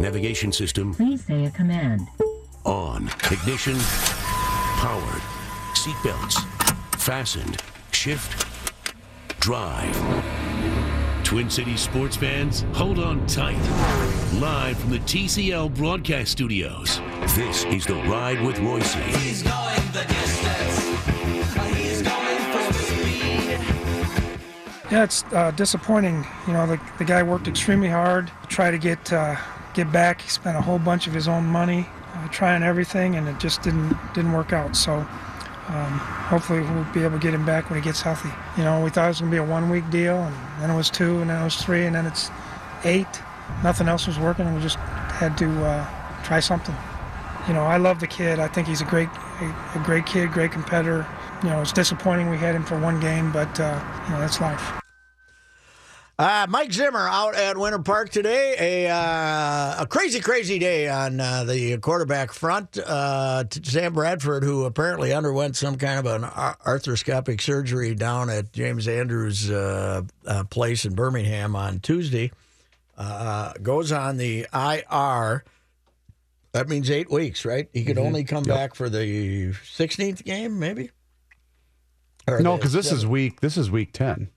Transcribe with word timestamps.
Navigation 0.00 0.52
system 0.52 0.94
Please 0.94 1.24
say 1.24 1.44
a 1.46 1.50
command. 1.50 2.08
on. 2.64 3.08
Ignition 3.30 3.76
powered. 4.76 5.22
Seatbelts 5.74 6.44
fastened. 6.98 7.62
Shift 7.92 8.46
drive. 9.40 9.94
Twin 11.22 11.48
Cities 11.48 11.80
sports 11.80 12.16
fans, 12.16 12.64
hold 12.74 12.98
on 12.98 13.26
tight. 13.26 13.56
Live 14.40 14.78
from 14.78 14.90
the 14.90 14.98
TCL 15.00 15.74
broadcast 15.74 16.32
studios, 16.32 17.00
this 17.34 17.64
is 17.64 17.86
the 17.86 17.94
Ride 17.94 18.40
with 18.42 18.58
Royce. 18.58 18.92
He's 18.94 19.42
going 19.42 19.92
the 19.92 20.04
distance. 20.04 21.76
He's 21.76 22.02
going 22.02 22.38
for 22.52 22.72
speed. 22.74 23.58
Yeah, 24.90 25.04
it's 25.04 25.24
uh, 25.32 25.50
disappointing. 25.52 26.26
You 26.46 26.52
know, 26.52 26.66
the, 26.66 26.80
the 26.98 27.04
guy 27.04 27.22
worked 27.22 27.48
extremely 27.48 27.88
hard 27.88 28.26
to 28.42 28.48
try 28.48 28.70
to 28.70 28.78
get 28.78 29.10
uh, 29.12 29.34
get 29.74 29.92
back. 29.92 30.20
He 30.20 30.28
spent 30.28 30.56
a 30.56 30.60
whole 30.60 30.78
bunch 30.78 31.06
of 31.06 31.12
his 31.12 31.28
own 31.28 31.44
money 31.44 31.86
uh, 32.14 32.28
trying 32.28 32.62
everything, 32.62 33.16
and 33.16 33.28
it 33.28 33.38
just 33.38 33.62
didn't 33.62 33.96
didn't 34.14 34.32
work 34.32 34.52
out. 34.52 34.76
So 34.76 34.94
um, 35.68 35.98
hopefully 36.28 36.60
we'll 36.60 36.84
be 36.92 37.02
able 37.02 37.18
to 37.18 37.22
get 37.22 37.34
him 37.34 37.44
back 37.44 37.70
when 37.70 37.78
he 37.78 37.84
gets 37.84 38.00
healthy. 38.00 38.30
You 38.56 38.64
know, 38.64 38.82
we 38.82 38.90
thought 38.90 39.06
it 39.06 39.08
was 39.08 39.20
going 39.20 39.30
to 39.30 39.34
be 39.34 39.38
a 39.38 39.44
one 39.44 39.70
week 39.70 39.88
deal, 39.90 40.16
and 40.16 40.62
then 40.62 40.70
it 40.70 40.76
was 40.76 40.90
two, 40.90 41.20
and 41.20 41.30
then 41.30 41.40
it 41.40 41.44
was 41.44 41.56
three, 41.56 41.84
and 41.84 41.94
then 41.94 42.06
it's 42.06 42.30
eight. 42.84 43.22
Nothing 43.62 43.88
else 43.88 44.06
was 44.06 44.18
working, 44.18 44.46
and 44.46 44.54
we 44.54 44.62
just 44.62 44.76
had 44.76 45.36
to 45.38 45.64
uh, 45.64 46.22
try 46.22 46.40
something. 46.40 46.74
You 47.48 47.54
know, 47.54 47.64
I 47.64 47.76
love 47.76 48.00
the 48.00 48.06
kid. 48.06 48.38
I 48.38 48.48
think 48.48 48.68
he's 48.68 48.80
a 48.80 48.86
great 48.86 49.08
a, 49.40 49.78
a 49.78 49.82
great 49.84 50.06
kid, 50.06 50.32
great 50.32 50.52
competitor. 50.52 51.06
You 51.42 51.50
know, 51.50 51.60
it's 51.60 51.72
disappointing 51.72 52.30
we 52.30 52.38
had 52.38 52.54
him 52.54 52.64
for 52.64 52.78
one 52.78 53.00
game, 53.00 53.32
but 53.32 53.60
uh, 53.60 53.82
you 54.06 54.12
know 54.12 54.20
that's 54.20 54.40
life. 54.40 54.83
Uh, 56.16 56.46
Mike 56.48 56.72
Zimmer 56.72 57.08
out 57.08 57.34
at 57.34 57.58
Winter 57.58 57.80
Park 57.80 58.08
today. 58.08 58.54
A 58.86 58.90
uh, 58.90 59.82
a 59.82 59.86
crazy, 59.86 60.20
crazy 60.20 60.60
day 60.60 60.88
on 60.88 61.18
uh, 61.18 61.42
the 61.42 61.76
quarterback 61.78 62.32
front. 62.32 62.78
Uh, 62.78 63.42
Sam 63.64 63.94
Bradford, 63.94 64.44
who 64.44 64.64
apparently 64.64 65.12
underwent 65.12 65.56
some 65.56 65.76
kind 65.76 65.98
of 65.98 66.06
an 66.06 66.22
ar- 66.22 66.56
arthroscopic 66.64 67.40
surgery 67.40 67.96
down 67.96 68.30
at 68.30 68.52
James 68.52 68.86
Andrews' 68.86 69.50
uh, 69.50 70.02
uh, 70.24 70.44
place 70.44 70.84
in 70.84 70.94
Birmingham 70.94 71.56
on 71.56 71.80
Tuesday, 71.80 72.30
uh, 72.96 73.54
goes 73.60 73.90
on 73.90 74.16
the 74.16 74.46
IR. 74.54 75.42
That 76.52 76.68
means 76.68 76.92
eight 76.92 77.10
weeks, 77.10 77.44
right? 77.44 77.68
He 77.72 77.84
could 77.84 77.98
only 77.98 78.22
come 78.22 78.44
back 78.44 78.76
for 78.76 78.88
the 78.88 79.50
16th 79.50 80.22
game, 80.22 80.60
maybe. 80.60 80.92
Or 82.28 82.38
No, 82.38 82.56
because 82.56 82.72
this 82.72 82.92
is 82.92 83.04
week. 83.04 83.40
This 83.40 83.56
is 83.56 83.68
week 83.68 83.92
ten 83.92 84.28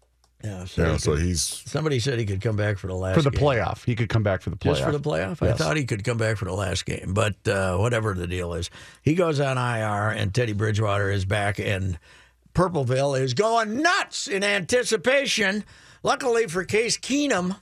yeah. 0.44 0.66
So, 0.66 0.82
Yeah, 0.84 0.92
he 0.94 0.98
so 1.00 1.12
could- 1.16 1.22
he's 1.24 1.42
somebody 1.42 2.00
said 2.00 2.20
he 2.20 2.26
could 2.26 2.42
come 2.42 2.56
back 2.56 2.78
for 2.78 2.88
the 2.88 2.94
last 2.96 3.16
game. 3.16 3.24
for 3.24 3.30
the 3.30 3.38
game. 3.38 3.46
playoff. 3.46 3.84
He 3.86 3.96
could 3.96 4.10
come 4.10 4.24
back 4.24 4.42
for 4.42 4.50
the 4.50 4.56
playoff. 4.58 4.76
Just 4.76 4.84
for 4.84 4.92
the 4.92 5.00
playoff? 5.00 5.46
I 5.48 5.54
thought 5.54 5.78
he 5.78 5.86
could 5.86 6.04
come 6.04 6.18
back 6.18 6.38
for 6.38 6.46
the 6.46 6.54
last 6.54 6.86
game, 6.86 7.14
but 7.14 7.36
uh, 7.48 7.78
whatever 7.78 8.14
the 8.14 8.28
deal 8.28 8.54
is, 8.54 8.70
he 9.02 9.14
goes 9.16 9.40
on 9.40 9.58
IR, 9.58 10.10
and 10.10 10.34
Teddy 10.34 10.54
Bridgewater 10.54 11.10
is 11.12 11.26
back, 11.26 11.60
and 11.60 11.98
Purpleville 12.54 13.20
is 13.20 13.34
going 13.34 13.82
nuts 13.82 14.28
in 14.28 14.44
anticipation. 14.44 15.64
Luckily 16.04 16.48
for 16.48 16.64
Case 16.64 16.98
Keenum, 16.98 17.58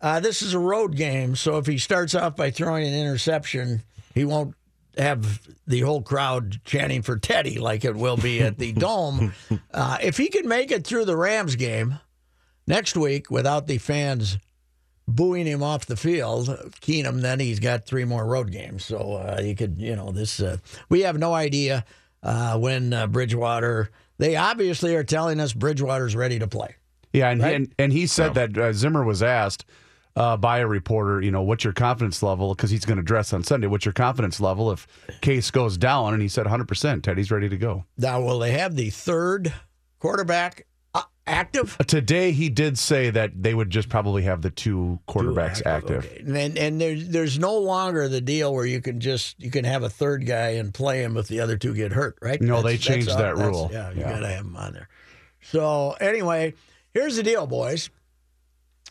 uh, 0.00 0.20
this 0.20 0.42
is 0.42 0.54
a 0.54 0.58
road 0.58 0.96
game, 0.96 1.36
so 1.36 1.58
if 1.58 1.66
he 1.66 1.76
starts 1.78 2.14
off 2.14 2.34
by 2.36 2.50
throwing 2.50 2.86
an 2.86 2.94
interception, 2.94 3.82
he 4.14 4.24
won't 4.24 4.54
have 4.98 5.40
the 5.66 5.80
whole 5.80 6.02
crowd 6.02 6.60
chanting 6.64 7.02
for 7.02 7.18
Teddy 7.18 7.58
like 7.58 7.84
it 7.84 7.94
will 7.96 8.16
be 8.16 8.40
at 8.42 8.58
the 8.58 8.72
Dome. 8.86 9.32
Uh, 9.72 9.98
if 10.02 10.16
he 10.16 10.28
can 10.28 10.48
make 10.48 10.70
it 10.70 10.86
through 10.86 11.04
the 11.04 11.16
Rams 11.16 11.56
game 11.56 11.98
next 12.66 12.96
week 12.96 13.30
without 13.30 13.66
the 13.66 13.78
fans 13.78 14.38
booing 15.08 15.46
him 15.46 15.62
off 15.62 15.86
the 15.86 15.96
field, 15.96 16.48
Keenum, 16.80 17.20
then 17.20 17.40
he's 17.40 17.58
got 17.60 17.84
three 17.84 18.04
more 18.04 18.24
road 18.24 18.50
games. 18.52 18.84
So 18.84 19.14
uh, 19.14 19.40
you 19.42 19.54
could, 19.56 19.78
you 19.78 19.96
know, 19.96 20.12
this. 20.12 20.40
Uh, 20.40 20.58
we 20.88 21.00
have 21.00 21.18
no 21.18 21.34
idea 21.34 21.84
uh, 22.22 22.58
when 22.58 22.92
uh, 22.92 23.06
Bridgewater. 23.06 23.90
They 24.18 24.36
obviously 24.36 24.94
are 24.96 25.04
telling 25.04 25.40
us 25.40 25.52
Bridgewater's 25.52 26.14
ready 26.14 26.38
to 26.38 26.46
play. 26.46 26.76
Yeah, 27.12 27.30
and 27.30 27.40
Right? 27.42 27.48
he, 27.50 27.54
and, 27.56 27.74
and 27.78 27.92
he 27.92 28.06
said 28.06 28.34
that 28.34 28.56
uh, 28.56 28.72
Zimmer 28.72 29.02
was 29.02 29.22
asked 29.22 29.64
uh, 30.16 30.36
by 30.36 30.58
a 30.58 30.66
reporter, 30.66 31.20
you 31.22 31.30
know, 31.30 31.42
what's 31.42 31.64
your 31.64 31.72
confidence 31.72 32.22
level? 32.22 32.54
Because 32.54 32.70
he's 32.70 32.84
going 32.84 32.96
to 32.98 33.02
dress 33.02 33.32
on 33.32 33.42
Sunday. 33.42 33.66
What's 33.66 33.84
your 33.84 33.92
confidence 33.94 34.40
level 34.40 34.70
if 34.72 34.86
Case 35.20 35.50
goes 35.50 35.76
down? 35.76 36.12
And 36.14 36.22
he 36.22 36.28
said 36.28 36.46
100%. 36.46 37.02
Teddy's 37.02 37.30
ready 37.30 37.48
to 37.48 37.56
go. 37.56 37.84
Now, 37.96 38.20
will 38.20 38.38
they 38.38 38.52
have 38.52 38.74
the 38.76 38.90
third 38.90 39.52
quarterback 40.00 40.66
uh, 40.94 41.02
active? 41.26 41.76
Uh, 41.78 41.84
Today, 41.84 42.32
he 42.32 42.48
did 42.48 42.76
say 42.78 43.10
that 43.10 43.40
they 43.40 43.54
would 43.54 43.70
just 43.70 43.88
probably 43.88 44.22
have 44.24 44.42
the 44.42 44.50
two 44.50 44.98
quarterbacks 45.08 45.64
active. 45.64 46.04
Okay. 46.06 46.22
And 46.46 46.58
and 46.58 46.80
there's 46.80 47.08
there's 47.08 47.38
no 47.38 47.56
longer 47.58 48.08
the 48.08 48.20
deal 48.20 48.52
where 48.52 48.66
you 48.66 48.80
can 48.80 48.98
just 49.00 49.40
you 49.40 49.50
can 49.50 49.64
have 49.64 49.84
a 49.84 49.88
third 49.88 50.26
guy 50.26 50.50
and 50.54 50.74
play 50.74 51.02
him 51.04 51.16
if 51.16 51.28
the 51.28 51.40
other 51.40 51.56
two 51.56 51.72
get 51.74 51.92
hurt, 51.92 52.18
right? 52.20 52.40
No, 52.40 52.62
they 52.62 52.76
changed 52.76 53.08
that 53.10 53.18
that's- 53.36 53.38
rule. 53.46 53.70
Yeah, 53.72 53.90
you 53.92 54.00
Yeah. 54.00 54.10
got 54.10 54.20
to 54.20 54.28
have 54.28 54.44
him 54.44 54.56
on 54.56 54.72
there. 54.72 54.88
So 55.42 55.92
anyway, 56.00 56.54
here's 56.92 57.16
the 57.16 57.22
deal, 57.22 57.46
boys. 57.46 57.90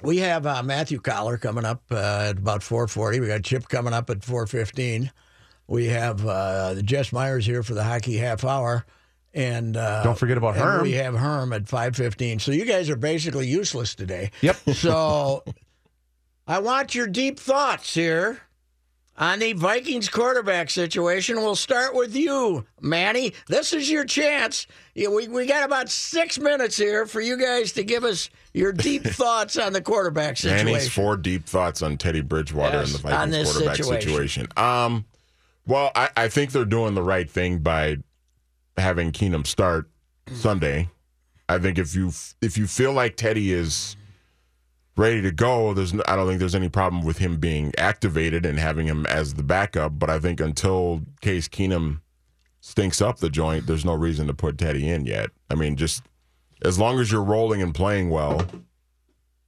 We 0.02 0.18
have 0.20 0.46
uh, 0.46 0.64
Matthew 0.64 1.00
Coller 1.00 1.38
coming 1.38 1.66
up 1.66 1.84
uh, 1.92 2.28
at 2.30 2.38
about 2.38 2.62
4:40. 2.62 3.20
We 3.20 3.28
got 3.28 3.44
Chip 3.44 3.68
coming 3.68 3.94
up 3.94 4.10
at 4.10 4.20
4:15. 4.20 5.12
We 5.68 5.88
have 5.88 6.26
uh, 6.26 6.82
Jess 6.82 7.12
Myers 7.12 7.46
here 7.46 7.64
for 7.64 7.74
the 7.74 7.84
hockey 7.84 8.18
half 8.18 8.44
hour, 8.44 8.86
and 9.34 9.78
uh, 9.78 10.04
Don't 10.04 10.18
forget 10.18 10.38
about 10.38 10.56
Herm. 10.56 10.84
We 10.84 10.94
have 10.94 11.16
Herm 11.16 11.54
at 11.54 11.66
5:15. 11.66 12.42
So 12.42 12.52
you 12.52 12.66
guys 12.66 12.90
are 12.90 12.96
basically 12.96 13.48
useless 13.48 13.94
today. 13.94 14.32
Yep. 14.42 14.58
So 14.74 15.44
I 16.48 16.60
want 16.60 16.96
your 16.96 17.08
deep 17.08 17.40
thoughts 17.40 17.94
here 17.94 18.40
on 19.19 19.40
the 19.40 19.53
Vikings 19.53 20.09
quarterback 20.09 20.69
situation. 20.69 21.35
We'll 21.38 21.56
start 21.56 21.94
with 21.94 22.16
you, 22.16 22.66
Manny. 22.81 23.34
This 23.47 23.74
is 23.74 23.91
your 23.91 24.06
chance. 24.06 24.66
We, 24.96 25.28
we 25.28 25.46
got 25.46 25.66
about 25.66 25.90
six 25.90 26.40
minutes 26.40 26.78
here 26.78 27.06
for 27.06 27.22
you 27.22 27.38
guys 27.38 27.74
to 27.74 27.84
give 27.84 28.03
us 28.06 28.29
your 28.53 28.72
deep 28.72 29.03
thoughts 29.06 29.58
on 29.58 29.74
the 29.74 29.81
quarterback 29.81 30.38
situation. 30.38 30.66
Manny's 30.66 30.90
four 30.90 31.18
deep 31.18 31.46
thoughts 31.46 31.81
on 31.81 31.97
Teddy 31.97 32.22
Bridgewater 32.22 32.78
Yes, 32.78 32.96
and 32.96 33.03
the 33.03 33.09
Vikings 33.09 33.52
quarterback 33.52 33.76
situation. 33.78 34.02
situation. 34.09 34.47
Um, 34.58 35.05
well, 35.67 35.91
I, 35.94 36.09
I 36.17 36.28
think 36.29 36.52
they're 36.52 36.66
doing 36.66 36.96
the 36.96 37.03
right 37.03 37.29
thing 37.29 37.59
by 37.59 37.97
having 38.78 39.11
Keenum 39.11 39.46
start 39.46 39.90
Sunday. 40.34 40.90
I 41.47 41.58
think 41.59 41.78
if 41.78 41.96
you 41.96 42.11
if 42.41 42.58
you 42.58 42.67
feel 42.67 42.94
like 42.94 43.17
Teddy 43.17 43.52
is 43.52 43.96
ready 44.99 45.22
to 45.22 45.31
go, 45.31 45.73
there's 45.73 45.93
no, 45.93 46.03
I 46.07 46.16
don't 46.16 46.28
think 46.28 46.40
there's 46.40 46.55
any 46.55 46.69
problem 46.69 47.03
with 47.03 47.17
him 47.17 47.37
being 47.37 47.73
activated 47.78 48.46
and 48.46 48.59
having 48.59 48.85
him 48.85 49.05
as 49.07 49.34
the 49.34 49.43
backup. 49.43 49.97
But 49.97 50.09
I 50.09 50.19
think 50.19 50.40
until 50.40 51.01
Case 51.22 51.47
Keenum 51.47 52.01
stinks 52.61 53.01
up 53.01 53.19
the 53.19 53.29
joint, 53.29 53.66
there's 53.66 53.85
no 53.85 53.93
reason 53.93 54.28
to 54.28 54.34
put 54.34 54.57
Teddy 54.57 54.87
in 54.87 55.05
yet. 55.05 55.29
I 55.49 55.55
mean, 55.55 55.78
just 55.78 56.03
as 56.63 56.78
long 56.78 56.99
as 56.99 57.11
you're 57.11 57.23
rolling 57.23 57.61
and 57.61 57.73
playing 57.73 58.09
well. 58.09 58.46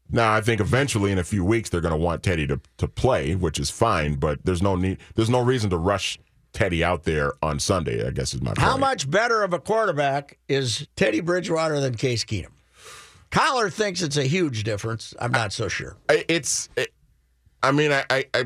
Now, 0.10 0.34
I 0.34 0.42
think 0.42 0.60
eventually 0.60 1.12
in 1.12 1.20
a 1.20 1.24
few 1.24 1.46
weeks 1.46 1.70
they're 1.70 1.82
going 1.82 1.94
to 1.94 1.98
want 1.98 2.24
Teddy 2.24 2.48
to, 2.48 2.60
to 2.78 2.88
play, 2.88 3.36
which 3.36 3.60
is 3.60 3.70
fine. 3.70 4.16
But 4.16 4.40
there's 4.44 4.62
no 4.62 4.76
need, 4.76 4.98
there's 5.16 5.30
no 5.30 5.42
reason 5.42 5.70
to 5.70 5.78
rush 5.78 6.18
Teddy 6.54 6.84
out 6.84 7.04
there 7.04 7.34
on 7.42 7.60
Sunday. 7.60 8.06
I 8.06 8.12
guess 8.12 8.34
is 8.34 8.42
my 8.42 8.54
How 8.58 8.78
much 8.78 9.10
better 9.10 9.44
of 9.44 9.54
a 9.54 9.60
quarterback 9.60 10.38
is 10.48 10.88
Teddy 10.96 11.22
Bridgewater 11.22 11.80
than 11.80 11.96
Case 11.96 12.26
Keenum? 12.26 12.52
Coller 13.32 13.70
thinks 13.70 14.02
it's 14.02 14.18
a 14.18 14.24
huge 14.24 14.64
difference. 14.64 15.14
I'm 15.20 15.32
not 15.32 15.54
so 15.54 15.68
sure. 15.68 15.98
I- 16.10 16.26
It's 16.28 16.70
it, 16.76 16.94
I 17.64 17.72
mean, 17.72 17.92
I, 17.92 18.04
I, 18.10 18.26
I 18.34 18.46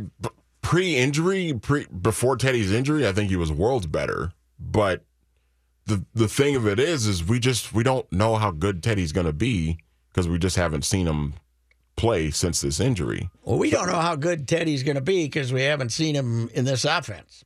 pre-injury, 0.62 1.54
pre 1.62 1.86
before 1.88 2.38
Teddy's 2.38 2.72
injury, 2.72 3.08
I 3.08 3.12
think 3.12 3.30
he 3.30 3.36
was 3.36 3.52
worlds 3.52 3.88
better. 3.88 4.32
But 4.60 5.04
the 5.86 6.06
the 6.14 6.28
thing 6.28 6.56
of 6.56 6.68
it 6.68 6.80
is, 6.80 7.08
is 7.08 7.24
we 7.24 7.40
just 7.40 7.74
we 7.74 7.84
don't 7.84 8.10
know 8.12 8.36
how 8.36 8.52
good 8.52 8.82
Teddy's 8.84 9.12
going 9.12 9.28
to 9.28 9.34
be 9.34 9.78
because 10.10 10.28
we 10.28 10.38
just 10.38 10.56
haven't 10.56 10.86
seen 10.86 11.08
him 11.08 11.34
play 11.96 12.30
since 12.32 12.62
this 12.62 12.80
injury. 12.80 13.30
Well, 13.44 13.58
we 13.58 13.70
don't 13.70 13.88
know 13.88 14.00
how 14.00 14.16
good 14.16 14.48
Teddy's 14.48 14.84
going 14.84 14.96
to 14.96 15.02
be 15.02 15.26
because 15.26 15.54
we 15.54 15.62
haven't 15.62 15.90
seen 15.94 16.16
him 16.16 16.50
in 16.54 16.66
this 16.66 16.84
offense. 16.86 17.44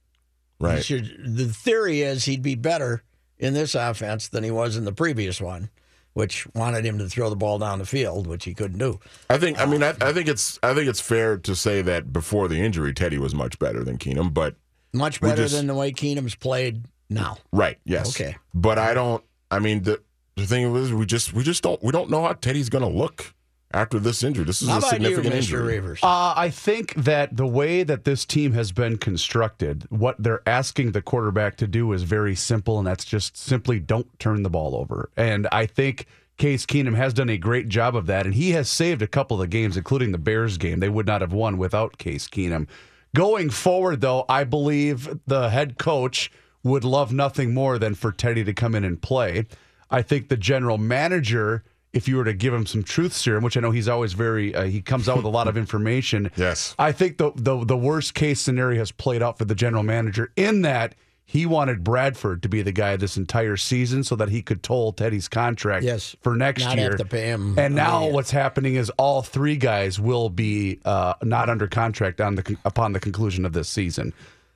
Right. 0.60 0.84
should- 0.84 1.20
the 1.38 1.48
theory 1.48 2.02
is 2.02 2.26
he'd 2.26 2.42
be 2.42 2.56
better 2.56 3.04
in 3.38 3.54
this 3.54 3.76
offense 3.76 4.28
than 4.28 4.44
he 4.44 4.52
was 4.52 4.76
in 4.76 4.84
the 4.86 4.92
previous 4.92 5.40
one, 5.40 5.70
which 6.14 6.48
wanted 6.56 6.86
him 6.86 6.98
to 7.00 7.08
throw 7.08 7.30
the 7.30 7.36
ball 7.36 7.60
down 7.60 7.80
the 7.80 7.86
field, 7.86 8.28
which 8.28 8.46
he 8.46 8.54
couldn't 8.54 8.78
do. 8.80 9.00
I 9.30 9.38
think. 9.38 9.60
I 9.60 9.66
mean, 9.66 9.84
I, 9.84 9.90
I 10.02 10.12
think 10.14 10.28
it's. 10.28 10.60
I 10.64 10.74
think 10.74 10.88
it's 10.88 11.00
fair 11.00 11.38
to 11.38 11.56
say 11.56 11.82
that 11.84 12.12
before 12.12 12.48
the 12.48 12.60
injury, 12.60 12.94
Teddy 12.94 13.18
was 13.18 13.34
much 13.36 13.58
better 13.60 13.84
than 13.84 13.98
Keenum. 13.98 14.34
But 14.34 14.56
Much 14.94 15.22
better 15.22 15.44
just- 15.44 15.56
than 15.56 15.68
the 15.68 15.76
way 15.76 15.92
Keenum's 15.92 16.36
played 16.36 16.86
now. 17.10 17.38
right, 17.52 17.78
yes, 17.86 18.10
Okay. 18.20 18.36
But 18.54 18.78
I 18.80 18.94
don't. 18.94 19.24
I 19.52 19.60
mean, 19.60 19.84
the 19.84 20.02
the 20.36 20.46
thing 20.46 20.76
is, 20.76 20.94
we 20.94 21.06
just 21.06 21.34
we 21.34 21.44
just 21.44 21.64
don't 21.64 21.82
we 21.84 21.92
don't 21.92 22.10
know 22.10 22.24
how 22.24 22.34
Teddy's 22.34 22.70
going 22.70 22.84
to 22.84 22.90
look 22.98 23.34
after 23.72 24.00
this 24.00 24.24
injury. 24.24 24.46
This 24.46 24.62
is 24.62 24.70
How 24.70 24.76
a 24.76 24.78
about 24.80 24.94
you, 24.94 25.06
significant 25.06 25.36
injury. 25.36 25.98
Uh, 26.02 26.34
I 26.36 26.50
think 26.50 26.96
that 26.96 27.38
the 27.38 27.48
way 27.48 27.84
that 27.84 28.04
this 28.04 28.26
team 28.26 28.54
has 28.54 28.72
been 28.72 28.98
constructed, 28.98 29.86
what 29.90 30.16
they're 30.22 30.42
asking 30.48 30.92
the 30.92 31.02
quarterback 31.02 31.58
to 31.58 31.68
do 31.68 31.92
is 31.94 32.04
very 32.04 32.36
simple, 32.36 32.78
and 32.78 32.88
that's 32.88 33.06
just 33.06 33.38
simply 33.38 33.80
don't 33.80 34.20
turn 34.20 34.44
the 34.44 34.50
ball 34.50 34.76
over. 34.76 35.10
And 35.16 35.48
I 35.52 35.66
think 35.66 36.08
Case 36.38 36.66
Keenum 36.66 36.96
has 36.96 37.14
done 37.14 37.30
a 37.30 37.38
great 37.38 37.70
job 37.70 37.96
of 37.96 38.08
that, 38.08 38.26
and 38.26 38.34
he 38.34 38.52
has 38.52 38.70
saved 38.70 39.02
a 39.02 39.08
couple 39.08 39.36
of 39.38 39.42
the 39.42 39.48
games, 39.48 39.78
including 39.78 40.12
the 40.12 40.18
Bears 40.18 40.58
game. 40.58 40.80
They 40.80 40.90
would 40.90 41.06
not 41.06 41.22
have 41.22 41.34
won 41.34 41.58
without 41.58 41.98
Case 41.98 42.28
Keenum. 42.28 42.68
Going 43.14 43.50
forward, 43.50 44.02
though, 44.02 44.26
I 44.30 44.44
believe 44.44 45.20
the 45.28 45.50
head 45.50 45.78
coach 45.78 46.32
would 46.64 46.84
love 46.84 47.12
nothing 47.12 47.54
more 47.54 47.78
than 47.78 47.96
for 47.96 48.12
Teddy 48.12 48.44
to 48.44 48.54
come 48.54 48.76
in 48.76 48.84
and 48.84 49.02
play. 49.02 49.46
I 49.90 50.02
think 50.02 50.30
the 50.30 50.38
general 50.38 50.78
manager, 50.78 51.64
if 51.94 52.08
you 52.08 52.18
were 52.18 52.24
to 52.24 52.34
give 52.34 52.54
him 52.54 52.66
some 52.66 52.84
truth 52.84 53.14
serum, 53.14 53.44
which 53.44 53.58
I 53.58 53.62
know 53.62 53.72
he's 53.72 53.88
always 53.88 54.14
very, 54.14 54.54
uh, 54.54 54.64
he 54.66 54.82
comes 54.82 55.10
out 55.10 55.16
with 55.18 55.26
a 55.26 55.30
lot 55.30 55.48
of 55.48 55.58
information. 55.64 56.32
Yes. 56.36 56.76
I 56.78 56.92
think 56.92 57.18
the, 57.18 57.32
the 57.36 57.64
the 57.66 57.78
worst 57.78 58.14
case 58.14 58.40
scenario 58.42 58.80
has 58.80 58.92
played 58.92 59.24
out 59.24 59.38
for 59.38 59.46
the 59.46 59.56
general 59.56 59.84
manager 59.84 60.32
in 60.36 60.62
that 60.64 60.96
he 61.26 61.46
wanted 61.46 61.84
Bradford 61.84 62.42
to 62.42 62.50
be 62.50 62.64
the 62.64 62.72
guy 62.72 62.96
this 62.96 63.16
entire 63.16 63.56
season 63.56 64.04
so 64.04 64.16
that 64.16 64.30
he 64.30 64.42
could 64.42 64.64
toll 64.64 64.92
Teddy's 64.94 65.28
contract 65.28 65.84
Yes. 65.86 66.16
for 66.22 66.36
next 66.36 66.64
Not 66.64 66.78
year. 66.78 66.90
have 66.90 66.98
to 67.00 67.06
pay 67.06 67.28
him 67.28 67.58
And 67.60 67.76
now 67.76 68.00
money. 68.00 68.14
what's 68.14 68.32
happening 68.32 68.74
is 68.76 68.90
all 68.98 69.22
three 69.22 69.56
guys 69.56 70.00
will 70.00 70.30
be 70.30 70.80
uh, 70.86 71.14
not 71.24 71.48
under 71.50 71.68
contract 71.68 72.20
on 72.20 72.34
the 72.36 72.58
upon 72.66 72.94
the 72.94 73.00
conclusion 73.00 73.46
of 73.46 73.54
this 73.54 73.70
season. 73.70 74.12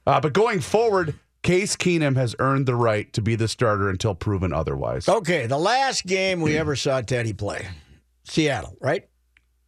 Uh, 0.07 0.19
but 0.19 0.33
going 0.33 0.59
forward, 0.59 1.13
Case 1.43 1.75
Keenum 1.75 2.15
has 2.15 2.35
earned 2.39 2.65
the 2.65 2.75
right 2.75 3.11
to 3.13 3.21
be 3.21 3.35
the 3.35 3.47
starter 3.47 3.89
until 3.89 4.15
proven 4.15 4.51
otherwise. 4.53 5.07
Okay, 5.07 5.45
the 5.45 5.57
last 5.57 6.05
game 6.05 6.41
we 6.41 6.57
ever 6.57 6.75
saw 6.75 7.01
Teddy 7.01 7.33
play, 7.33 7.67
Seattle, 8.23 8.75
right? 8.81 9.07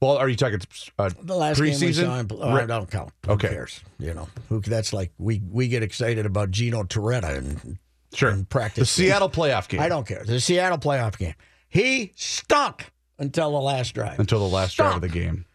Well, 0.01 0.18
are 0.18 0.30
you 0.30 0.36
talking 0.36 0.60
uh, 1.00 1.10
The 1.22 1.36
last 1.36 1.57
game 1.57 1.66
we 1.66 1.72
preseason? 1.72 2.04
saw 2.06 2.16
him. 2.18 2.27
Oh, 2.31 2.50
I 2.50 2.66
don't 2.66 2.89
count. 2.89 3.12
Who 3.25 3.33
Okay. 3.33 3.50
cares? 3.50 3.81
You 4.00 4.13
know, 4.13 4.27
who? 4.50 4.60
That's 4.62 4.94
like 4.94 5.12
we 5.18 5.42
we 5.51 5.68
get 5.68 5.83
excited 5.83 6.25
about 6.25 6.51
Gino 6.51 6.83
Torretta 6.83 7.38
and 7.38 7.78
Sure. 8.13 8.30
in 8.30 8.45
practice. 8.45 8.95
The 8.95 9.04
Seattle 9.04 9.30
playoff 9.30 9.68
game. 9.68 9.81
I 9.81 9.89
don't 9.89 10.07
care. 10.07 10.24
The 10.24 10.39
Seattle 10.39 10.78
playoff 10.78 11.18
game. 11.18 11.33
He 11.68 12.13
stunk 12.16 12.92
until 13.19 13.51
the 13.51 13.60
last 13.60 13.94
drive. 13.94 14.19
until 14.19 14.39
the 14.39 14.54
last 14.54 14.75
drive 14.78 14.95
of 14.95 15.01
the 15.01 15.10
game. 15.10 15.45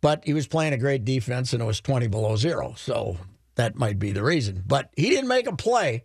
But 0.00 0.24
he 0.24 0.32
was 0.32 0.46
playing 0.46 0.72
a 0.72 0.78
great 0.78 1.04
defense 1.04 1.52
and 1.52 1.62
it 1.62 1.66
was 1.66 1.80
20 1.80 2.06
below 2.08 2.34
zero. 2.36 2.74
So 2.76 3.16
that 3.58 3.74
might 3.76 3.98
be 3.98 4.12
the 4.12 4.22
reason. 4.22 4.62
But 4.66 4.90
he 4.96 5.10
didn't 5.10 5.28
make 5.28 5.46
a 5.46 5.54
play 5.54 6.04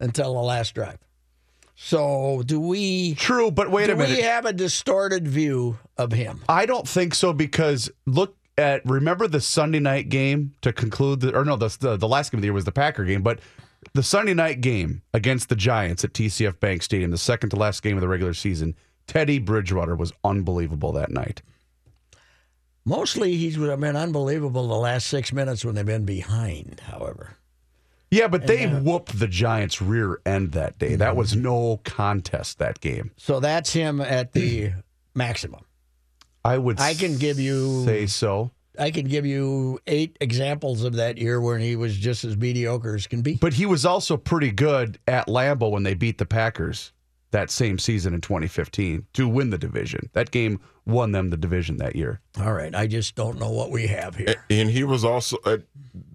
until 0.00 0.32
the 0.32 0.40
last 0.40 0.74
drive. 0.74 0.98
So 1.74 2.42
do 2.46 2.60
we 2.60 3.14
True, 3.16 3.50
but 3.50 3.70
wait 3.70 3.90
a 3.90 3.96
minute. 3.96 4.16
we 4.16 4.22
have 4.22 4.46
a 4.46 4.52
distorted 4.52 5.26
view 5.26 5.78
of 5.98 6.12
him? 6.12 6.40
I 6.48 6.64
don't 6.64 6.88
think 6.88 7.14
so 7.14 7.32
because 7.32 7.90
look 8.06 8.36
at 8.56 8.88
remember 8.88 9.26
the 9.26 9.40
Sunday 9.40 9.80
night 9.80 10.08
game 10.08 10.54
to 10.62 10.72
conclude 10.72 11.20
the 11.20 11.36
or 11.36 11.44
no 11.44 11.56
the 11.56 11.76
the, 11.80 11.96
the 11.96 12.08
last 12.08 12.30
game 12.30 12.38
of 12.38 12.42
the 12.42 12.46
year 12.46 12.52
was 12.52 12.64
the 12.64 12.72
Packer 12.72 13.04
game, 13.04 13.22
but 13.22 13.40
the 13.94 14.02
Sunday 14.02 14.34
night 14.34 14.60
game 14.60 15.02
against 15.12 15.48
the 15.48 15.56
Giants 15.56 16.04
at 16.04 16.12
TCF 16.12 16.60
Bank 16.60 16.82
Stadium, 16.82 17.10
the 17.10 17.18
second 17.18 17.50
to 17.50 17.56
last 17.56 17.82
game 17.82 17.96
of 17.96 18.00
the 18.00 18.08
regular 18.08 18.32
season, 18.32 18.76
Teddy 19.08 19.40
Bridgewater 19.40 19.96
was 19.96 20.12
unbelievable 20.22 20.92
that 20.92 21.10
night. 21.10 21.42
Mostly 22.84 23.36
he's 23.36 23.56
been 23.56 23.96
unbelievable 23.96 24.66
the 24.66 24.74
last 24.74 25.06
six 25.06 25.32
minutes 25.32 25.64
when 25.64 25.74
they've 25.74 25.86
been 25.86 26.04
behind, 26.04 26.80
however. 26.80 27.36
Yeah, 28.10 28.28
but 28.28 28.46
they 28.46 28.66
uh, 28.66 28.80
whooped 28.80 29.18
the 29.18 29.28
Giants' 29.28 29.80
rear 29.80 30.20
end 30.26 30.52
that 30.52 30.78
day. 30.78 30.96
That 30.96 31.16
was 31.16 31.32
mm-hmm. 31.32 31.42
no 31.42 31.80
contest 31.84 32.58
that 32.58 32.80
game. 32.80 33.12
So 33.16 33.40
that's 33.40 33.72
him 33.72 34.00
at 34.00 34.32
the 34.32 34.72
maximum. 35.14 35.64
I 36.44 36.58
would 36.58 36.80
I 36.80 36.94
can 36.94 37.16
give 37.16 37.38
you- 37.38 37.84
say 37.84 38.06
so. 38.06 38.50
I 38.78 38.90
can 38.90 39.06
give 39.06 39.26
you 39.26 39.80
eight 39.86 40.16
examples 40.20 40.82
of 40.82 40.94
that 40.94 41.18
year 41.18 41.40
when 41.40 41.60
he 41.60 41.76
was 41.76 41.96
just 41.96 42.24
as 42.24 42.38
mediocre 42.38 42.94
as 42.94 43.06
can 43.06 43.20
be. 43.20 43.34
But 43.34 43.52
he 43.52 43.66
was 43.66 43.84
also 43.84 44.16
pretty 44.16 44.50
good 44.50 44.98
at 45.06 45.26
Lambeau 45.26 45.70
when 45.70 45.82
they 45.82 45.92
beat 45.92 46.16
the 46.16 46.24
Packers 46.24 46.92
that 47.32 47.50
same 47.50 47.78
season 47.78 48.14
in 48.14 48.20
2015 48.20 49.06
to 49.14 49.28
win 49.28 49.50
the 49.50 49.58
division. 49.58 50.08
That 50.12 50.30
game 50.30 50.60
won 50.86 51.12
them 51.12 51.30
the 51.30 51.36
division 51.36 51.78
that 51.78 51.96
year. 51.96 52.20
All 52.38 52.52
right, 52.52 52.74
I 52.74 52.86
just 52.86 53.14
don't 53.14 53.38
know 53.38 53.50
what 53.50 53.70
we 53.70 53.86
have 53.88 54.14
here. 54.14 54.34
And 54.48 54.70
he 54.70 54.84
was 54.84 55.04
also 55.04 55.38
uh, 55.44 55.58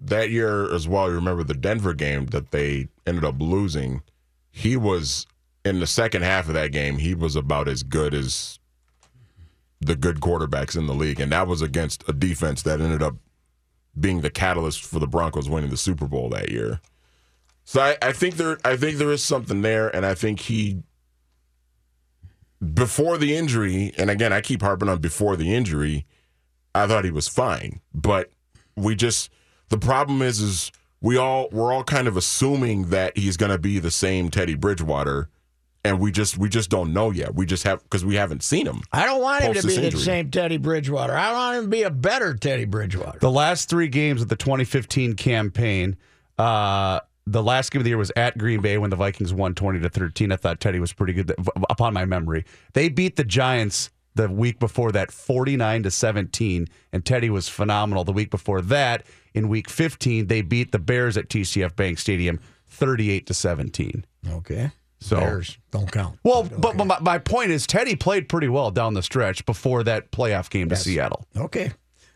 that 0.02 0.30
year 0.30 0.72
as 0.72 0.88
well. 0.88 1.08
You 1.08 1.14
remember 1.16 1.44
the 1.44 1.54
Denver 1.54 1.92
game 1.92 2.26
that 2.26 2.50
they 2.50 2.88
ended 3.06 3.24
up 3.24 3.34
losing. 3.38 4.02
He 4.50 4.76
was 4.76 5.26
in 5.64 5.80
the 5.80 5.86
second 5.86 6.22
half 6.22 6.48
of 6.48 6.54
that 6.54 6.72
game. 6.72 6.98
He 6.98 7.14
was 7.14 7.36
about 7.36 7.68
as 7.68 7.82
good 7.82 8.14
as 8.14 8.58
the 9.80 9.96
good 9.96 10.20
quarterbacks 10.20 10.76
in 10.76 10.86
the 10.86 10.94
league, 10.94 11.20
and 11.20 11.32
that 11.32 11.46
was 11.46 11.62
against 11.62 12.08
a 12.08 12.12
defense 12.12 12.62
that 12.62 12.80
ended 12.80 13.02
up 13.02 13.16
being 13.98 14.20
the 14.20 14.30
catalyst 14.30 14.84
for 14.84 14.98
the 14.98 15.06
Broncos 15.06 15.48
winning 15.48 15.70
the 15.70 15.76
Super 15.76 16.06
Bowl 16.06 16.28
that 16.30 16.50
year. 16.50 16.80
So 17.64 17.80
I, 17.80 17.96
I 18.00 18.12
think 18.12 18.36
there, 18.36 18.58
I 18.64 18.76
think 18.76 18.96
there 18.96 19.10
is 19.10 19.22
something 19.22 19.62
there, 19.62 19.94
and 19.94 20.06
I 20.06 20.14
think 20.14 20.40
he 20.40 20.82
before 22.74 23.18
the 23.18 23.36
injury, 23.36 23.92
and 23.96 24.10
again, 24.10 24.32
I 24.32 24.40
keep 24.40 24.62
harping 24.62 24.88
on 24.88 24.98
before 24.98 25.36
the 25.36 25.54
injury. 25.54 26.06
I 26.74 26.86
thought 26.86 27.04
he 27.04 27.10
was 27.10 27.28
fine, 27.28 27.80
but 27.94 28.30
we 28.76 28.94
just 28.94 29.30
the 29.68 29.78
problem 29.78 30.22
is 30.22 30.40
is 30.40 30.72
we 31.00 31.16
all 31.16 31.48
we're 31.52 31.72
all 31.72 31.84
kind 31.84 32.08
of 32.08 32.16
assuming 32.16 32.90
that 32.90 33.16
he's 33.16 33.36
going 33.36 33.52
to 33.52 33.58
be 33.58 33.78
the 33.78 33.90
same 33.90 34.30
Teddy 34.30 34.54
Bridgewater, 34.54 35.28
and 35.84 36.00
we 36.00 36.10
just 36.10 36.36
we 36.38 36.48
just 36.48 36.70
don't 36.70 36.92
know 36.92 37.10
yet. 37.10 37.34
We 37.34 37.46
just 37.46 37.64
have 37.64 37.82
because 37.82 38.04
we 38.04 38.16
haven't 38.16 38.42
seen 38.42 38.66
him. 38.66 38.82
I 38.92 39.06
don't 39.06 39.20
want 39.20 39.44
him 39.44 39.54
to 39.54 39.66
be 39.66 39.76
this 39.76 39.94
the 39.94 40.00
same 40.00 40.30
Teddy 40.30 40.56
Bridgewater. 40.56 41.14
I 41.16 41.32
want 41.32 41.58
him 41.58 41.64
to 41.64 41.70
be 41.70 41.82
a 41.82 41.90
better 41.90 42.34
Teddy 42.34 42.64
Bridgewater. 42.64 43.18
The 43.20 43.30
last 43.30 43.68
three 43.68 43.88
games 43.88 44.20
of 44.22 44.28
the 44.28 44.36
2015 44.36 45.14
campaign, 45.14 45.96
uh, 46.38 47.00
the 47.32 47.42
last 47.42 47.70
game 47.70 47.80
of 47.80 47.84
the 47.84 47.90
year 47.90 47.98
was 47.98 48.12
at 48.16 48.38
Green 48.38 48.60
Bay 48.60 48.78
when 48.78 48.90
the 48.90 48.96
Vikings 48.96 49.32
won 49.34 49.54
20 49.54 49.80
to 49.80 49.88
13. 49.88 50.32
I 50.32 50.36
thought 50.36 50.60
Teddy 50.60 50.80
was 50.80 50.92
pretty 50.92 51.12
good 51.12 51.34
upon 51.68 51.92
my 51.94 52.04
memory. 52.04 52.44
They 52.74 52.88
beat 52.88 53.16
the 53.16 53.24
Giants 53.24 53.90
the 54.14 54.28
week 54.28 54.58
before 54.58 54.90
that 54.92 55.12
49 55.12 55.84
to 55.84 55.90
17 55.90 56.66
and 56.92 57.04
Teddy 57.04 57.30
was 57.30 57.48
phenomenal 57.48 58.02
the 58.04 58.12
week 58.12 58.30
before 58.30 58.60
that 58.62 59.04
in 59.32 59.48
week 59.48 59.70
15 59.70 60.26
they 60.26 60.42
beat 60.42 60.72
the 60.72 60.78
Bears 60.80 61.16
at 61.16 61.28
TCF 61.28 61.76
Bank 61.76 61.98
Stadium 61.98 62.40
38 62.66 63.26
to 63.26 63.34
17. 63.34 64.04
Okay. 64.30 64.70
So- 65.00 65.20
Bears 65.20 65.58
don't 65.70 65.90
count. 65.92 66.18
Well, 66.24 66.42
but 66.58 66.76
my, 66.76 66.98
my 67.00 67.18
point 67.18 67.50
is 67.52 67.66
Teddy 67.66 67.94
played 67.94 68.28
pretty 68.28 68.48
well 68.48 68.70
down 68.72 68.94
the 68.94 69.02
stretch 69.02 69.46
before 69.46 69.84
that 69.84 70.10
playoff 70.10 70.50
game 70.50 70.68
to 70.70 70.76
Seattle. 70.76 71.24
Okay. 71.36 71.70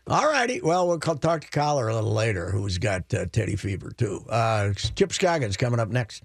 All 0.07 0.25
righty. 0.25 0.59
Well, 0.61 0.87
we'll 0.87 0.99
call, 0.99 1.15
talk 1.15 1.41
to 1.41 1.49
Coller 1.49 1.87
a 1.87 1.95
little 1.95 2.11
later, 2.11 2.51
who's 2.51 2.77
got 2.77 3.13
uh, 3.13 3.25
Teddy 3.31 3.55
fever 3.55 3.91
too. 3.91 4.25
Uh, 4.29 4.73
Chip 4.73 5.13
Scoggins 5.13 5.55
coming 5.55 5.79
up 5.79 5.89
next. 5.89 6.23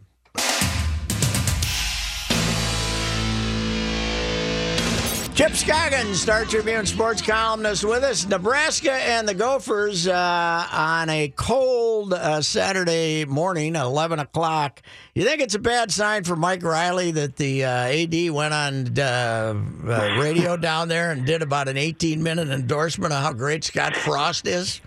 Chip 5.38 5.52
Scoggins, 5.52 6.20
Star 6.20 6.44
Tribune 6.44 6.84
sports 6.84 7.22
columnist, 7.22 7.84
with 7.84 8.02
us. 8.02 8.26
Nebraska 8.26 8.90
and 8.90 9.28
the 9.28 9.34
Gophers 9.34 10.08
uh, 10.08 10.66
on 10.72 11.08
a 11.08 11.28
cold 11.28 12.12
uh, 12.12 12.42
Saturday 12.42 13.24
morning, 13.24 13.76
at 13.76 13.84
11 13.84 14.18
o'clock. 14.18 14.82
You 15.14 15.22
think 15.22 15.40
it's 15.40 15.54
a 15.54 15.60
bad 15.60 15.92
sign 15.92 16.24
for 16.24 16.34
Mike 16.34 16.64
Riley 16.64 17.12
that 17.12 17.36
the 17.36 17.64
uh, 17.64 17.68
AD 17.68 18.30
went 18.32 18.52
on 18.52 18.98
uh, 18.98 19.54
uh, 19.86 20.16
radio 20.18 20.56
down 20.60 20.88
there 20.88 21.12
and 21.12 21.24
did 21.24 21.40
about 21.40 21.68
an 21.68 21.76
18 21.76 22.20
minute 22.20 22.48
endorsement 22.48 23.12
of 23.12 23.22
how 23.22 23.32
great 23.32 23.62
Scott 23.62 23.94
Frost 23.94 24.44
is? 24.48 24.80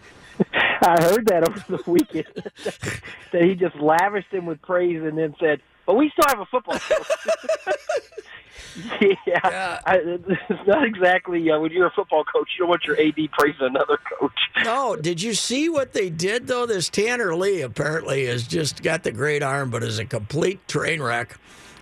I 0.51 1.01
heard 1.01 1.27
that 1.27 1.47
over 1.47 1.63
the 1.77 1.89
weekend 1.89 2.25
that 3.31 3.41
he 3.41 3.55
just 3.55 3.77
lavished 3.77 4.33
him 4.33 4.47
with 4.47 4.61
praise 4.63 5.01
and 5.01 5.17
then 5.17 5.33
said, 5.39 5.61
but 5.85 5.95
we 5.95 6.11
still 6.11 6.25
have 6.27 6.39
a 6.41 6.45
football 6.45 6.77
yeah, 9.01 9.79
I, 9.85 9.97
it's 9.97 10.67
not 10.67 10.83
exactly 10.85 11.49
uh, 11.49 11.59
when 11.59 11.71
you're 11.71 11.87
a 11.87 11.91
football 11.91 12.23
coach, 12.23 12.49
you 12.57 12.59
don't 12.63 12.69
want 12.69 12.85
your 12.85 12.99
AD 12.99 13.15
praising 13.31 13.61
another 13.67 13.97
coach. 14.19 14.31
No, 14.63 14.95
did 14.95 15.21
you 15.21 15.33
see 15.33 15.69
what 15.69 15.93
they 15.93 16.09
did 16.09 16.45
though? 16.47 16.65
This 16.67 16.87
Tanner 16.89 17.33
Lee 17.35 17.61
apparently 17.61 18.25
has 18.27 18.45
just 18.47 18.83
got 18.83 19.03
the 19.03 19.11
great 19.11 19.41
arm, 19.41 19.71
but 19.71 19.81
is 19.81 19.97
a 19.97 20.05
complete 20.05 20.67
train 20.67 21.01
wreck. 21.01 21.37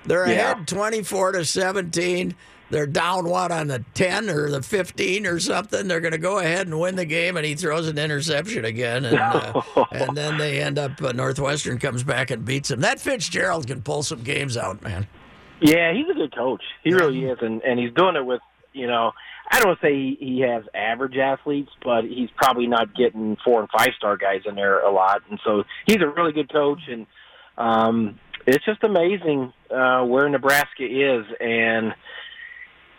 They're 0.06 0.28
Yeah. 0.28 0.52
ahead 0.54 0.68
twenty-four 0.68 1.34
to 1.34 1.44
seventeen. 1.44 2.36
They're 2.70 2.86
down 2.88 3.28
what 3.28 3.52
on 3.52 3.68
the 3.68 3.84
ten 3.96 4.30
or 4.30 4.50
the 4.50 4.62
fifteen 4.62 5.26
or 5.26 5.40
something. 5.40 5.88
They're 5.88 6.00
going 6.00 6.12
to 6.14 6.18
go 6.20 6.38
ahead 6.38 6.68
and 6.68 6.80
win 6.80 6.96
the 6.96 7.04
game, 7.06 7.36
and 7.36 7.46
he 7.46 7.56
throws 7.56 7.88
an 7.88 7.98
interception 7.98 8.64
again, 8.64 9.04
and 9.06 9.18
uh, 9.20 9.62
and 9.92 10.16
then 10.16 10.38
they 10.38 10.62
end 10.62 10.78
up 10.80 11.02
uh, 11.02 11.12
Northwestern 11.12 11.80
comes 11.80 12.04
back 12.04 12.32
and 12.32 12.46
beats 12.46 12.70
them. 12.70 12.80
That 12.82 13.00
Fitzgerald 13.00 13.68
can 13.68 13.82
pull 13.82 14.04
some 14.04 14.22
games 14.22 14.56
out, 14.56 14.82
man. 14.84 15.08
Yeah, 15.62 15.94
he's 15.94 16.10
a 16.10 16.14
good 16.14 16.36
coach. 16.36 16.64
He 16.84 16.94
really 16.94 17.26
is, 17.26 17.38
and 17.42 17.62
and 17.62 17.80
he's 17.80 17.94
doing 17.94 18.16
it 18.16 18.26
with 18.26 18.42
you 18.74 18.88
know. 18.88 19.12
I 19.52 19.62
don't 19.62 19.80
say 19.82 19.92
he, 19.94 20.18
he 20.20 20.40
has 20.42 20.64
average 20.76 21.18
athletes, 21.18 21.72
but 21.84 22.04
he's 22.04 22.30
probably 22.36 22.68
not 22.68 22.96
getting 22.96 23.36
four 23.44 23.62
and 23.62 23.70
five 23.76 23.90
star 23.98 24.16
guys 24.16 24.42
in 24.46 24.56
there 24.56 24.80
a 24.82 24.92
lot, 24.92 25.22
and 25.30 25.40
so 25.44 25.64
he's 25.88 26.02
a 26.02 26.08
really 26.08 26.34
good 26.34 26.52
coach. 26.52 26.82
And 26.88 27.08
um, 27.58 28.20
it's 28.46 28.64
just 28.64 28.84
amazing 28.84 29.52
uh, 29.74 30.04
where 30.04 30.30
Nebraska 30.30 30.86
is, 30.86 31.26
and 31.40 31.94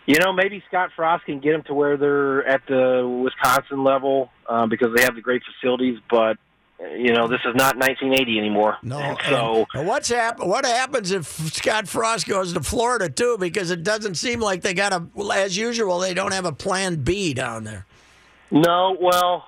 you 0.05 0.15
know 0.19 0.33
maybe 0.33 0.61
Scott 0.67 0.89
Frost 0.95 1.25
can 1.25 1.39
get 1.39 1.53
them 1.53 1.63
to 1.67 1.73
where 1.73 1.97
they're 1.97 2.45
at 2.45 2.61
the 2.67 3.21
Wisconsin 3.23 3.83
level 3.83 4.29
uh, 4.47 4.67
because 4.67 4.89
they 4.95 5.03
have 5.03 5.15
the 5.15 5.21
great 5.21 5.41
facilities, 5.59 5.99
but. 6.09 6.37
You 6.97 7.13
know, 7.13 7.27
this 7.27 7.41
is 7.45 7.53
not 7.55 7.77
1980 7.77 8.39
anymore. 8.39 8.77
No, 8.81 8.97
And 8.97 9.17
so 9.29 9.67
and 9.75 9.87
what's 9.87 10.09
hap- 10.09 10.39
What 10.39 10.65
happens 10.65 11.11
if 11.11 11.25
Scott 11.53 11.87
Frost 11.87 12.27
goes 12.27 12.53
to 12.53 12.61
Florida 12.61 13.07
too? 13.09 13.37
Because 13.39 13.69
it 13.69 13.83
doesn't 13.83 14.15
seem 14.15 14.39
like 14.39 14.61
they 14.61 14.73
got 14.73 14.91
a. 14.91 15.05
well, 15.13 15.31
As 15.31 15.55
usual, 15.55 15.99
they 15.99 16.13
don't 16.15 16.33
have 16.33 16.45
a 16.45 16.51
plan 16.51 16.95
B 17.03 17.33
down 17.35 17.65
there. 17.65 17.85
No, 18.49 18.97
well, 18.99 19.45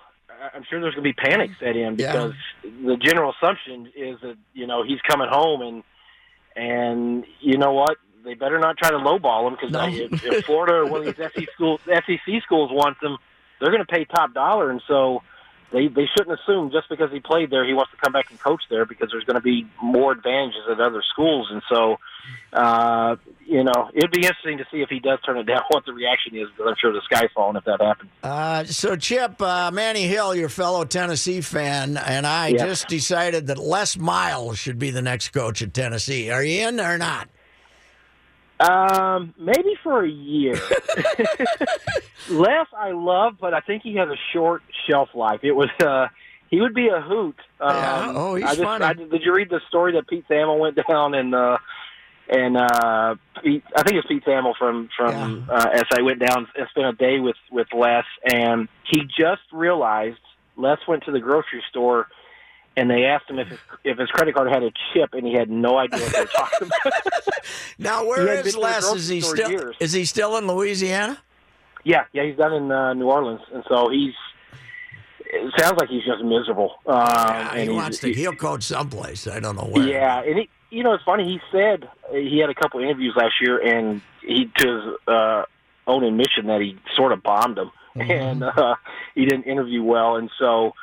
I'm 0.54 0.64
sure 0.70 0.80
there's 0.80 0.94
going 0.94 1.04
to 1.06 1.10
be 1.10 1.14
panic 1.14 1.50
set 1.60 1.76
in 1.76 1.96
Yeah. 1.98 2.12
because 2.12 2.34
the 2.64 2.98
general 2.98 3.34
assumption 3.42 3.92
is 3.96 4.20
that 4.22 4.36
you 4.54 4.68
know 4.68 4.84
he's 4.84 5.00
coming 5.10 5.28
home 5.30 5.62
and 5.62 5.84
and 6.56 7.26
you 7.40 7.58
know 7.58 7.74
what 7.74 7.98
they 8.24 8.36
better 8.36 8.60
not 8.60 8.78
try 8.78 8.92
to 8.92 8.98
lowball 8.98 9.48
him 9.48 9.54
because 9.60 9.72
No. 9.72 9.88
if, 9.88 10.24
if 10.24 10.46
Florida 10.46 10.76
or 10.76 10.86
one 10.86 11.06
of 11.08 11.16
these 11.16 11.26
SEC 11.34 11.48
schools 11.54 11.82
SEC 11.88 12.42
schools 12.44 12.70
wants 12.72 13.02
him, 13.02 13.18
they're 13.60 13.72
going 13.72 13.84
to 13.86 13.92
pay 13.92 14.06
top 14.06 14.34
dollar, 14.34 14.70
and 14.70 14.82
so 14.88 15.24
they 15.74 15.88
they 15.88 16.06
shouldn't 16.16 16.40
assume 16.40 16.72
just 16.72 16.88
because 16.88 17.12
he 17.12 17.20
played 17.20 17.50
there 17.50 17.66
he 17.66 17.74
wants 17.74 17.92
to 17.92 17.98
come 17.98 18.14
back 18.14 18.28
and 18.30 18.40
coach 18.40 18.62
there 18.70 18.86
because 18.86 19.10
there's 19.12 19.24
going 19.26 19.36
to 19.36 19.42
be 19.42 19.66
more 19.82 20.12
advantages 20.14 20.62
at 20.72 20.80
other 20.80 21.02
schools, 21.12 21.50
and 21.52 21.62
so 21.68 21.98
uh, 22.54 23.16
you 23.46 23.64
know 23.64 23.90
it'd 23.94 24.12
be 24.12 24.22
interesting 24.22 24.60
to 24.60 24.66
see 24.72 24.82
if 24.82 24.90
he 24.90 25.00
does 25.00 25.20
turn 25.26 25.38
it 25.38 25.44
down 25.48 25.62
what 25.70 25.86
the 25.86 25.92
reaction 25.94 26.36
is 26.36 26.48
because 26.52 26.68
I'm 26.70 26.76
sure 26.80 26.94
the 26.94 27.02
sky's 27.04 27.30
falling 27.36 27.58
if 27.58 27.66
that 27.66 27.82
happens. 27.82 28.12
Uh, 28.22 28.64
so, 28.66 28.96
Chip, 28.96 29.42
uh, 29.42 29.72
Manny 29.72 30.04
Hill, 30.04 30.36
your 30.36 30.50
fellow 30.50 30.86
Tennessee 30.86 31.42
fan, 31.42 31.98
and 31.98 32.26
I 32.28 32.50
Yeah. 32.50 32.66
just 32.66 32.88
decided 32.88 33.48
that 33.48 33.58
Les 33.58 33.98
Miles 33.98 34.58
should 34.60 34.78
be 34.80 34.92
the 34.92 35.02
next 35.02 35.30
coach 35.30 35.62
at 35.62 35.74
Tennessee. 35.74 36.30
Are 36.30 36.44
you 36.44 36.68
in 36.68 36.80
or 36.80 36.98
not? 36.98 37.28
Um, 38.64 39.34
maybe 39.38 39.76
for 39.84 40.04
a 40.04 40.10
year. 40.10 40.56
Les, 42.30 42.66
I 42.78 42.92
love, 42.92 43.36
but 43.40 43.54
I 43.54 43.60
think 43.60 43.84
he 43.84 43.96
has 43.96 44.08
a 44.10 44.18
short 44.32 44.64
shelf 44.88 45.10
life. 45.14 45.42
It 45.44 45.52
was 45.52 45.70
uh, 45.82 46.08
he 46.50 46.62
would 46.62 46.74
be 46.74 46.88
a 46.88 47.02
hoot. 47.02 47.36
Um, 47.60 47.76
Yeah, 47.76 48.14
oh, 48.16 48.36
he's 48.36 48.46
I 48.46 48.50
just, 48.50 48.62
funny. 48.62 48.86
I, 48.86 48.94
did 48.94 49.22
you 49.24 49.34
read 49.34 49.50
the 49.50 49.60
story 49.68 49.94
that 49.94 50.08
Pete 50.08 50.26
Thamel 50.30 50.60
went 50.60 50.78
down 50.88 51.14
and 51.14 51.36
uh, 51.36 51.58
and 52.30 52.56
uh, 52.56 53.16
Pete, 53.44 53.64
I 53.76 53.84
think 53.84 53.98
it's 53.98 54.08
Pete 54.08 54.24
Thamel 54.24 54.56
from 54.58 54.90
from 54.96 55.50
uh, 55.52 55.84
SA 55.90 56.04
went 56.04 56.20
down 56.20 56.48
and 56.56 56.68
spent 56.70 56.88
a 56.88 56.94
day 56.94 57.20
with 57.20 57.36
with 57.52 57.68
Les, 57.74 58.06
and 58.32 58.70
he 58.90 59.02
just 59.02 59.42
realized 59.52 60.20
Les 60.56 60.78
went 60.88 61.04
to 61.04 61.12
the 61.12 61.20
grocery 61.20 61.64
store. 61.70 62.08
And 62.76 62.90
they 62.90 63.06
asked 63.06 63.30
him 63.30 63.38
if 63.38 63.48
his, 63.50 63.60
if 63.84 63.98
his 64.00 64.10
credit 64.10 64.34
card 64.34 64.50
had 64.52 64.64
a 64.64 64.72
chip, 64.94 65.14
and 65.14 65.28
he 65.28 65.34
had 65.34 65.50
no 65.50 65.78
idea 65.78 66.00
what 66.00 66.12
they 66.14 66.20
were 66.22 66.26
talking 66.28 66.68
about. 66.68 66.94
Now, 67.78 68.02
He 68.02 68.08
where 68.08 68.28
is 68.34 68.44
been 68.44 68.52
to 68.54 68.58
the 68.58 68.60
Les? 68.60 68.94
Is 68.96 69.08
he 69.10 69.22
still? 69.22 69.52
years. 69.52 69.76
Is 69.80 69.94
he 69.94 70.06
still 70.06 70.38
in 70.38 70.48
Louisiana? 70.48 71.18
Yeah, 71.84 72.06
yeah, 72.14 72.24
he's 72.24 72.38
down 72.38 72.54
in 72.54 72.72
uh, 72.72 72.94
New 72.94 73.10
Orleans, 73.10 73.42
and 73.54 73.64
so 73.68 73.90
he's. 73.90 74.14
It 75.26 75.52
sounds 75.60 75.80
like 75.80 75.90
he's 75.90 76.06
just 76.06 76.24
miserable. 76.24 76.76
Um, 76.86 76.96
Yeah, 77.08 77.54
and 77.56 77.70
he 77.70 77.76
wants 77.76 78.00
to. 78.00 78.14
He'll 78.14 78.36
coach 78.36 78.64
someplace. 78.64 79.28
I 79.28 79.40
don't 79.40 79.56
know 79.56 79.66
where. 79.70 79.88
Yeah, 79.88 80.22
and 80.22 80.40
he, 80.40 80.50
you 80.70 80.84
know, 80.84 80.94
it's 80.94 81.04
funny. 81.04 81.26
He 81.26 81.40
said 81.52 81.90
he 82.12 82.40
had 82.40 82.50
a 82.50 82.56
couple 82.56 82.80
interviews 82.80 83.14
last 83.16 83.34
year, 83.42 83.58
and 83.60 84.02
he 84.22 84.46
to 84.58 84.68
his 84.68 84.98
uh, 85.08 85.44
own 85.88 86.04
admission 86.04 86.48
that 86.48 86.62
he 86.62 86.78
sort 86.96 87.12
of 87.12 87.22
bombed 87.24 87.58
them, 87.58 87.72
Mm-hmm. 87.96 88.10
and 88.12 88.44
uh, 88.44 88.76
he 89.16 89.26
didn't 89.26 89.44
interview 89.44 89.84
well, 89.84 90.16
and 90.16 90.32
so 90.40 90.74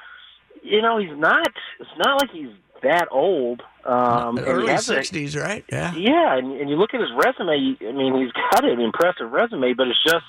you 0.62 0.82
know, 0.82 0.98
he's 0.98 1.16
not. 1.16 1.48
It's 1.78 1.90
not 1.98 2.20
like 2.20 2.30
he's 2.30 2.50
that 2.82 3.08
old. 3.10 3.62
Um, 3.84 4.38
Early 4.38 4.76
sixties, 4.78 5.36
right? 5.36 5.64
Yeah. 5.70 5.94
Yeah, 5.94 6.36
and, 6.36 6.52
and 6.52 6.68
you 6.68 6.76
look 6.76 6.94
at 6.94 7.00
his 7.00 7.10
resume. 7.16 7.76
I 7.80 7.92
mean, 7.92 8.14
he's 8.20 8.32
got 8.32 8.64
an 8.64 8.80
impressive 8.80 9.30
resume, 9.30 9.72
but 9.74 9.88
it's 9.88 10.02
just 10.04 10.24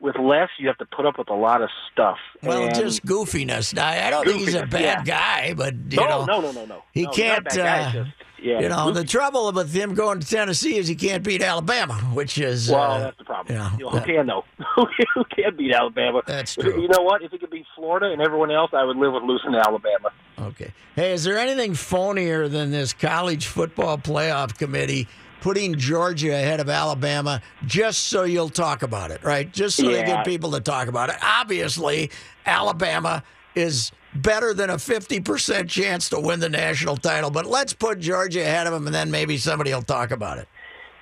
with 0.00 0.16
Les, 0.18 0.48
you 0.58 0.66
have 0.66 0.78
to 0.78 0.86
put 0.86 1.04
up 1.04 1.18
with 1.18 1.28
a 1.28 1.34
lot 1.34 1.60
of 1.62 1.68
stuff. 1.92 2.16
Well, 2.42 2.64
and, 2.64 2.74
just 2.74 3.04
goofiness. 3.04 3.78
I 3.78 4.08
don't 4.10 4.26
think 4.26 4.40
he's 4.40 4.54
a 4.54 4.66
bad 4.66 4.82
yeah. 4.82 5.04
guy, 5.04 5.54
but 5.54 5.74
you 5.90 5.98
no, 5.98 6.24
know, 6.24 6.24
no, 6.24 6.40
no, 6.40 6.52
no, 6.52 6.64
no. 6.64 6.82
he 6.92 7.02
No, 7.02 7.10
can't. 7.10 7.44
Not 7.44 7.52
a 7.52 7.56
bad 7.56 7.92
guy, 7.92 8.00
uh, 8.00 8.04
just, 8.04 8.16
yeah, 8.42 8.60
you 8.60 8.68
know, 8.68 8.90
the 8.90 9.04
trouble 9.04 9.50
with 9.52 9.72
him 9.72 9.94
going 9.94 10.20
to 10.20 10.26
Tennessee 10.26 10.76
is 10.76 10.88
he 10.88 10.94
can't 10.94 11.22
beat 11.22 11.42
Alabama, 11.42 11.94
which 12.14 12.38
is 12.38 12.70
well, 12.70 12.92
uh, 12.92 12.98
that's 13.00 13.18
the 13.18 13.24
problem. 13.24 13.54
you 13.56 13.58
know, 13.62 13.70
You 13.78 13.84
know, 13.84 13.90
who 13.90 13.98
that- 13.98 14.06
can 14.06 14.26
though? 14.26 14.44
who 15.14 15.24
can 15.24 15.56
beat 15.56 15.72
Alabama? 15.74 16.22
That's 16.26 16.54
true. 16.54 16.80
You 16.80 16.88
know 16.88 17.02
what? 17.02 17.22
If 17.22 17.32
it 17.32 17.40
could 17.40 17.50
beat 17.50 17.66
Florida 17.74 18.10
and 18.12 18.20
everyone 18.22 18.50
else, 18.50 18.70
I 18.72 18.84
would 18.84 18.96
live 18.96 19.12
with 19.12 19.22
losing 19.22 19.54
Alabama. 19.54 20.10
Okay. 20.38 20.72
Hey, 20.96 21.12
is 21.12 21.24
there 21.24 21.38
anything 21.38 21.72
phonier 21.72 22.50
than 22.50 22.70
this 22.70 22.92
college 22.92 23.46
football 23.46 23.98
playoff 23.98 24.56
committee 24.56 25.06
putting 25.40 25.74
Georgia 25.76 26.32
ahead 26.34 26.60
of 26.60 26.68
Alabama 26.68 27.40
just 27.66 28.08
so 28.08 28.24
you'll 28.24 28.50
talk 28.50 28.82
about 28.82 29.10
it, 29.10 29.22
right? 29.24 29.50
Just 29.52 29.76
so 29.76 29.86
they 29.90 30.04
get 30.04 30.24
people 30.24 30.50
to 30.52 30.60
talk 30.60 30.86
about 30.88 31.08
it. 31.08 31.16
Obviously, 31.22 32.10
Alabama 32.44 33.22
is 33.54 33.90
better 34.14 34.52
than 34.54 34.70
a 34.70 34.74
50% 34.76 35.68
chance 35.68 36.08
to 36.10 36.20
win 36.20 36.40
the 36.40 36.48
national 36.48 36.96
title, 36.96 37.30
but 37.30 37.46
let's 37.46 37.72
put 37.72 38.00
Georgia 38.00 38.40
ahead 38.40 38.66
of 38.66 38.72
them 38.72 38.86
and 38.86 38.94
then 38.94 39.10
maybe 39.10 39.36
somebody 39.38 39.72
will 39.72 39.82
talk 39.82 40.10
about 40.10 40.38
it. 40.38 40.48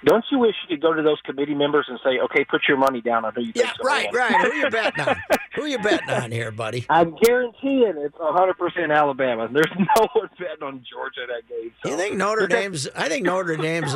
Don't 0.04 0.24
you 0.30 0.38
wish 0.38 0.54
you 0.62 0.76
could 0.76 0.80
go 0.82 0.92
to 0.92 1.02
those 1.02 1.20
committee 1.24 1.56
members 1.56 1.86
and 1.88 1.98
say, 2.04 2.20
"Okay, 2.20 2.44
put 2.44 2.62
your 2.68 2.76
money 2.76 3.00
down 3.00 3.24
on 3.24 3.34
who 3.34 3.40
you 3.42 3.52
Yeah, 3.56 3.64
think?" 3.72 3.82
right, 3.82 4.08
right. 4.12 4.40
Who 4.48 4.56
you 4.56 4.70
betting 4.70 5.00
on? 5.04 5.16
Who 5.56 5.64
you 5.64 5.78
betting 5.80 6.08
on 6.08 6.30
here, 6.30 6.52
buddy? 6.52 6.86
I'm 6.90 7.16
guaranteeing 7.16 7.94
it's 7.96 8.14
100% 8.16 8.94
Alabama. 8.96 9.48
There's 9.52 9.66
no 9.76 10.06
one 10.12 10.30
betting 10.38 10.62
on 10.62 10.84
Georgia 10.88 11.22
that 11.26 11.48
game. 11.48 11.72
So. 11.82 11.90
You 11.90 11.96
think 11.96 12.16
Notre 12.16 12.46
Dame's? 12.46 12.88
I 12.94 13.08
think 13.08 13.26
Notre 13.26 13.56
Dame's. 13.56 13.92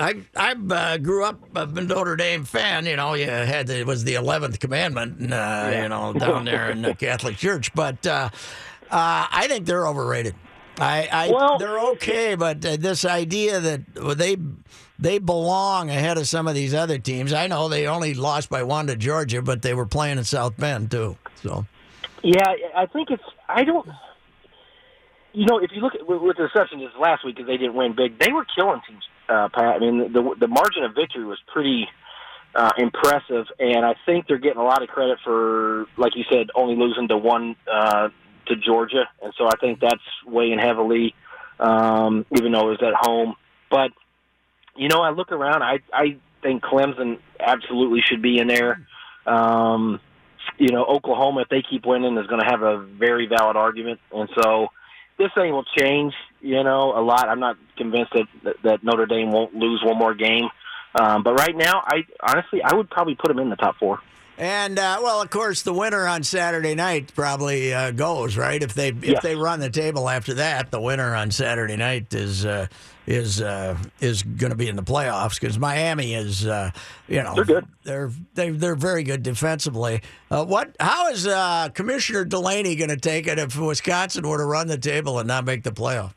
I 0.00 0.22
I 0.36 0.52
uh, 0.52 0.96
grew 0.98 1.24
up 1.24 1.40
a 1.54 1.66
Notre 1.66 2.16
Dame 2.16 2.44
fan. 2.44 2.86
You 2.86 2.96
know, 2.96 3.14
you 3.14 3.26
had 3.26 3.66
the, 3.66 3.78
it 3.80 3.86
was 3.86 4.04
the 4.04 4.14
eleventh 4.14 4.58
commandment. 4.58 5.18
And, 5.20 5.32
uh, 5.34 5.70
You 5.82 5.88
know, 5.88 6.12
down 6.12 6.44
there 6.44 6.70
in 6.70 6.82
the 6.82 6.94
Catholic 6.98 7.36
Church, 7.36 7.72
but 7.74 8.06
uh, 8.06 8.30
uh, 8.90 9.26
I 9.30 9.46
think 9.48 9.66
they're 9.66 9.86
overrated. 9.86 10.34
I, 10.78 11.08
I 11.12 11.30
Well- 11.30 11.58
they're 11.58 11.78
okay, 11.92 12.34
but 12.34 12.64
uh, 12.64 12.76
this 12.78 13.04
idea 13.04 13.60
that 13.60 13.80
they 14.16 14.36
they 14.98 15.18
belong 15.18 15.90
ahead 15.90 16.18
of 16.18 16.26
some 16.28 16.48
of 16.48 16.54
these 16.54 16.74
other 16.74 16.98
teams. 16.98 17.32
I 17.32 17.46
know 17.46 17.68
they 17.68 17.86
only 17.86 18.14
lost 18.14 18.48
by 18.50 18.62
one 18.62 18.86
to 18.88 18.96
Georgia, 18.96 19.42
but 19.42 19.62
they 19.62 19.74
were 19.74 19.86
playing 19.86 20.18
in 20.18 20.24
South 20.24 20.56
Bend 20.56 20.90
too. 20.90 21.16
So 21.42 21.66
Yeah, 22.22 22.54
I 22.74 22.86
think 22.86 23.10
it's. 23.10 23.22
I 23.48 23.64
don't. 23.64 23.88
You 25.32 25.46
know, 25.46 25.58
if 25.58 25.70
you 25.72 25.80
look 25.80 25.94
at 25.94 26.06
with 26.06 26.36
the 26.36 26.46
exception 26.46 26.80
this 26.80 26.90
last 27.00 27.24
week 27.24 27.36
because 27.36 27.46
they 27.46 27.56
didn't 27.56 27.74
win 27.74 27.94
big, 27.96 28.18
they 28.18 28.32
were 28.32 28.44
killing 28.56 28.80
teams. 28.88 29.04
Uh, 29.28 29.48
Pat, 29.52 29.76
I 29.76 29.78
mean, 29.78 30.12
the 30.12 30.34
the 30.38 30.48
margin 30.48 30.82
of 30.82 30.94
victory 30.94 31.24
was 31.24 31.38
pretty 31.52 31.86
uh, 32.54 32.72
impressive, 32.78 33.46
and 33.58 33.86
I 33.86 33.94
think 34.06 34.26
they're 34.26 34.38
getting 34.38 34.60
a 34.60 34.64
lot 34.64 34.82
of 34.82 34.88
credit 34.88 35.18
for, 35.22 35.86
like 35.96 36.16
you 36.16 36.24
said, 36.28 36.48
only 36.54 36.74
losing 36.74 37.06
to 37.08 37.16
one 37.16 37.54
uh, 37.72 38.08
to 38.46 38.56
Georgia, 38.56 39.04
and 39.22 39.32
so 39.38 39.46
I 39.46 39.56
think 39.60 39.78
that's 39.80 40.02
weighing 40.26 40.58
heavily, 40.58 41.14
um, 41.60 42.26
even 42.36 42.50
though 42.50 42.68
it 42.68 42.80
was 42.80 42.82
at 42.82 42.94
home. 42.94 43.36
But 43.70 43.92
you 44.76 44.88
know, 44.88 45.00
I 45.00 45.10
look 45.10 45.30
around. 45.30 45.62
I 45.62 45.78
I 45.92 46.16
think 46.42 46.62
Clemson 46.62 47.18
absolutely 47.38 48.00
should 48.04 48.22
be 48.22 48.38
in 48.38 48.48
there. 48.48 48.84
Um, 49.26 50.00
you 50.58 50.68
know, 50.68 50.84
Oklahoma, 50.84 51.42
if 51.42 51.48
they 51.48 51.62
keep 51.62 51.86
winning, 51.86 52.16
is 52.18 52.26
going 52.26 52.40
to 52.40 52.50
have 52.50 52.62
a 52.62 52.78
very 52.78 53.26
valid 53.26 53.56
argument. 53.56 54.00
And 54.12 54.28
so 54.34 54.68
this 55.20 55.30
thing 55.34 55.52
will 55.52 55.66
change, 55.78 56.14
you 56.40 56.64
know, 56.64 56.98
a 56.98 57.02
lot. 57.02 57.28
I'm 57.28 57.40
not 57.40 57.56
convinced 57.76 58.12
that, 58.14 58.54
that, 58.64 58.82
Notre 58.82 59.04
Dame 59.04 59.30
won't 59.30 59.54
lose 59.54 59.82
one 59.84 59.98
more 59.98 60.14
game. 60.14 60.48
Um, 60.98 61.22
but 61.22 61.34
right 61.34 61.54
now, 61.54 61.82
I 61.84 62.06
honestly, 62.20 62.62
I 62.64 62.74
would 62.74 62.88
probably 62.88 63.14
put 63.14 63.28
them 63.28 63.38
in 63.38 63.50
the 63.50 63.56
top 63.56 63.76
four. 63.76 64.00
And 64.40 64.78
uh, 64.78 65.00
well, 65.02 65.20
of 65.20 65.28
course, 65.28 65.60
the 65.60 65.74
winner 65.74 66.06
on 66.06 66.22
Saturday 66.22 66.74
night 66.74 67.14
probably 67.14 67.74
uh, 67.74 67.90
goes 67.90 68.38
right. 68.38 68.62
If 68.62 68.72
they 68.72 68.88
if 68.88 69.20
they 69.20 69.36
run 69.36 69.60
the 69.60 69.68
table 69.68 70.08
after 70.08 70.32
that, 70.34 70.70
the 70.70 70.80
winner 70.80 71.14
on 71.14 71.30
Saturday 71.30 71.76
night 71.76 72.14
is 72.14 72.46
uh, 72.46 72.68
is 73.06 73.42
uh, 73.42 73.76
is 74.00 74.22
going 74.22 74.48
to 74.48 74.56
be 74.56 74.66
in 74.68 74.76
the 74.76 74.82
playoffs 74.82 75.38
because 75.38 75.58
Miami 75.58 76.14
is 76.14 76.46
uh, 76.46 76.70
you 77.06 77.22
know 77.22 77.34
They're 77.34 77.44
good. 77.44 77.66
They're 77.82 78.10
they, 78.32 78.48
they're 78.48 78.74
very 78.74 79.02
good 79.02 79.22
defensively. 79.22 80.00
Uh, 80.30 80.46
what? 80.46 80.74
How 80.80 81.10
is 81.10 81.26
uh, 81.26 81.68
Commissioner 81.74 82.24
Delaney 82.24 82.76
going 82.76 82.88
to 82.88 82.96
take 82.96 83.26
it 83.26 83.38
if 83.38 83.58
Wisconsin 83.58 84.26
were 84.26 84.38
to 84.38 84.44
run 84.46 84.68
the 84.68 84.78
table 84.78 85.18
and 85.18 85.28
not 85.28 85.44
make 85.44 85.64
the 85.64 85.70
playoff? 85.72 86.14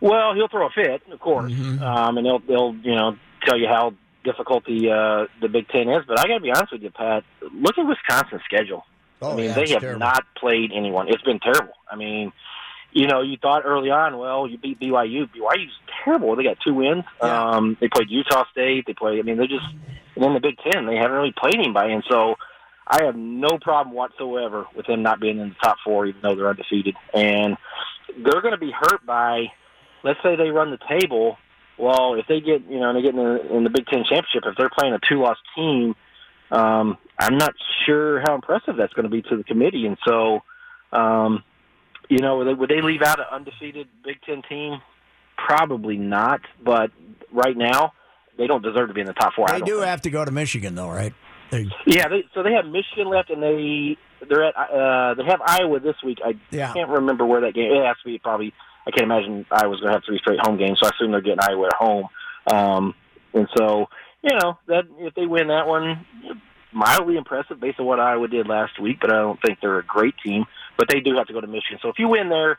Well, 0.00 0.32
he'll 0.34 0.46
throw 0.48 0.68
a 0.68 0.70
fit, 0.70 1.02
of 1.12 1.18
course, 1.18 1.50
Mm-hmm. 1.52 1.82
um, 1.82 2.18
and 2.18 2.24
they'll 2.24 2.38
they'll 2.38 2.74
you 2.84 2.94
know 2.94 3.16
tell 3.44 3.58
you 3.58 3.66
how 3.66 3.94
difficult 4.24 4.64
the 4.64 4.90
uh, 4.90 5.26
the 5.40 5.48
Big 5.48 5.68
Ten 5.68 5.88
is. 5.88 6.04
But 6.06 6.18
I 6.20 6.26
got 6.26 6.34
to 6.34 6.40
be 6.40 6.50
honest 6.50 6.72
with 6.72 6.82
you, 6.82 6.90
Pat. 6.90 7.24
Look 7.52 7.78
at 7.78 7.86
Wisconsin's 7.86 8.42
schedule. 8.44 8.84
Oh, 9.22 9.32
I 9.32 9.36
mean, 9.36 9.44
yeah, 9.46 9.54
they 9.54 9.70
have 9.70 9.80
terrible. 9.80 10.00
not 10.00 10.24
played 10.38 10.70
anyone. 10.74 11.08
It's 11.08 11.22
been 11.22 11.40
terrible. 11.40 11.74
I 11.90 11.96
mean, 11.96 12.32
you 12.92 13.06
know, 13.06 13.20
you 13.20 13.36
thought 13.36 13.62
early 13.66 13.90
on, 13.90 14.16
well, 14.16 14.46
you 14.46 14.56
beat 14.56 14.80
BYU. 14.80 15.28
BYU's 15.28 15.72
terrible. 16.04 16.36
They 16.36 16.44
got 16.44 16.58
two 16.64 16.74
wins. 16.74 17.04
Yeah. 17.22 17.50
Um, 17.50 17.76
they 17.80 17.88
played 17.88 18.10
Utah 18.10 18.44
State. 18.50 18.84
They 18.86 18.94
played. 18.94 19.18
I 19.18 19.22
mean, 19.22 19.36
they're 19.36 19.46
just 19.46 19.66
and 20.16 20.24
in 20.24 20.34
the 20.34 20.40
Big 20.40 20.58
Ten. 20.58 20.86
They 20.86 20.96
haven't 20.96 21.16
really 21.16 21.34
played 21.36 21.56
anybody, 21.56 21.92
and 21.92 22.04
so 22.08 22.36
I 22.86 23.04
have 23.04 23.16
no 23.16 23.58
problem 23.60 23.94
whatsoever 23.94 24.66
with 24.74 24.86
them 24.86 25.02
not 25.02 25.20
being 25.20 25.38
in 25.38 25.50
the 25.50 25.54
top 25.62 25.78
four, 25.84 26.06
even 26.06 26.20
though 26.22 26.34
they're 26.34 26.48
undefeated. 26.48 26.96
And 27.14 27.56
they're 28.22 28.42
going 28.42 28.52
to 28.52 28.58
be 28.58 28.72
hurt 28.72 29.04
by, 29.06 29.46
let's 30.02 30.20
say 30.22 30.36
they 30.36 30.50
run 30.50 30.70
the 30.70 30.78
table. 30.88 31.38
Well, 31.80 32.14
if 32.14 32.26
they 32.28 32.40
get, 32.40 32.62
you 32.68 32.78
know, 32.78 32.90
and 32.90 32.98
they 32.98 33.02
get 33.02 33.14
in 33.14 33.16
the, 33.24 33.56
in 33.56 33.64
the 33.64 33.70
Big 33.70 33.86
Ten 33.86 34.04
championship, 34.04 34.42
if 34.44 34.54
they're 34.58 34.70
playing 34.78 34.92
a 34.94 34.98
two-loss 35.08 35.38
team, 35.56 35.94
um, 36.50 36.98
I'm 37.18 37.38
not 37.38 37.54
sure 37.86 38.20
how 38.20 38.34
impressive 38.34 38.76
that's 38.76 38.92
going 38.92 39.04
to 39.04 39.10
be 39.10 39.22
to 39.22 39.36
the 39.36 39.44
committee. 39.44 39.86
And 39.86 39.96
so, 40.06 40.40
um, 40.92 41.42
you 42.08 42.18
know, 42.18 42.38
would 42.38 42.48
they, 42.48 42.54
would 42.54 42.70
they 42.70 42.82
leave 42.82 43.02
out 43.02 43.18
an 43.18 43.26
undefeated 43.32 43.88
Big 44.04 44.20
Ten 44.26 44.42
team? 44.48 44.80
Probably 45.36 45.96
not. 45.96 46.40
But 46.62 46.90
right 47.32 47.56
now, 47.56 47.92
they 48.36 48.46
don't 48.46 48.62
deserve 48.62 48.88
to 48.88 48.94
be 48.94 49.00
in 49.00 49.06
the 49.06 49.12
top 49.14 49.32
four. 49.34 49.46
They 49.48 49.60
do 49.60 49.76
think. 49.76 49.86
have 49.86 50.02
to 50.02 50.10
go 50.10 50.24
to 50.24 50.30
Michigan, 50.30 50.74
though, 50.74 50.90
right? 50.90 51.14
They, 51.50 51.66
Yeah, 51.86 52.08
they, 52.08 52.24
so 52.34 52.42
they 52.42 52.52
have 52.52 52.66
Michigan 52.66 53.08
left, 53.08 53.30
and 53.30 53.42
they 53.42 53.96
they're 54.28 54.44
at 54.44 54.54
uh, 54.56 55.14
they 55.14 55.24
have 55.24 55.40
Iowa 55.44 55.80
this 55.80 55.96
week. 56.04 56.18
I 56.24 56.34
Yeah. 56.50 56.72
can't 56.74 56.90
remember 56.90 57.24
where 57.24 57.40
that 57.40 57.54
game. 57.54 57.72
It 57.72 57.84
has 57.86 57.96
to 58.02 58.08
be 58.08 58.18
probably. 58.18 58.52
I 58.86 58.90
can't 58.90 59.04
imagine 59.04 59.46
Iowa's 59.50 59.80
going 59.80 59.88
to 59.88 59.94
have 59.94 60.04
three 60.04 60.18
straight 60.18 60.40
home 60.40 60.56
games, 60.56 60.78
so 60.80 60.86
I 60.86 60.90
assume 60.94 61.12
they're 61.12 61.20
getting 61.20 61.40
Iowa 61.40 61.66
at 61.66 61.74
home. 61.74 62.08
Um, 62.50 62.94
and 63.34 63.48
so 63.56 63.86
you 64.22 64.36
know 64.36 64.58
that 64.66 64.84
if 64.98 65.14
they 65.14 65.26
win 65.26 65.48
that 65.48 65.66
one, 65.66 66.06
mildly 66.72 67.16
impressive 67.16 67.60
based 67.60 67.78
on 67.80 67.86
what 67.86 68.00
Iowa 68.00 68.28
did 68.28 68.48
last 68.48 68.80
week. 68.80 68.98
But 69.00 69.12
I 69.12 69.18
don't 69.18 69.40
think 69.42 69.58
they're 69.60 69.78
a 69.78 69.84
great 69.84 70.14
team. 70.24 70.44
But 70.78 70.88
they 70.88 71.00
do 71.00 71.16
have 71.16 71.26
to 71.26 71.32
go 71.32 71.40
to 71.40 71.46
Michigan. 71.46 71.78
So 71.82 71.88
if 71.88 71.98
you 71.98 72.08
win 72.08 72.28
there. 72.28 72.58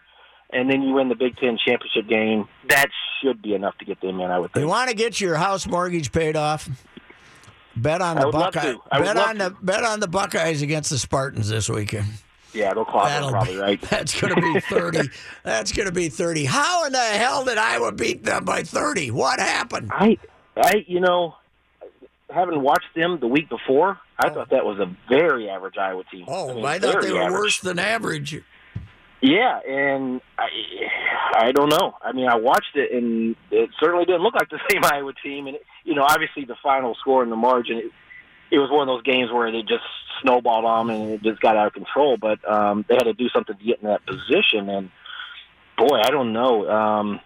And 0.54 0.70
then 0.70 0.82
you 0.82 0.96
win 0.96 1.08
the 1.08 1.16
Big 1.16 1.38
Ten 1.38 1.58
championship 1.66 2.10
game. 2.10 2.46
That 2.68 2.88
should 3.22 3.42
be 3.42 3.54
enough 3.54 3.78
to 3.78 3.86
get 3.86 4.02
them 4.02 4.20
in. 4.20 4.30
I 4.30 4.38
would 4.38 4.52
think. 4.52 4.64
you 4.64 4.68
want 4.68 4.90
to 4.90 4.96
get 4.98 5.22
your 5.22 5.36
house 5.36 5.66
mortgage 5.66 6.12
paid 6.12 6.36
off? 6.36 6.70
Bet 7.76 8.02
on 8.02 8.18
the 8.18 8.28
Buckeyes. 8.28 8.76
to. 8.76 8.82
I 8.92 9.00
would 9.00 9.06
Bet 9.06 9.18
on 9.18 9.38
the 9.38 9.56
bet 9.62 9.84
on 9.84 10.02
the 10.02 10.10
Buckeyes 10.10 10.62
against 10.62 10.90
the 10.90 10.98
Spartans 10.98 11.48
this 11.48 11.70
weekend. 11.70 12.08
Yeah, 12.54 12.74
they'll 12.74 12.86
clobber 12.86 13.10
That'll 13.10 13.32
probably 13.32 13.54
be- 13.54 13.60
right. 13.60 13.82
That's 13.90 14.20
going 14.20 14.36
to 14.36 14.42
be 14.42 14.60
thirty. 14.60 15.10
that's 15.44 15.72
going 15.72 15.88
to 15.88 15.94
be 15.94 16.10
thirty. 16.10 16.46
How 16.46 16.86
in 16.86 16.92
the 16.92 17.00
hell 17.00 17.46
did 17.46 17.58
Iowa 17.58 17.92
beat 17.92 18.24
them 18.24 18.46
by 18.46 18.64
thirty? 18.64 19.10
What 19.12 19.40
happened? 19.40 19.90
I, 19.94 20.18
I, 20.58 20.84
you 20.88 21.00
know, 21.00 21.36
having 22.30 22.62
watched 22.62 22.94
them 22.96 23.20
the 23.20 23.28
week 23.28 23.50
before, 23.50 24.00
I 24.18 24.28
oh. 24.28 24.34
thought 24.34 24.50
that 24.50 24.66
was 24.66 24.80
a 24.80 24.94
very 25.10 25.50
average 25.50 25.78
Iowa 25.78 26.04
team. 26.12 26.26
Oh, 26.28 26.54
mean, 26.54 26.66
I 26.66 26.80
thought 26.80 27.02
they 27.02 27.12
were 27.12 27.22
average. 27.22 27.40
worse 27.40 27.60
than 27.60 27.80
average. 27.80 28.42
Yeah, 29.22 29.60
and 29.68 30.20
I, 30.40 30.48
I 31.36 31.52
don't 31.52 31.70
know. 31.70 31.96
I 32.02 32.12
mean, 32.12 32.28
I 32.28 32.36
watched 32.36 32.76
it, 32.76 32.92
and 32.92 33.36
it 33.52 33.70
certainly 33.80 34.06
didn't 34.06 34.24
look 34.24 34.34
like 34.34 34.50
the 34.50 34.60
same 34.72 34.84
Iowa 34.84 35.14
team. 35.24 35.48
And 35.48 35.58
you 35.84 35.94
know, 35.94 36.04
obviously, 36.04 36.46
the 36.46 36.56
final 36.62 36.96
score 36.96 37.22
and 37.22 37.32
the 37.32 37.36
margin, 37.36 37.78
it, 37.78 37.92
it 38.52 38.60
was 38.60 38.70
one 38.70 38.88
of 38.88 38.88
those 38.88 39.04
games 39.04 39.32
where 39.32 39.52
they 39.52 39.62
just 39.62 39.84
snowballed 40.22 40.66
on 40.66 40.90
and 40.90 41.12
it 41.12 41.24
just 41.24 41.40
got 41.40 41.56
out 41.58 41.68
of 41.68 41.74
control. 41.74 42.18
But 42.18 42.48
um, 42.48 42.86
they 42.88 42.96
had 42.96 43.06
to 43.06 43.14
do 43.14 43.30
something 43.30 43.58
to 43.58 43.64
get 43.64 43.80
in 43.82 43.88
that 43.88 44.06
position, 44.06 44.70
and 44.70 44.92
boy, 45.78 46.00
I 46.04 46.12
don't 46.12 46.34
know. 46.34 46.70
Um, 46.70 47.20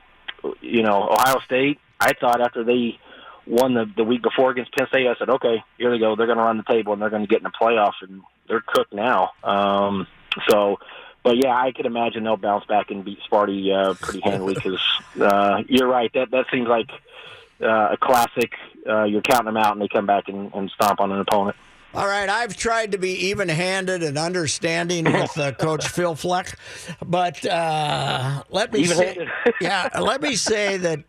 you 0.62 0.84
know, 0.84 1.10
Ohio 1.10 1.40
State. 1.46 1.80
I 2.00 2.14
thought 2.14 2.42
after 2.42 2.64
they 2.64 3.00
won 3.48 3.74
the 3.74 3.90
the 3.96 4.04
week 4.04 4.22
before 4.22 4.52
against 4.52 4.74
Penn 4.74 4.88
State, 4.88 5.08
I 5.08 5.16
said, 5.18 5.30
okay, 5.30 5.64
here 5.78 5.92
they 5.92 6.00
go. 6.00 6.16
They're 6.16 6.28
going 6.28 6.38
to 6.38 6.44
run 6.44 6.58
the 6.58 6.64
table 6.64 6.94
and 6.94 7.02
they're 7.02 7.10
going 7.10 7.24
to 7.24 7.28
get 7.28 7.40
in 7.40 7.44
the 7.44 7.52
playoffs, 7.52 8.02
and 8.02 8.22
they're 8.48 8.64
cooked 8.66 8.94
now. 8.94 9.32
Um, 9.44 10.08
so, 10.50 10.78
but 11.24 11.38
yeah, 11.38 11.56
I 11.56 11.72
could 11.72 11.86
imagine 11.86 12.24
they'll 12.24 12.38
bounce 12.38 12.66
back 12.66 12.92
and 12.92 13.04
beat 13.04 13.20
Sparty 13.30 13.74
uh, 13.74 13.94
pretty 13.96 14.22
handily 14.22 14.54
because 14.54 14.82
uh, 15.20 15.64
you're 15.68 15.88
right. 15.88 16.12
That 16.14 16.32
that 16.32 16.46
seems 16.52 16.68
like 16.68 16.90
uh, 17.62 17.90
a 17.92 17.98
classic. 17.98 18.52
Uh, 18.88 19.04
you're 19.04 19.22
counting 19.22 19.54
them 19.54 19.58
out, 19.58 19.74
and 19.74 19.82
they 19.82 19.88
come 19.88 20.06
back 20.06 20.28
and, 20.28 20.54
and 20.54 20.70
stomp 20.72 21.00
on 21.00 21.12
an 21.12 21.20
opponent. 21.20 21.56
All 21.94 22.08
right, 22.08 22.28
I've 22.28 22.58
tried 22.58 22.92
to 22.92 22.98
be 22.98 23.12
even-handed 23.28 24.04
and 24.04 24.18
understanding 24.18 25.06
with 25.06 25.38
uh, 25.38 25.54
Coach 25.54 25.88
Phil 25.88 26.14
Fleck, 26.14 26.58
but 27.06 27.46
uh, 27.46 28.44
let 28.50 28.74
me 28.74 28.84
say, 28.84 29.12
Even-handed. 29.12 29.30
yeah, 29.62 29.90
let 30.02 30.22
me 30.22 30.36
say 30.36 30.76
that 30.76 31.06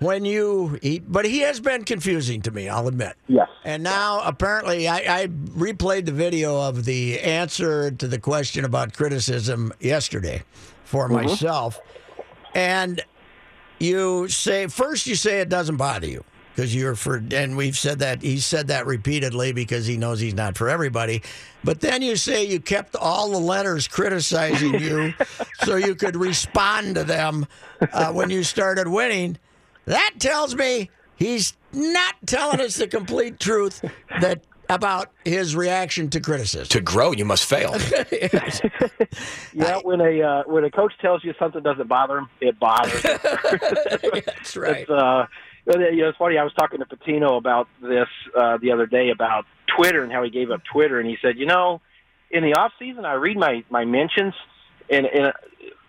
when 0.00 0.26
you, 0.26 0.78
he, 0.82 0.98
but 0.98 1.24
he 1.24 1.38
has 1.40 1.60
been 1.60 1.84
confusing 1.84 2.42
to 2.42 2.50
me. 2.50 2.68
I'll 2.68 2.88
admit. 2.88 3.14
Yes. 3.26 3.48
And 3.64 3.82
now, 3.82 4.20
apparently, 4.22 4.86
I, 4.86 5.22
I 5.22 5.26
replayed 5.28 6.04
the 6.04 6.12
video 6.12 6.60
of 6.60 6.84
the 6.84 7.18
answer 7.20 7.90
to 7.90 8.06
the 8.06 8.18
question 8.18 8.66
about 8.66 8.92
criticism 8.92 9.72
yesterday 9.80 10.42
for 10.84 11.08
myself. 11.08 11.80
And 12.54 13.00
you 13.82 14.28
say, 14.28 14.66
first, 14.68 15.06
you 15.06 15.14
say 15.14 15.40
it 15.40 15.48
doesn't 15.48 15.76
bother 15.76 16.06
you 16.06 16.24
because 16.54 16.74
you're 16.74 16.94
for, 16.94 17.22
and 17.32 17.56
we've 17.56 17.76
said 17.76 17.98
that, 18.00 18.22
he 18.22 18.38
said 18.38 18.68
that 18.68 18.86
repeatedly 18.86 19.52
because 19.52 19.86
he 19.86 19.96
knows 19.96 20.20
he's 20.20 20.34
not 20.34 20.56
for 20.56 20.68
everybody. 20.68 21.22
But 21.64 21.80
then 21.80 22.02
you 22.02 22.16
say 22.16 22.44
you 22.44 22.60
kept 22.60 22.94
all 22.94 23.30
the 23.30 23.38
letters 23.38 23.88
criticizing 23.88 24.78
you 24.78 25.14
so 25.64 25.76
you 25.76 25.94
could 25.94 26.16
respond 26.16 26.94
to 26.96 27.04
them 27.04 27.46
uh, 27.92 28.12
when 28.12 28.30
you 28.30 28.44
started 28.44 28.86
winning. 28.86 29.38
That 29.86 30.12
tells 30.18 30.54
me 30.54 30.90
he's 31.16 31.54
not 31.72 32.14
telling 32.26 32.60
us 32.60 32.76
the 32.76 32.86
complete 32.86 33.40
truth 33.40 33.84
that 34.20 34.42
about 34.74 35.10
his 35.24 35.54
reaction 35.54 36.10
to 36.10 36.20
criticism. 36.20 36.66
To 36.68 36.80
grow, 36.80 37.12
you 37.12 37.24
must 37.24 37.44
fail. 37.44 37.74
Yeah, 39.52 39.78
when 39.82 40.00
a 40.00 40.22
uh, 40.22 40.42
when 40.46 40.64
a 40.64 40.70
coach 40.70 40.92
tells 41.00 41.22
you 41.24 41.34
something 41.38 41.62
doesn't 41.62 41.88
bother 41.88 42.18
him, 42.18 42.28
it 42.40 42.58
bothers. 42.58 43.02
him. 43.02 43.18
That's 44.24 44.56
right. 44.56 44.82
It's, 44.82 44.90
uh, 44.90 45.26
you 45.66 45.96
know, 45.96 46.08
it's 46.08 46.18
funny. 46.18 46.38
I 46.38 46.44
was 46.44 46.54
talking 46.54 46.78
to 46.78 46.86
Pitino 46.86 47.36
about 47.36 47.68
this 47.80 48.08
uh, 48.36 48.56
the 48.58 48.72
other 48.72 48.86
day 48.86 49.10
about 49.10 49.44
Twitter 49.76 50.02
and 50.02 50.10
how 50.12 50.22
he 50.22 50.30
gave 50.30 50.50
up 50.50 50.62
Twitter, 50.72 50.98
and 50.98 51.08
he 51.08 51.18
said, 51.20 51.38
you 51.38 51.46
know, 51.46 51.80
in 52.30 52.42
the 52.42 52.54
off 52.54 52.72
season, 52.78 53.04
I 53.04 53.14
read 53.14 53.36
my 53.36 53.62
my 53.70 53.84
mentions, 53.84 54.34
and, 54.88 55.06
and 55.06 55.26
uh, 55.26 55.32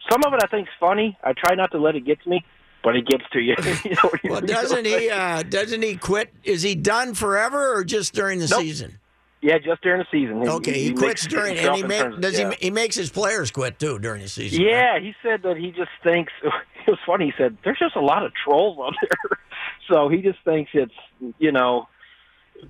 some 0.10 0.24
of 0.26 0.34
it 0.34 0.42
I 0.44 0.48
think's 0.48 0.72
funny. 0.80 1.18
I 1.24 1.34
try 1.34 1.56
not 1.56 1.72
to 1.72 1.78
let 1.78 1.96
it 1.96 2.02
get 2.06 2.22
to 2.24 2.30
me, 2.30 2.46
but 2.84 2.96
it 2.96 3.06
gets 3.08 3.24
to 3.34 3.40
you. 3.40 3.56
you 3.86 3.92
know, 4.04 4.12
Well, 4.26 4.42
doesn't 4.42 4.86
he? 4.86 5.10
Uh, 5.10 5.44
doesn't 5.44 5.82
he 5.82 5.96
quit? 5.96 6.34
Is 6.44 6.62
he 6.62 6.76
done 6.76 7.14
forever, 7.14 7.76
or 7.78 7.84
just 7.84 8.14
during 8.14 8.40
the 8.40 8.48
Nope. 8.48 8.62
season? 8.62 9.00
yeah, 9.42 9.58
just 9.58 9.82
during 9.82 10.00
the 10.00 10.08
season. 10.10 10.42
He- 10.42 10.48
Okay, 10.48 10.74
he, 10.84 10.90
makes 10.92 11.02
quits 11.02 11.28
during, 11.28 11.58
and 11.58 11.76
he 11.76 11.84
make, 11.84 12.20
does 12.22 12.40
yeah. 12.40 12.52
he? 12.52 12.66
He 12.68 12.72
makes 12.72 12.96
his 12.96 13.10
players 13.10 13.52
quit 13.52 13.78
too 13.80 14.00
during 14.00 14.22
the 14.22 14.30
season. 14.30 14.64
right? 14.64 14.72
Yeah, 14.72 15.00
he 15.00 15.14
said 15.22 15.42
that 15.44 15.58
he 15.58 15.72
just 15.72 15.92
thinks 16.04 16.32
it 16.44 16.88
was 16.90 17.00
funny. 17.06 17.26
He 17.26 17.34
said 17.38 17.58
there's 17.64 17.80
just 17.80 17.96
a 17.98 18.02
lot 18.02 18.26
of 18.26 18.32
trolls 18.34 18.78
out 18.80 18.94
there, 19.02 19.38
so 19.90 20.08
he 20.10 20.22
just 20.22 20.40
thinks 20.46 20.72
it's 20.74 20.94
you 21.40 21.52
know 21.52 21.88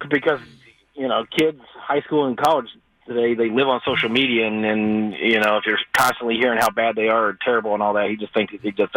because 0.10 0.40
you 0.96 1.08
know 1.08 1.26
kids, 1.38 1.60
high 1.76 2.02
school 2.02 2.26
and 2.26 2.38
college 2.38 2.68
today 3.08 3.36
they 3.36 3.50
live 3.52 3.68
on 3.68 3.82
social 3.86 4.10
media, 4.10 4.48
and, 4.48 4.66
and 4.66 5.14
you 5.14 5.40
know 5.40 5.58
if 5.58 5.66
you're 5.68 5.78
constantly 5.96 6.38
hearing 6.38 6.58
how 6.60 6.72
bad 6.72 6.96
they 6.96 7.08
are 7.08 7.28
or 7.30 7.38
terrible 7.46 7.74
and 7.76 7.84
all 7.84 7.94
that, 7.94 8.10
he 8.10 8.16
just 8.16 8.34
thinks 8.34 8.52
he 8.62 8.72
just 8.72 8.96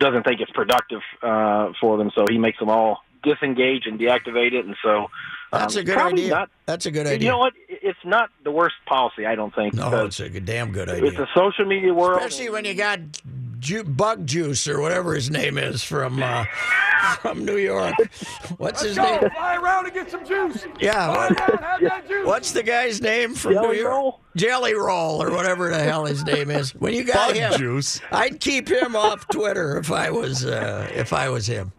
doesn't 0.00 0.24
think 0.24 0.40
it's 0.40 0.50
productive 0.52 1.00
uh, 1.22 1.72
for 1.80 1.96
them, 1.98 2.10
so 2.14 2.24
he 2.28 2.38
makes 2.38 2.58
them 2.58 2.70
all 2.70 3.02
disengage 3.22 3.86
and 3.86 3.98
deactivate 3.98 4.52
it, 4.52 4.64
and 4.64 4.76
so 4.82 5.08
That's 5.50 5.76
um, 5.76 5.80
a 5.80 5.84
good 5.84 5.98
idea. 5.98 6.30
Not, 6.30 6.50
That's 6.66 6.86
a 6.86 6.90
good 6.90 7.06
idea. 7.06 7.18
you 7.26 7.32
know 7.32 7.38
what? 7.38 7.54
It's 7.68 7.98
not 8.04 8.30
the 8.44 8.50
worst 8.52 8.76
policy, 8.86 9.26
I 9.26 9.34
don't 9.34 9.54
think. 9.54 9.74
No, 9.74 10.04
it's 10.04 10.20
a 10.20 10.28
damn 10.40 10.72
good 10.72 10.88
idea. 10.88 11.10
it's 11.10 11.18
a 11.18 11.28
social 11.34 11.64
media 11.64 11.92
world. 11.92 12.18
Especially 12.20 12.50
when 12.50 12.64
you 12.64 12.74
got 12.74 13.00
ju- 13.58 13.84
Bug 13.84 14.26
Juice 14.26 14.68
or 14.68 14.80
whatever 14.80 15.14
his 15.14 15.30
name 15.30 15.58
is 15.58 15.82
from 15.82 16.22
uh, 16.22 16.44
from 17.22 17.44
New 17.44 17.56
York. 17.56 17.94
What's 18.58 18.82
his 18.82 18.96
name? 18.96 19.20
I 19.24 19.28
fly 19.28 19.56
around 19.56 19.86
and 19.86 19.94
get 19.94 20.10
some 20.10 20.24
juice. 20.26 20.66
Yeah. 20.80 21.12
Fly 21.12 21.28
what- 21.28 21.40
around, 21.40 21.58
have 21.62 21.80
that 21.82 22.08
juice. 22.08 22.26
What's 22.26 22.52
the 22.52 22.62
guy's 22.62 23.00
name 23.00 23.34
from 23.34 23.54
Jelly 23.54 23.68
New 23.68 23.82
York? 23.82 23.92
Roll? 23.92 24.20
Jelly 24.36 24.74
Roll 24.74 25.22
or 25.22 25.30
whatever 25.30 25.68
the 25.70 25.78
hell 25.78 26.04
his 26.04 26.24
name 26.24 26.50
is. 26.50 26.74
When 26.74 26.94
you 26.94 27.04
got 27.04 27.28
Bug 27.28 27.36
him, 27.36 27.52
juice. 27.58 28.00
I'd 28.12 28.40
keep 28.40 28.68
him 28.68 28.94
off 28.94 29.26
Twitter 29.28 29.78
if 29.78 29.90
I 29.90 30.10
was 30.10 30.44
uh, 30.44 30.88
if 30.94 31.12
I 31.12 31.28
was 31.28 31.46
him. 31.46 31.72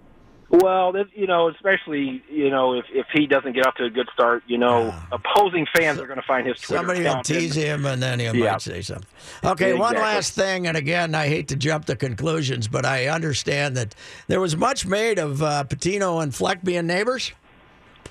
Well, 0.51 0.95
you 1.13 1.27
know, 1.27 1.49
especially 1.49 2.23
you 2.31 2.49
know 2.49 2.73
if 2.73 2.85
if 2.91 3.05
he 3.13 3.27
doesn't 3.27 3.53
get 3.53 3.67
off 3.67 3.75
to 3.75 3.83
a 3.83 3.89
good 3.89 4.09
start, 4.13 4.43
you 4.47 4.57
know, 4.57 4.95
opposing 5.11 5.67
fans 5.75 5.99
are 5.99 6.07
going 6.07 6.19
to 6.19 6.25
find 6.25 6.47
his 6.47 6.59
Twitter 6.59 6.79
Somebody 6.79 7.03
will 7.03 7.21
tease 7.21 7.53
him, 7.53 7.85
and 7.85 8.01
then 8.01 8.19
he 8.19 8.25
Yeah. 8.25 8.53
might 8.53 8.61
say 8.61 8.81
something. 8.81 9.05
Okay, 9.43 9.73
one 9.73 9.93
last 9.95 10.33
thing, 10.33 10.65
and 10.65 10.75
again, 10.75 11.13
I 11.13 11.27
hate 11.27 11.49
to 11.49 11.55
jump 11.55 11.85
to 11.85 11.95
conclusions, 11.95 12.67
but 12.67 12.83
I 12.83 13.07
understand 13.07 13.77
that 13.77 13.93
there 14.27 14.41
was 14.41 14.57
much 14.57 14.87
made 14.87 15.19
of 15.19 15.43
uh, 15.43 15.65
Pitino 15.67 16.21
and 16.23 16.33
Fleck 16.33 16.63
being 16.63 16.87
neighbors. 16.87 17.31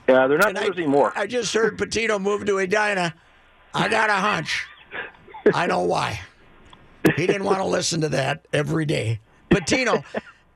Yeah, 0.09 0.29
they're 0.29 0.39
not 0.39 0.55
neighbors 0.55 0.77
anymore. 0.77 1.13
I 1.17 1.27
just 1.27 1.53
heard 1.53 1.77
Pitino 1.79 2.21
move 2.21 2.47
to 2.47 2.59
Edina. 2.59 3.15
I 3.75 3.89
got 3.89 4.11
a 4.11 4.15
hunch. 4.15 4.65
I 5.53 5.67
know 5.67 5.81
why. 5.83 6.21
He 7.17 7.27
didn't 7.27 7.45
want 7.45 7.59
to 7.59 7.65
listen 7.65 8.01
to 8.03 8.09
that 8.11 8.47
every 8.53 8.85
day. 8.85 9.21
Pitino, 9.51 10.05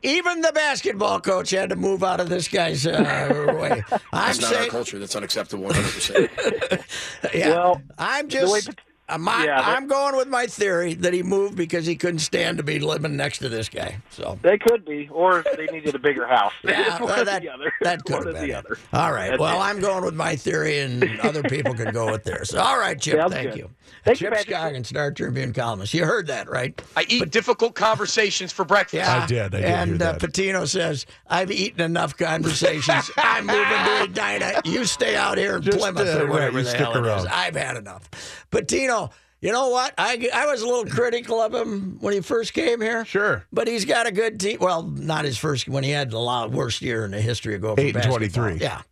even 0.02 0.40
the 0.40 0.52
basketball 0.52 1.20
coach 1.20 1.50
had 1.50 1.70
to 1.70 1.76
move 1.76 2.02
out 2.04 2.20
of 2.20 2.28
this 2.28 2.48
guy's 2.48 2.86
uh, 2.86 3.56
way. 3.60 3.82
I'm 3.90 4.00
That's 4.12 4.40
not 4.40 4.54
our 4.56 4.66
culture. 4.66 4.98
That's 4.98 5.16
unacceptable 5.16 5.68
100%. 5.70 7.34
yeah, 7.34 7.48
Well, 7.50 7.82
I'm 7.98 8.28
the 8.28 8.38
way 8.50 8.60
just. 8.60 8.66
Pat- 8.68 8.78
uh, 9.08 9.18
my, 9.18 9.44
Yeah, 9.44 9.56
that- 9.60 9.68
I'm 9.76 9.88
going 9.88 10.16
with 10.16 10.28
my 10.28 10.46
theory 10.46 10.94
that 10.94 11.12
he 11.12 11.22
moved 11.22 11.56
because 11.56 11.84
he 11.84 11.96
couldn't 11.96 12.20
stand 12.20 12.56
to 12.58 12.62
be 12.62 12.78
living 12.78 13.16
next 13.16 13.38
to 13.38 13.48
this 13.48 13.68
guy. 13.68 13.96
So 14.10 14.38
They 14.42 14.56
could 14.58 14.84
be, 14.84 15.08
or 15.10 15.44
they 15.56 15.66
needed 15.66 15.94
a 15.94 15.98
bigger 15.98 16.26
house. 16.26 16.52
Yeah, 16.64 16.98
one 17.00 17.10
well, 17.10 17.20
or 17.20 17.24
that, 17.24 17.42
the 17.42 17.48
other. 17.50 17.72
that 17.82 18.04
could 18.04 18.14
one 18.18 18.26
have 18.26 18.34
been 18.36 18.44
the 18.44 18.50
it. 18.52 18.56
other. 18.56 18.78
All 18.92 19.12
right. 19.12 19.30
That's 19.30 19.40
well, 19.40 19.60
it. 19.60 19.64
I'm 19.64 19.80
going 19.80 20.04
with 20.04 20.14
my 20.14 20.36
theory, 20.36 20.78
and 20.78 21.20
other 21.20 21.42
people 21.42 21.74
can 21.74 21.92
go 21.92 22.10
with 22.12 22.22
theirs. 22.24 22.54
All 22.54 22.78
right, 22.78 22.98
Chip. 22.98 23.18
Sounds 23.20 23.32
thank 23.32 23.50
good. 23.50 23.58
you. 23.58 23.70
Thank 24.05 24.20
you, 24.20 24.28
Chip 24.31 24.35
Patrick. 24.48 24.57
Scoggin, 24.57 24.87
Star 24.87 25.11
Tribune 25.12 25.52
columnist. 25.52 25.94
You 25.94 26.05
heard 26.05 26.26
that, 26.26 26.48
right? 26.50 26.81
I 26.96 27.05
eat 27.09 27.31
difficult 27.31 27.74
conversations 27.74 28.52
for 28.52 28.64
breakfast. 28.64 28.94
Yeah, 28.94 29.22
I 29.22 29.26
did. 29.26 29.55
I 29.55 29.61
did 29.61 29.64
and 29.64 30.02
Uh. 30.02 30.18
Pitino 30.18 30.66
says, 30.68 31.07
"I've 31.28 31.50
eaten 31.50 31.81
enough 31.81 32.16
conversations. 32.16 33.11
I'm 33.16 33.46
moving 33.46 33.62
to 33.64 34.02
Edina. 34.05 34.61
You 34.64 34.85
stay 34.85 35.16
out 35.16 35.38
here 35.38 35.57
in 35.57 35.62
Just, 35.62 35.78
Plymouth 35.78 36.07
uh, 36.09 36.18
or 36.20 36.24
right, 36.24 36.31
whatever 36.31 36.59
you 36.59 36.64
the 36.64 36.70
stick 36.70 36.81
hell 36.81 36.96
it 37.05 37.18
is. 37.18 37.26
I've 37.26 37.57
had 37.57 37.76
enough." 37.76 38.09
Pitino, 38.50 39.11
you 39.40 39.52
know 39.52 39.68
what? 39.68 39.94
I 39.98 40.28
I 40.33 40.46
was 40.46 40.62
a 40.62 40.66
little 40.66 40.87
critical 40.87 41.40
of 41.40 41.55
him 41.55 41.98
when 42.00 42.14
he 42.14 42.20
first 42.20 42.52
came 42.55 42.81
here. 42.81 43.05
Sure. 43.05 43.44
But 43.52 43.68
he's 43.68 43.85
got 43.85 44.07
a 44.07 44.12
good 44.12 44.38
team. 44.40 44.59
Well, 44.61 44.83
not 44.83 45.24
his 45.24 45.37
first 45.38 45.68
when 45.68 45.85
he 45.85 45.90
had 45.90 46.11
the 46.11 46.48
worst 46.50 46.83
year 46.83 47.05
in 47.05 47.11
the 47.11 47.20
history 47.20 47.55
of 47.55 47.61
go 47.61 47.74
for 47.74 47.81
Eight 47.81 47.94
and 47.94 47.94
basketball. 47.94 48.18
23. 48.18 48.59
Yeah, 48.61 48.83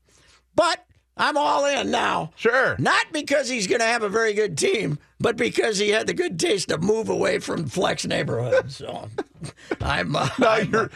but 0.55 0.85
I'm 1.21 1.37
all 1.37 1.67
in 1.67 1.91
now. 1.91 2.33
Sure. 2.37 2.77
Not 2.79 3.07
because 3.13 3.49
he's 3.49 3.67
going 3.67 3.81
to 3.81 3.87
have 3.87 4.03
a 4.03 4.09
very 4.09 4.33
good 4.35 4.57
team, 4.59 4.99
but 5.21 5.37
because 5.37 5.79
he 5.79 5.91
had 5.91 6.07
the 6.07 6.15
good 6.15 6.41
taste 6.41 6.69
to 6.71 6.79
move 6.79 7.09
away 7.09 7.39
from 7.39 7.67
Fleck's 7.67 8.07
neighborhood. 8.07 8.73
So 8.73 9.09
I'm. 9.81 10.17
Uh, 10.17 10.29
No, 10.39 10.49
I'm, 10.49 10.75
uh, 10.75 10.79
you're- 10.79 10.89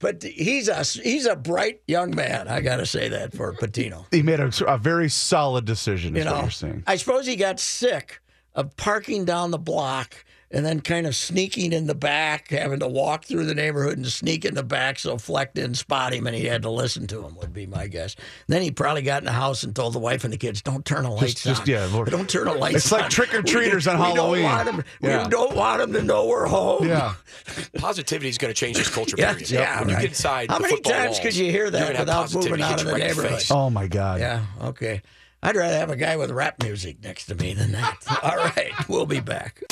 but 0.00 0.22
he's 0.22 0.68
a 0.68 0.82
he's 0.82 1.26
a 1.26 1.36
bright 1.36 1.82
young 1.86 2.16
man. 2.16 2.48
I 2.48 2.62
got 2.62 2.76
to 2.76 2.86
say 2.86 3.10
that 3.10 3.34
for 3.34 3.52
Pitino. 3.52 4.06
He 4.10 4.22
made 4.22 4.40
a, 4.40 4.50
a 4.66 4.78
very 4.78 5.10
solid 5.10 5.66
decision, 5.66 6.16
is 6.16 6.24
You 6.24 6.30
what 6.30 6.36
know, 6.36 6.42
you're 6.44 6.50
saying. 6.50 6.84
I 6.86 6.96
suppose 6.96 7.26
he 7.26 7.36
got 7.36 7.60
sick 7.60 8.20
of 8.54 8.74
parking 8.78 9.26
down 9.26 9.50
the 9.50 9.58
block 9.58 10.24
and 10.52 10.64
then 10.66 10.80
kind 10.80 11.06
of 11.06 11.14
sneaking 11.14 11.72
in 11.72 11.86
the 11.86 11.94
back, 11.94 12.50
having 12.50 12.80
to 12.80 12.88
walk 12.88 13.24
through 13.24 13.46
the 13.46 13.54
neighborhood 13.54 13.96
and 13.98 14.06
sneak 14.06 14.44
in 14.44 14.54
the 14.54 14.62
back 14.62 14.98
so 14.98 15.16
Fleck 15.18 15.54
didn't 15.54 15.76
spot 15.76 16.12
him 16.12 16.26
and 16.26 16.34
he 16.34 16.44
had 16.46 16.62
to 16.62 16.70
listen 16.70 17.06
to 17.08 17.24
him, 17.24 17.36
would 17.36 17.52
be 17.52 17.66
my 17.66 17.86
guess. 17.86 18.16
Then 18.48 18.62
he 18.62 18.70
probably 18.70 19.02
got 19.02 19.22
in 19.22 19.26
the 19.26 19.32
house 19.32 19.62
and 19.62 19.74
told 19.76 19.92
the 19.92 19.98
wife 20.00 20.24
and 20.24 20.32
the 20.32 20.36
kids, 20.38 20.60
don't 20.62 20.84
turn 20.84 21.04
the 21.04 21.10
lights 21.10 21.44
just- 21.44 21.60
on. 21.62 21.66
yeah, 21.68 22.04
don't 22.08 22.28
turn 22.28 22.46
the 22.46 22.52
lights 22.54 22.74
on. 22.74 22.76
It's 22.76 22.92
like 22.92 23.10
trick-or-treaters 23.10 23.86
on 23.92 23.98
we 24.00 24.04
Halloween. 24.06 24.42
Don't 24.42 24.52
want 24.56 24.68
'em- 24.68 24.84
Yeah. 25.00 25.24
We 25.24 25.30
don't 25.30 25.54
want 25.54 25.80
them 25.80 25.92
to 25.92 26.02
know 26.02 26.26
we're 26.26 26.46
home. 26.46 26.88
Yeah. 26.88 27.14
Positivity 27.76 28.28
is 28.28 28.38
going 28.38 28.52
to 28.52 28.58
change 28.58 28.76
this 28.76 28.88
culture. 28.92 29.16
Yeah, 29.18 29.32
period. 29.32 29.50
yeah, 29.50 29.80
when 29.80 29.90
you 29.90 29.96
get 29.96 30.04
inside 30.06 30.50
How 30.50 30.56
the 30.58 30.62
many 30.62 30.80
times 30.80 31.06
walls, 31.08 31.20
could 31.20 31.36
you 31.36 31.50
hear 31.50 31.70
that 31.70 31.98
without 31.98 32.34
moving 32.34 32.60
out 32.60 32.80
of 32.80 32.86
the 32.86 32.92
right 32.92 33.02
neighborhood? 33.02 33.30
face. 33.38 33.50
Oh, 33.50 33.70
my 33.70 33.86
God. 33.86 34.18
Yeah, 34.20 34.44
okay. 34.62 35.02
I'd 35.42 35.56
rather 35.56 35.76
have 35.76 35.90
a 35.90 35.96
guy 35.96 36.16
with 36.16 36.30
rap 36.32 36.62
music 36.62 37.02
next 37.02 37.26
to 37.26 37.34
me 37.34 37.54
than 37.54 37.72
that. 37.72 37.96
All 38.22 38.36
right, 38.36 38.72
we'll 38.88 39.06
be 39.06 39.20
back. 39.20 39.62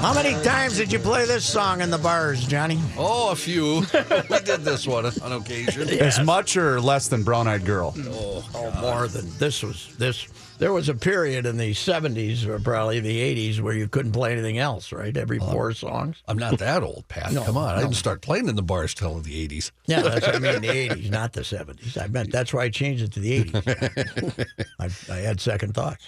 How 0.00 0.14
many 0.14 0.32
times 0.44 0.76
did 0.76 0.92
you 0.92 0.98
play 1.00 1.26
this 1.26 1.44
song 1.44 1.80
in 1.80 1.90
the 1.90 1.98
bars, 1.98 2.46
Johnny? 2.46 2.78
Oh, 2.96 3.30
a 3.32 3.36
few. 3.36 3.80
we 4.30 4.38
did 4.40 4.60
this 4.62 4.86
one 4.86 5.04
on 5.06 5.32
occasion. 5.32 5.88
As 5.98 6.20
much 6.20 6.56
or 6.56 6.80
less 6.80 7.08
than 7.08 7.24
Brown 7.24 7.48
Eyed 7.48 7.64
Girl? 7.64 7.92
Oh, 7.98 8.48
oh, 8.54 8.80
more 8.80 9.08
than 9.08 9.28
this 9.38 9.62
was 9.62 9.94
this. 9.98 10.28
There 10.58 10.72
was 10.72 10.88
a 10.88 10.94
period 10.94 11.46
in 11.46 11.56
the 11.56 11.72
'70s 11.72 12.46
or 12.46 12.60
probably 12.60 13.00
the 13.00 13.18
'80s 13.50 13.60
where 13.60 13.74
you 13.74 13.88
couldn't 13.88 14.12
play 14.12 14.32
anything 14.32 14.58
else, 14.58 14.92
right? 14.92 15.14
Every 15.16 15.40
four 15.40 15.72
songs. 15.72 16.22
I'm 16.28 16.38
not 16.38 16.58
that 16.58 16.82
old, 16.84 17.06
Pat. 17.08 17.32
No, 17.32 17.42
Come 17.42 17.56
on. 17.56 17.74
I 17.74 17.80
didn't 17.82 17.96
start 17.96 18.22
playing 18.22 18.48
in 18.48 18.54
the 18.54 18.62
bars 18.62 18.94
till 18.94 19.18
the 19.20 19.48
80s. 19.48 19.72
Yeah, 19.86 20.02
that's 20.02 20.26
what 20.26 20.36
I 20.36 20.38
mean. 20.38 20.60
The 20.60 20.68
'80s, 20.88 21.10
not 21.10 21.32
the 21.32 21.40
'70s. 21.42 22.00
I 22.00 22.06
meant 22.06 22.30
that's 22.30 22.54
why 22.54 22.62
I 22.62 22.68
changed 22.70 23.02
it 23.02 23.12
to 23.12 23.20
the 23.20 23.44
'80s. 23.44 24.46
I, 24.78 25.12
I 25.12 25.16
had 25.18 25.40
second 25.40 25.74
thoughts. 25.74 26.06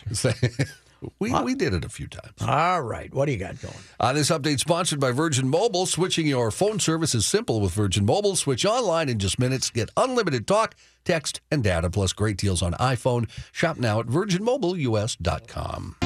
We, 1.19 1.33
we 1.43 1.55
did 1.55 1.75
it 1.75 1.85
a 1.85 1.89
few 1.89 2.07
times. 2.07 2.35
All 2.41 2.83
right, 2.83 3.13
what 3.13 3.27
do 3.27 3.33
you 3.33 3.39
got 3.39 3.61
going? 3.61 3.75
Uh, 3.99 4.13
this 4.13 4.31
update 4.31 4.61
sponsored 4.61 5.01
by 5.01 5.13
Virgin 5.13 5.49
Mobile. 5.49 5.87
Switching 5.87 6.27
your 6.27 6.51
phone 6.51 6.79
service 6.79 7.15
is 7.15 7.27
simple 7.27 7.61
with 7.61 7.73
Virgin 7.73 8.05
Mobile. 8.05 8.37
Switch 8.37 8.65
online 8.67 9.09
in 9.09 9.19
just 9.19 9.39
minutes. 9.39 9.71
Get 9.71 9.91
unlimited 9.97 10.47
talk, 10.47 10.75
text, 11.05 11.41
and 11.51 11.63
data, 11.63 11.91
plus 11.91 12.13
great 12.13 12.37
deals 12.37 12.63
on 12.63 12.73
iPhone. 12.75 13.29
Shop 13.53 13.79
now 13.79 14.01
at 14.01 14.07
virginmobileus.com. 14.07 15.97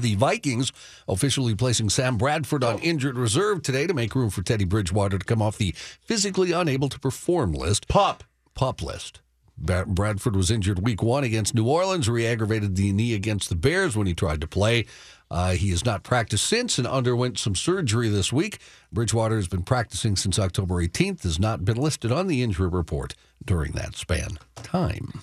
The 0.00 0.14
Vikings 0.14 0.72
officially 1.08 1.56
placing 1.56 1.90
Sam 1.90 2.16
Bradford 2.16 2.62
on 2.62 2.78
injured 2.78 3.18
reserve 3.18 3.62
today 3.62 3.86
to 3.86 3.94
make 3.94 4.14
room 4.14 4.30
for 4.30 4.42
Teddy 4.42 4.64
Bridgewater 4.64 5.18
to 5.18 5.24
come 5.24 5.42
off 5.42 5.58
the 5.58 5.72
physically 5.76 6.52
unable 6.52 6.88
to 6.88 7.00
perform 7.00 7.52
list. 7.52 7.88
Pop. 7.88 8.22
Pop 8.54 8.80
list. 8.80 9.20
Bradford 9.60 10.36
was 10.36 10.50
injured 10.50 10.84
week 10.84 11.02
one 11.02 11.24
against 11.24 11.54
New 11.54 11.66
Orleans, 11.66 12.08
re 12.08 12.26
aggravated 12.26 12.76
the 12.76 12.92
knee 12.92 13.14
against 13.14 13.48
the 13.48 13.56
Bears 13.56 13.96
when 13.96 14.06
he 14.06 14.14
tried 14.14 14.40
to 14.40 14.46
play. 14.46 14.86
Uh, 15.30 15.52
he 15.52 15.70
has 15.70 15.84
not 15.84 16.02
practiced 16.02 16.46
since 16.46 16.78
and 16.78 16.86
underwent 16.86 17.38
some 17.38 17.54
surgery 17.54 18.08
this 18.08 18.32
week. 18.32 18.58
Bridgewater 18.92 19.36
has 19.36 19.48
been 19.48 19.62
practicing 19.62 20.16
since 20.16 20.38
October 20.38 20.76
18th, 20.76 21.22
has 21.22 21.38
not 21.38 21.64
been 21.64 21.76
listed 21.76 22.10
on 22.10 22.28
the 22.28 22.42
injury 22.42 22.68
report 22.68 23.14
during 23.44 23.72
that 23.72 23.94
span 23.94 24.38
time. 24.56 25.22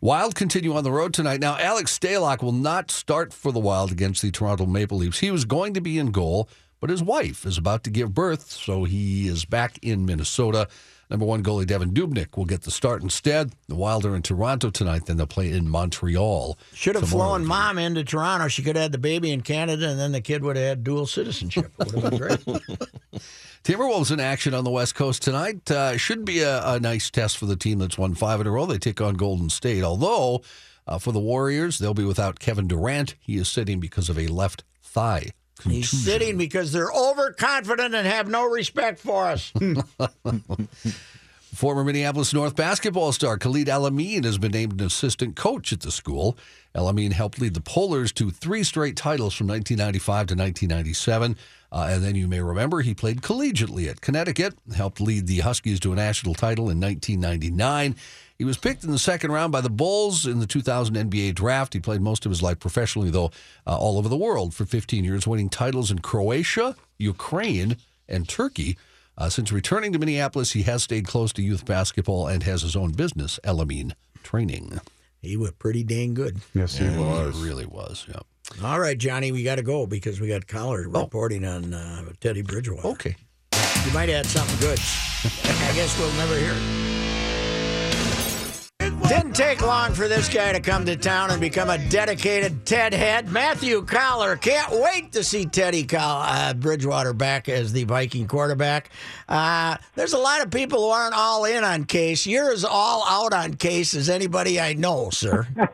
Wild 0.00 0.34
continue 0.34 0.74
on 0.74 0.84
the 0.84 0.90
road 0.90 1.14
tonight. 1.14 1.40
Now, 1.40 1.56
Alex 1.56 1.96
Stalock 1.96 2.42
will 2.42 2.52
not 2.52 2.90
start 2.90 3.32
for 3.32 3.52
the 3.52 3.60
Wild 3.60 3.92
against 3.92 4.20
the 4.20 4.32
Toronto 4.32 4.66
Maple 4.66 4.98
Leafs. 4.98 5.20
He 5.20 5.30
was 5.30 5.44
going 5.44 5.74
to 5.74 5.80
be 5.80 5.98
in 5.98 6.10
goal, 6.10 6.48
but 6.80 6.90
his 6.90 7.02
wife 7.04 7.46
is 7.46 7.56
about 7.56 7.84
to 7.84 7.90
give 7.90 8.12
birth, 8.12 8.50
so 8.50 8.82
he 8.82 9.28
is 9.28 9.44
back 9.44 9.78
in 9.80 10.04
Minnesota. 10.04 10.66
Number 11.12 11.26
one 11.26 11.42
goalie 11.42 11.66
Devan 11.66 11.92
Dubnyk 11.92 12.38
will 12.38 12.46
get 12.46 12.62
the 12.62 12.70
start 12.70 13.02
instead. 13.02 13.52
The 13.68 13.74
Wild 13.74 14.06
are 14.06 14.16
in 14.16 14.22
Toronto 14.22 14.70
tonight, 14.70 15.04
then 15.04 15.18
they'll 15.18 15.26
play 15.26 15.52
in 15.52 15.68
Montreal. 15.68 16.56
Should 16.72 16.94
have 16.94 17.04
tomorrow. 17.04 17.32
flown 17.32 17.44
mom 17.44 17.76
into 17.76 18.02
Toronto. 18.02 18.48
She 18.48 18.62
could 18.62 18.76
have 18.76 18.84
had 18.84 18.92
the 18.92 18.98
baby 18.98 19.30
in 19.30 19.42
Canada, 19.42 19.90
and 19.90 20.00
then 20.00 20.12
the 20.12 20.22
kid 20.22 20.42
would 20.42 20.56
have 20.56 20.64
had 20.64 20.84
dual 20.84 21.06
citizenship. 21.06 21.70
Would 21.76 21.90
have 21.90 22.10
been 22.10 22.18
great. 22.18 22.40
Timberwolves 23.62 24.10
in 24.10 24.20
action 24.20 24.54
on 24.54 24.64
the 24.64 24.70
West 24.70 24.94
Coast 24.94 25.22
tonight. 25.22 25.70
Uh, 25.70 25.98
should 25.98 26.24
be 26.24 26.40
a, 26.40 26.66
a 26.66 26.80
nice 26.80 27.10
test 27.10 27.36
for 27.36 27.44
the 27.44 27.56
team 27.56 27.78
that's 27.78 27.98
won 27.98 28.14
five 28.14 28.40
in 28.40 28.46
a 28.46 28.50
row. 28.50 28.64
They 28.64 28.78
take 28.78 29.02
on 29.02 29.16
Golden 29.16 29.50
State. 29.50 29.84
Although 29.84 30.40
uh, 30.86 30.98
for 30.98 31.12
the 31.12 31.20
Warriors, 31.20 31.78
they'll 31.78 31.92
be 31.92 32.06
without 32.06 32.40
Kevin 32.40 32.66
Durant. 32.66 33.16
He 33.20 33.36
is 33.36 33.50
sitting 33.50 33.80
because 33.80 34.08
of 34.08 34.18
a 34.18 34.28
left 34.28 34.64
thigh. 34.82 35.32
He's 35.64 35.90
sitting 35.90 36.36
because 36.36 36.72
they're 36.72 36.90
overconfident 36.92 37.94
and 37.94 38.06
have 38.06 38.28
no 38.28 38.48
respect 38.48 38.98
for 38.98 39.26
us. 39.26 39.52
Former 41.54 41.84
Minneapolis 41.84 42.32
North 42.32 42.56
basketball 42.56 43.12
star 43.12 43.36
Khalid 43.36 43.68
El-Amin 43.68 44.24
has 44.24 44.38
been 44.38 44.52
named 44.52 44.80
an 44.80 44.86
assistant 44.86 45.36
coach 45.36 45.72
at 45.72 45.80
the 45.80 45.92
school. 45.92 46.36
El-Amin 46.74 47.12
helped 47.12 47.38
lead 47.40 47.52
the 47.54 47.60
Polars 47.60 48.12
to 48.14 48.30
three 48.30 48.64
straight 48.64 48.96
titles 48.96 49.34
from 49.34 49.48
1995 49.48 50.28
to 50.28 50.34
1997. 50.34 51.36
Uh, 51.72 51.88
and 51.90 52.04
then 52.04 52.14
you 52.14 52.28
may 52.28 52.40
remember 52.40 52.82
he 52.82 52.92
played 52.92 53.22
collegiately 53.22 53.88
at 53.88 54.02
Connecticut, 54.02 54.54
helped 54.76 55.00
lead 55.00 55.26
the 55.26 55.40
Huskies 55.40 55.80
to 55.80 55.92
a 55.92 55.96
national 55.96 56.34
title 56.34 56.68
in 56.68 56.78
1999. 56.78 57.96
He 58.36 58.44
was 58.44 58.58
picked 58.58 58.84
in 58.84 58.90
the 58.90 58.98
second 58.98 59.32
round 59.32 59.52
by 59.52 59.62
the 59.62 59.70
Bulls 59.70 60.26
in 60.26 60.38
the 60.38 60.46
2000 60.46 60.94
NBA 60.96 61.34
draft. 61.34 61.72
He 61.72 61.80
played 61.80 62.02
most 62.02 62.26
of 62.26 62.30
his 62.30 62.42
life 62.42 62.58
professionally, 62.58 63.08
though, 63.08 63.30
uh, 63.66 63.76
all 63.78 63.96
over 63.96 64.10
the 64.10 64.16
world 64.18 64.52
for 64.52 64.66
15 64.66 65.02
years, 65.02 65.26
winning 65.26 65.48
titles 65.48 65.90
in 65.90 66.00
Croatia, 66.00 66.76
Ukraine, 66.98 67.78
and 68.06 68.28
Turkey. 68.28 68.76
Uh, 69.16 69.30
since 69.30 69.50
returning 69.50 69.92
to 69.92 69.98
Minneapolis, 69.98 70.52
he 70.52 70.62
has 70.64 70.82
stayed 70.82 71.06
close 71.06 71.32
to 71.34 71.42
youth 71.42 71.64
basketball 71.64 72.26
and 72.26 72.42
has 72.42 72.62
his 72.62 72.76
own 72.76 72.92
business, 72.92 73.40
El-Amin 73.44 73.94
Training. 74.22 74.80
He 75.22 75.36
was 75.36 75.52
pretty 75.52 75.84
dang 75.84 76.12
good. 76.14 76.40
Yes, 76.52 76.76
he 76.76 76.84
was. 76.84 77.36
He 77.36 77.44
really 77.44 77.66
was, 77.66 78.06
yeah. 78.08 78.20
All 78.62 78.78
right, 78.80 78.96
Johnny, 78.98 79.32
we 79.32 79.42
got 79.42 79.56
to 79.56 79.62
go 79.62 79.86
because 79.86 80.20
we 80.20 80.28
got 80.28 80.46
Coller 80.46 80.84
Oh. 80.94 81.02
reporting 81.02 81.44
on 81.44 81.72
uh, 81.74 82.04
Teddy 82.20 82.42
Bridgewater. 82.42 82.86
Okay. 82.88 83.16
You 83.86 83.92
might 83.92 84.08
add 84.10 84.26
something 84.26 84.58
good. 84.60 84.78
I 85.44 85.72
guess 85.74 85.98
we'll 85.98 86.12
never 86.12 86.36
hear 86.36 86.52
it. 86.54 86.62
Didn't 89.08 89.34
take 89.34 89.60
long 89.62 89.92
for 89.92 90.06
this 90.08 90.28
guy 90.32 90.52
to 90.52 90.60
come 90.60 90.86
to 90.86 90.96
town 90.96 91.30
and 91.30 91.40
become 91.40 91.68
a 91.70 91.78
dedicated 91.88 92.64
Ted 92.64 92.94
head. 92.94 93.28
Matthew 93.30 93.82
Coller. 93.82 94.36
Can't 94.36 94.72
wait 94.80 95.12
to 95.12 95.22
see 95.24 95.44
Teddy 95.44 95.84
Coll- 95.84 96.00
uh, 96.22 96.54
Bridgewater 96.54 97.12
back 97.12 97.48
as 97.48 97.72
the 97.72 97.84
Viking 97.84 98.26
quarterback. 98.28 98.90
Uh, 99.28 99.76
there's 99.96 100.12
a 100.14 100.18
lot 100.18 100.40
of 100.42 100.50
people 100.50 100.78
who 100.80 100.88
aren't 100.88 101.14
all 101.14 101.44
in 101.44 101.62
on 101.64 101.84
Case. 101.84 102.26
You're 102.26 102.52
as 102.52 102.64
all 102.64 103.04
out 103.06 103.32
on 103.34 103.54
Case 103.54 103.94
as 103.94 104.08
anybody 104.08 104.60
I 104.60 104.72
know, 104.74 105.10
sir. 105.10 105.46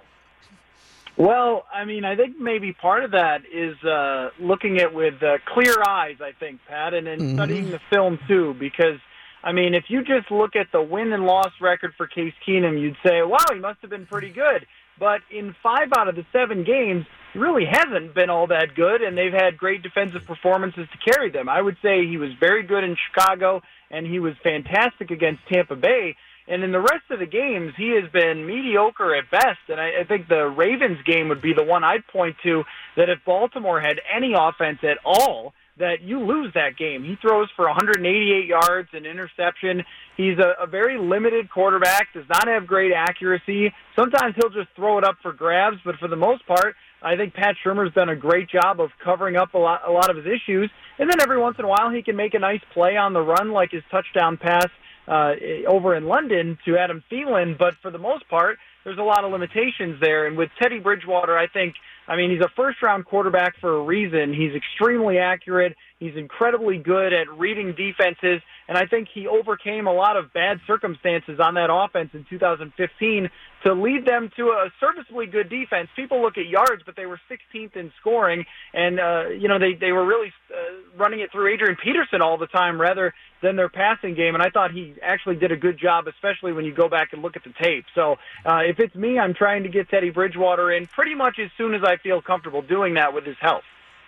Well, 1.19 1.65
I 1.75 1.85
mean, 1.85 2.05
I 2.05 2.15
think 2.15 2.39
maybe 2.39 2.73
part 2.73 3.03
of 3.03 3.11
that 3.11 3.43
is 3.53 3.77
uh, 3.83 4.31
looking 4.39 4.79
at 4.79 4.95
with 4.95 5.21
uh, 5.21 5.39
clear 5.53 5.75
eyes. 5.87 6.17
I 6.21 6.31
think, 6.39 6.61
Pat, 6.69 6.95
and 6.95 7.09
then 7.09 7.19
Mhm. 7.19 7.35
studying 7.35 7.71
the 7.73 7.81
film 7.91 8.21
too, 8.29 8.55
because 8.59 9.01
I 9.43 9.53
mean, 9.53 9.75
if 9.75 9.85
you 9.89 10.03
just 10.03 10.31
look 10.31 10.57
at 10.57 10.71
the 10.73 10.83
win 10.83 11.13
and 11.13 11.25
loss 11.25 11.53
record 11.61 11.95
for 11.97 12.07
Case 12.07 12.35
Keenum, 12.47 12.81
you'd 12.81 12.97
say, 13.05 13.23
"Wow, 13.23 13.39
he 13.53 13.59
must 13.59 13.81
have 13.83 13.91
been 13.91 14.07
pretty 14.07 14.31
good." 14.31 14.67
But 14.99 15.23
in 15.31 15.55
five 15.63 15.93
out 15.97 16.09
of 16.09 16.17
the 16.17 16.25
seven 16.33 16.65
games, 16.65 17.07
he 17.33 17.39
really 17.39 17.65
hasn't 17.65 18.15
been 18.15 18.31
all 18.31 18.49
that 18.49 18.75
good, 18.75 19.01
and 19.03 19.17
they've 19.17 19.33
had 19.33 19.57
great 19.57 19.83
defensive 19.83 20.25
performances 20.27 20.89
to 20.91 21.13
carry 21.13 21.31
them. 21.31 21.49
I 21.49 21.63
would 21.63 21.77
say 21.83 22.05
he 22.07 22.17
was 22.17 22.33
very 22.35 22.63
good 22.65 22.83
in 22.85 22.97
Chicago, 22.97 23.63
and 23.91 24.07
he 24.07 24.19
was 24.19 24.35
fantastic 24.43 25.11
against 25.11 25.47
Tampa 25.47 25.77
Bay. 25.77 26.17
And 26.49 26.65
in 26.65 26.73
the 26.73 26.81
rest 26.81 27.05
of 27.11 27.19
the 27.19 27.27
games, 27.27 27.75
he 27.77 27.99
has 28.01 28.11
been 28.11 28.47
mediocre 28.47 29.15
at 29.15 29.31
best. 29.31 29.61
And 29.69 29.79
I, 29.79 30.01
I 30.01 30.05
think 30.05 30.29
the 30.29 30.47
Ravens 30.47 30.99
game 31.05 31.29
would 31.29 31.43
be 31.43 31.53
the 31.53 31.63
one 31.63 31.85
I'd 31.85 32.07
point 32.07 32.37
to 32.45 32.65
that 32.97 33.11
if 33.11 33.19
Baltimore 33.27 33.81
had 33.81 34.01
any 34.15 34.33
offense 34.37 34.79
at 34.83 34.99
all, 35.05 35.53
that 35.79 36.03
you 36.03 36.21
lose 36.21 36.53
that 36.55 36.77
game. 36.77 37.05
He 37.05 37.17
throws 37.21 37.49
for 37.55 37.67
188 37.67 38.47
yards, 38.47 38.89
an 38.93 39.07
interception. 39.07 39.85
He's 40.17 40.39
a, 40.39 40.65
a 40.65 40.67
very 40.67 40.99
limited 40.99 41.51
quarterback, 41.51 42.09
does 42.15 42.29
not 42.29 42.49
have 42.49 42.67
great 42.67 42.93
accuracy. 42.93 43.73
Sometimes 43.95 44.35
he'll 44.35 44.51
just 44.51 44.75
throw 44.75 44.99
it 44.99 45.05
up 45.05 45.17
for 45.23 45.33
grabs, 45.33 45.77
but 45.85 45.97
for 45.97 46.09
the 46.09 46.17
most 46.17 46.47
part, 46.47 46.75
I 47.01 47.17
think 47.17 47.35
Pat 47.35 47.55
Shurmur's 47.65 47.95
done 47.95 48.09
a 48.09 48.17
great 48.17 48.49
job 48.51 48.81
of 48.81 48.91
covering 49.05 49.37
up 49.37 49.55
a 49.55 49.59
lot, 49.59 49.83
a 49.87 49.93
lot 49.93 50.11
of 50.11 50.17
his 50.17 50.27
issues. 50.27 50.69
And 50.99 51.09
then 51.09 51.21
every 51.21 51.39
once 51.39 51.57
in 51.59 51.65
a 51.65 51.69
while, 51.69 51.91
he 51.91 52.03
can 52.03 52.17
make 52.17 52.35
a 52.35 52.41
nice 52.41 52.61
play 52.75 52.97
on 52.97 53.13
the 53.13 53.21
run, 53.21 53.53
like 53.53 53.71
his 53.71 53.85
touchdown 53.91 54.37
pass 54.37 54.69
uh, 55.09 55.33
over 55.67 55.95
in 55.95 56.05
London 56.05 56.59
to 56.65 56.77
Adam 56.77 57.03
Thielen. 57.11 57.59
But 57.59 57.75
for 57.83 57.91
the 57.91 57.99
most 57.99 58.29
part, 58.29 58.59
there's 58.85 58.99
a 58.99 59.03
lot 59.03 59.25
of 59.25 59.33
limitations 59.33 60.01
there. 60.01 60.27
And 60.27 60.37
with 60.37 60.51
Teddy 60.61 60.79
Bridgewater, 60.79 61.37
I 61.37 61.47
think, 61.47 61.75
I 62.09 62.17
mean, 62.17 62.31
he's 62.31 62.41
a 62.41 62.49
first 62.57 62.83
round 62.83 63.05
quarterback 63.05 63.57
for 63.61 63.77
a 63.77 63.83
reason. 63.83 64.33
He's 64.33 64.55
extremely 64.55 65.19
accurate. 65.19 65.77
He's 66.01 66.17
incredibly 66.17 66.79
good 66.79 67.13
at 67.13 67.29
reading 67.37 67.75
defenses. 67.75 68.41
And 68.69 68.79
I 68.79 68.87
think 68.87 69.09
he 69.13 69.27
overcame 69.27 69.87
a 69.87 69.93
lot 69.93 70.17
of 70.17 70.33
bad 70.33 70.61
circumstances 70.67 71.41
on 71.41 71.55
that 71.55 71.71
offense 71.73 72.11
in 72.15 72.25
2015 72.31 73.31
to 73.65 73.73
lead 73.73 74.07
them 74.07 74.31
to 74.37 74.49
a 74.51 74.71
serviceably 74.79 75.27
good 75.27 75.51
defense. 75.51 75.89
People 75.97 76.23
look 76.23 76.39
at 76.39 76.47
yards, 76.47 76.83
but 76.87 76.95
they 76.95 77.07
were 77.07 77.19
16th 77.29 77.77
in 77.77 77.93
scoring. 78.01 78.45
And, 78.73 79.01
uh, 79.01 79.29
you 79.31 79.49
know, 79.49 79.59
they, 79.59 79.75
they 79.75 79.91
were 79.91 80.07
really 80.07 80.33
uh, 80.53 80.97
running 80.97 81.21
it 81.21 81.33
through 81.33 81.53
Adrian 81.53 81.77
Peterson 81.83 82.23
all 82.23 82.39
the 82.39 82.47
time 82.47 82.81
rather 82.81 83.13
than 83.43 83.57
their 83.57 83.69
passing 83.69 84.15
game. 84.15 84.35
And 84.35 84.43
I 84.43 84.51
thought 84.51 84.71
he 84.71 84.95
actually 85.03 85.37
did 85.37 85.51
a 85.51 85.57
good 85.57 85.79
job, 85.79 86.07
especially 86.07 86.53
when 86.53 86.65
you 86.65 86.75
go 86.75 86.89
back 86.89 87.13
and 87.13 87.23
look 87.23 87.37
at 87.37 87.45
the 87.45 87.53
tape. 87.61 87.85
So 87.95 88.17
uh, 88.45 88.61
if 88.69 88.79
it's 88.79 88.95
me, 88.95 89.19
I'm 89.19 89.35
trying 89.35 89.65
to 89.65 89.69
get 89.69 89.89
Teddy 89.89 90.11
Bridgewater 90.11 90.71
in 90.71 90.87
pretty 90.87 91.15
much 91.15 91.39
as 91.43 91.51
soon 91.57 91.75
as 91.75 91.83
I 91.85 91.97
feel 91.99 92.23
comfortable 92.23 92.63
doing 92.63 92.95
that 92.95 93.13
with 93.13 93.25
his 93.25 93.37
health. 93.41 93.65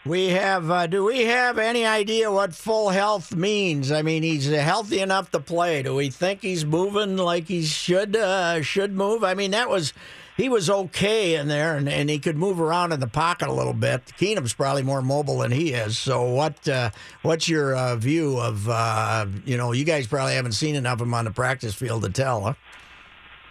We 0.07 0.29
have. 0.29 0.71
Uh, 0.71 0.87
do 0.87 1.05
we 1.05 1.25
have 1.25 1.59
any 1.59 1.85
idea 1.85 2.33
what 2.33 2.55
full 2.55 2.89
health 2.89 3.37
means? 3.37 3.93
I 3.93 4.01
mean, 4.01 4.23
he's 4.23 4.47
healthy 4.47 5.01
enough 5.01 5.31
to 5.33 5.41
play. 5.41 5.83
Do 5.83 5.95
we 5.95 6.09
think 6.09 6.41
he's 6.41 6.65
moving 6.65 7.19
like 7.19 7.49
he 7.49 7.65
should 7.65 8.17
uh, 8.17 8.63
should 8.63 8.95
move? 8.95 9.25
I 9.25 9.35
mean, 9.35 9.51
that 9.51 9.69
was 9.69 9.93
he 10.39 10.49
was 10.49 10.71
okay 10.71 11.35
in 11.35 11.49
there, 11.49 11.77
and, 11.77 11.87
and 11.87 12.09
he 12.09 12.19
could 12.19 12.39
move 12.39 12.63
around 12.63 12.93
in 12.93 13.01
the 13.01 13.07
pocket 13.07 13.49
a 13.49 13.53
little 13.53 13.75
bit. 13.75 14.07
Keenum's 14.19 14.55
probably 14.55 14.83
more 14.83 15.03
mobile 15.03 15.41
than 15.41 15.51
he 15.51 15.75
is. 15.75 15.99
So, 15.99 16.25
what 16.31 16.67
uh, 16.67 16.91
what's 17.21 17.47
your 17.47 17.77
uh, 17.77 17.97
view 17.97 18.39
of 18.41 18.71
uh, 18.71 19.27
you 19.45 19.59
know? 19.59 19.73
You 19.73 19.85
guys 19.85 20.07
probably 20.07 20.35
haven't 20.35 20.53
seen 20.53 20.77
enough 20.77 21.03
of 21.03 21.09
him 21.09 21.15
on 21.15 21.27
the 21.27 21.31
practice 21.31 21.75
field 21.75 22.05
to 22.05 22.09
tell, 22.09 22.41
huh? 22.41 22.55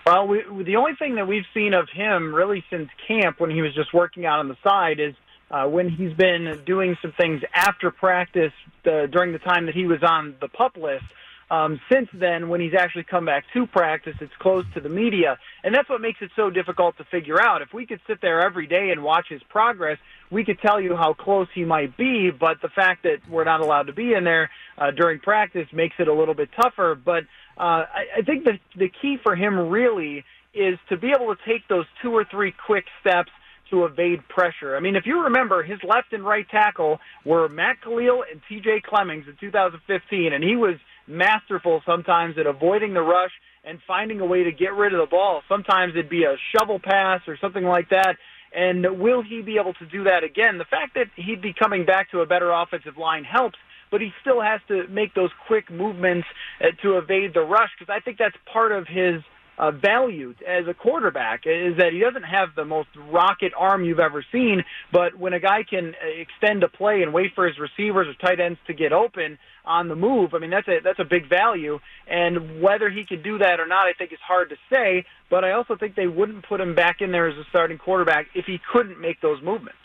Well, 0.10 0.28
we, 0.28 0.63
the 0.63 0.78
only 0.78 0.93
thing 0.95 1.15
that 1.15 1.28
we've 1.28 1.45
seen 1.54 1.76
of 1.76 1.88
him 1.88 2.34
really 2.34 2.63
since 2.72 2.89
camp, 3.08 3.39
when 3.39 3.52
he 3.52 3.62
was 3.62 3.76
just 3.76 3.93
working 3.93 4.26
out 4.26 4.39
on 4.39 4.48
the 4.48 4.58
side, 4.63 5.00
is 5.00 5.13
uh, 5.52 5.65
when 5.65 5.88
he's 5.88 6.13
been 6.13 6.63
doing 6.65 6.98
some 7.00 7.12
things 7.12 7.43
after 7.54 7.91
practice 7.91 8.54
uh, 8.88 9.06
during 9.06 9.34
the 9.34 9.38
time 9.38 9.67
that 9.67 9.76
he 9.76 9.86
was 9.86 10.02
on 10.02 10.34
the 10.41 10.48
pup 10.48 10.78
list. 10.78 11.06
Um, 11.52 11.80
since 11.91 12.10
then, 12.12 12.50
when 12.50 12.60
he's 12.60 12.74
actually 12.74 13.04
come 13.04 13.26
back 13.26 13.43
to 13.54 13.67
practice, 13.67 14.15
it's 14.19 14.34
closed 14.39 14.74
to 14.74 14.82
the 14.82 14.89
media, 14.89 15.38
and 15.63 15.74
that's 15.76 15.89
what 15.89 16.02
makes 16.02 16.22
it 16.22 16.32
so 16.36 16.50
difficult 16.50 16.98
to 16.98 17.04
figure 17.06 17.39
out. 17.39 17.62
If 17.62 17.72
we 17.72 17.86
could 17.86 18.00
sit 18.08 18.19
there 18.19 18.41
every 18.41 18.65
day 18.65 18.89
and 18.89 19.04
watch 19.04 19.28
his 19.30 19.41
progress, 19.50 20.00
we 20.32 20.43
could 20.43 20.60
tell 20.60 20.82
you 20.82 20.95
how 20.95 21.13
close 21.13 21.48
he 21.54 21.65
might 21.65 21.98
be. 21.98 22.32
But 22.32 22.62
the 22.62 22.69
fact 22.69 23.04
that 23.04 23.17
we're 23.30 23.45
not 23.45 23.62
allowed 23.62 23.88
to 23.88 23.93
be 23.93 24.13
in 24.13 24.24
there 24.24 24.50
uh, 24.78 24.89
during 24.89 25.19
practice 25.19 25.67
makes 25.72 25.95
it 26.00 26.08
a 26.08 26.13
little 26.13 26.36
bit 26.36 26.50
tougher. 26.56 26.95
But 26.95 27.26
uh, 27.60 27.86
I, 27.93 28.06
I 28.17 28.22
think 28.22 28.45
the 28.45 28.60
the 28.78 28.89
key 29.02 29.17
for 29.22 29.36
him 29.36 29.69
really 29.69 30.24
is 30.54 30.80
to 30.89 30.98
be 30.98 31.12
able 31.15 31.36
to 31.36 31.41
take 31.45 31.67
those 31.67 31.86
two 32.02 32.12
or 32.12 32.26
three 32.26 32.54
quick 32.65 32.86
steps 33.02 33.30
to 33.69 33.86
evade 33.86 34.28
pressure. 34.28 34.76
I 34.76 34.80
mean, 34.80 34.95
if 34.95 35.06
you 35.06 35.24
remember, 35.24 35.62
his 35.62 35.78
left 35.88 36.12
and 36.12 36.26
right 36.26 36.48
tackle 36.50 37.00
were 37.26 37.48
Matt 37.48 37.82
Kalil 37.84 38.24
and 38.30 38.41
T.J. 38.50 38.82
Clemmings 38.88 39.26
in 39.28 39.36
2015, 39.39 40.34
and 40.34 40.43
he 40.43 40.56
was 40.56 40.76
masterful 41.08 41.82
sometimes 41.86 42.36
at 42.39 42.48
avoiding 42.48 42.93
the 42.93 43.02
rush 43.02 43.32
and 43.63 43.80
finding 43.86 44.19
a 44.22 44.26
way 44.26 44.43
to 44.43 44.52
get 44.52 44.74
rid 44.74 44.93
of 44.93 45.00
the 45.00 45.10
ball. 45.10 45.41
Sometimes 45.48 45.93
it'd 45.93 46.10
be 46.10 46.24
a 46.24 46.36
shovel 46.56 46.80
pass 46.80 47.22
or 47.28 47.38
something 47.39 47.63
like 47.63 47.89
that. 47.89 48.15
And 48.56 49.00
will 49.00 49.22
he 49.22 49.41
be 49.41 49.58
able 49.60 49.74
to 49.76 49.86
do 49.86 50.06
that 50.06 50.24
again? 50.24 50.58
The 50.58 50.65
fact 50.65 50.95
that 50.95 51.08
he'd 51.15 51.41
be 51.41 51.54
coming 51.54 51.86
back 51.86 52.10
to 52.12 52.22
a 52.22 52.26
better 52.26 52.52
offensive 52.52 52.98
line 52.98 53.24
helps, 53.24 53.60
but 53.91 54.02
he 54.02 54.12
still 54.21 54.41
has 54.41 54.62
to 54.67 54.88
make 54.88 55.13
those 55.13 55.32
quick 55.47 55.69
movements 55.69 56.28
uh, 56.62 56.67
to 56.82 56.97
evade 56.97 57.34
the 57.34 57.41
rush 57.41 57.69
because 57.78 57.93
I 57.93 57.99
think 57.99 58.17
that's 58.17 58.36
part 58.52 58.71
of 58.71 58.88
his 58.88 59.21
uh, 59.60 59.71
value 59.71 60.34
as 60.47 60.67
a 60.67 60.73
quarterback 60.73 61.41
is 61.45 61.78
that 61.78 61.91
he 61.91 61.99
doesn't 61.99 62.23
have 62.23 62.49
the 62.56 62.63
most 62.63 62.88
rocket 63.12 63.52
arm 63.58 63.84
you've 63.84 63.99
ever 63.99 64.25
seen, 64.32 64.63
but 64.93 65.15
when 65.19 65.34
a 65.34 65.39
guy 65.39 65.63
can 65.69 65.89
uh, 65.89 66.08
extend 66.08 66.63
a 66.63 66.69
play 66.69 67.02
and 67.02 67.13
wait 67.13 67.32
for 67.36 67.45
his 67.45 67.60
receivers 67.60 68.08
or 68.08 68.13
tight 68.25 68.39
ends 68.39 68.58
to 68.67 68.73
get 68.73 68.93
open 68.93 69.38
on 69.65 69.89
the 69.89 69.95
move, 69.95 70.34
I 70.34 70.39
mean 70.39 70.49
that's 70.49 70.67
a 70.67 70.80
that's 70.82 70.99
a 70.99 71.06
big 71.06 71.30
value. 71.30 71.80
And 72.08 72.62
whether 72.62 72.89
he 72.89 73.06
could 73.06 73.21
do 73.21 73.38
that 73.39 73.60
or 73.60 73.67
not, 73.67 73.86
I 73.86 73.93
think 73.93 74.13
is 74.13 74.19
hard 74.25 74.49
to 74.49 74.56
say. 74.73 75.06
But 75.30 75.43
I 75.43 75.52
also 75.52 75.75
think 75.75 75.95
they 75.95 76.08
wouldn't 76.08 76.47
put 76.47 76.62
him 76.62 76.73
back 76.73 77.02
in 77.02 77.12
there 77.12 77.28
as 77.28 77.38
a 77.38 77.43
starting 77.49 77.78
quarterback 77.78 78.28
if 78.34 78.45
he 78.45 78.60
couldn't 78.71 78.99
make 78.99 79.21
those 79.21 79.43
movements. 79.43 79.78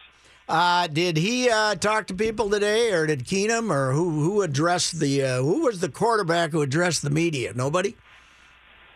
Uh, 0.49 0.87
did 0.89 1.17
he 1.17 1.49
uh, 1.49 1.75
talk 1.77 2.07
to 2.09 2.15
people 2.15 2.51
today, 2.51 2.93
or 2.93 3.07
did 3.07 3.25
Keenum, 3.25 3.71
or 3.71 3.93
who 3.93 4.11
who 4.23 4.43
addressed 4.43 5.01
the 5.01 5.23
uh, 5.23 5.37
who 5.43 5.63
was 5.63 5.81
the 5.81 5.89
quarterback 5.89 6.51
who 6.51 6.61
addressed 6.61 7.03
the 7.03 7.11
media? 7.11 7.53
Nobody. 7.55 7.97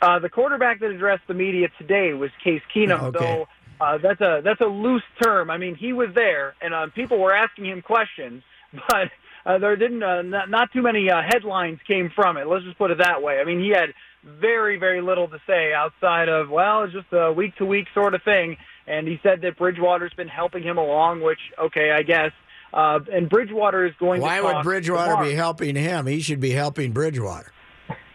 Uh, 0.02 0.18
the 0.18 0.28
quarterback 0.28 0.80
that 0.80 0.90
addressed 0.90 1.26
the 1.26 1.34
media 1.34 1.68
today 1.78 2.12
was 2.12 2.30
Case 2.44 2.62
Keenum, 2.74 3.00
Okay. 3.04 3.18
though 3.18 3.48
uh, 3.80 3.98
that's 3.98 4.20
a 4.20 4.42
that's 4.44 4.60
a 4.60 4.66
loose 4.66 5.02
term. 5.22 5.50
I 5.50 5.56
mean, 5.56 5.74
he 5.74 5.92
was 5.92 6.08
there, 6.14 6.54
and 6.60 6.74
uh, 6.74 6.88
people 6.94 7.18
were 7.18 7.34
asking 7.34 7.66
him 7.66 7.80
questions, 7.82 8.42
but 8.88 9.10
uh, 9.46 9.58
there 9.58 9.74
didn't 9.76 10.02
uh, 10.02 10.22
not, 10.22 10.50
not 10.50 10.72
too 10.72 10.82
many 10.82 11.10
uh, 11.10 11.22
headlines 11.26 11.78
came 11.86 12.10
from 12.14 12.36
it. 12.36 12.46
Let's 12.46 12.64
just 12.64 12.76
put 12.78 12.90
it 12.90 12.98
that 12.98 13.22
way. 13.22 13.40
I 13.40 13.44
mean, 13.44 13.60
he 13.60 13.70
had 13.70 13.94
very 14.22 14.78
very 14.78 15.00
little 15.00 15.28
to 15.28 15.40
say 15.46 15.72
outside 15.72 16.28
of 16.28 16.50
well, 16.50 16.84
it's 16.84 16.92
just 16.92 17.06
a 17.12 17.32
week 17.32 17.56
to 17.56 17.64
week 17.64 17.86
sort 17.94 18.14
of 18.14 18.22
thing. 18.22 18.56
And 18.88 19.06
he 19.06 19.20
said 19.22 19.42
that 19.42 19.58
Bridgewater's 19.58 20.14
been 20.14 20.28
helping 20.28 20.62
him 20.62 20.78
along, 20.78 21.20
which 21.20 21.40
okay, 21.58 21.90
I 21.90 22.02
guess. 22.02 22.32
Uh, 22.72 23.00
and 23.12 23.28
Bridgewater 23.28 23.86
is 23.86 23.94
going. 23.98 24.20
Why 24.20 24.40
would 24.40 24.62
Bridgewater 24.62 25.22
be 25.22 25.34
helping 25.34 25.76
him? 25.76 26.06
He 26.06 26.20
should 26.20 26.40
be 26.40 26.50
helping 26.50 26.92
Bridgewater. 26.92 27.52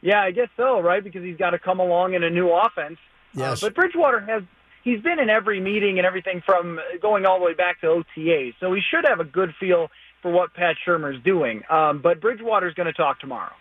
Yeah, 0.03 0.23
I 0.23 0.31
guess 0.31 0.49
so, 0.57 0.81
right? 0.81 1.03
Because 1.03 1.23
he's 1.23 1.37
got 1.37 1.51
to 1.51 1.59
come 1.59 1.81
along 1.81 2.15
in 2.15 2.23
a 2.23 2.31
new 2.31 2.51
offense. 2.51 2.99
Yes. 3.35 3.63
Uh, 3.63 3.67
but 3.67 3.75
Bridgewater 3.75 4.21
has 4.21 4.43
he's 4.83 5.01
been 5.01 5.19
in 5.19 5.29
every 5.29 5.61
meeting 5.61 5.99
and 5.99 6.07
everything 6.07 6.43
from 6.45 6.79
going 7.03 7.27
all 7.27 7.39
the 7.39 7.45
way 7.45 7.55
back 7.55 7.81
to 7.83 7.87
OTAs, 7.87 8.55
so 8.61 8.73
he 8.73 8.81
should 8.91 9.05
have 9.07 9.21
a 9.21 9.25
good 9.25 9.55
feel 9.61 9.89
for 10.23 10.31
what 10.31 10.55
Pat 10.55 10.77
Shurmur's 10.87 11.23
doing. 11.23 11.63
Um, 11.71 12.01
but 12.03 12.21
Bridgewater's 12.21 12.75
going 12.75 12.87
to 12.87 12.93
talk 12.93 13.21
tomorrow. 13.21 13.53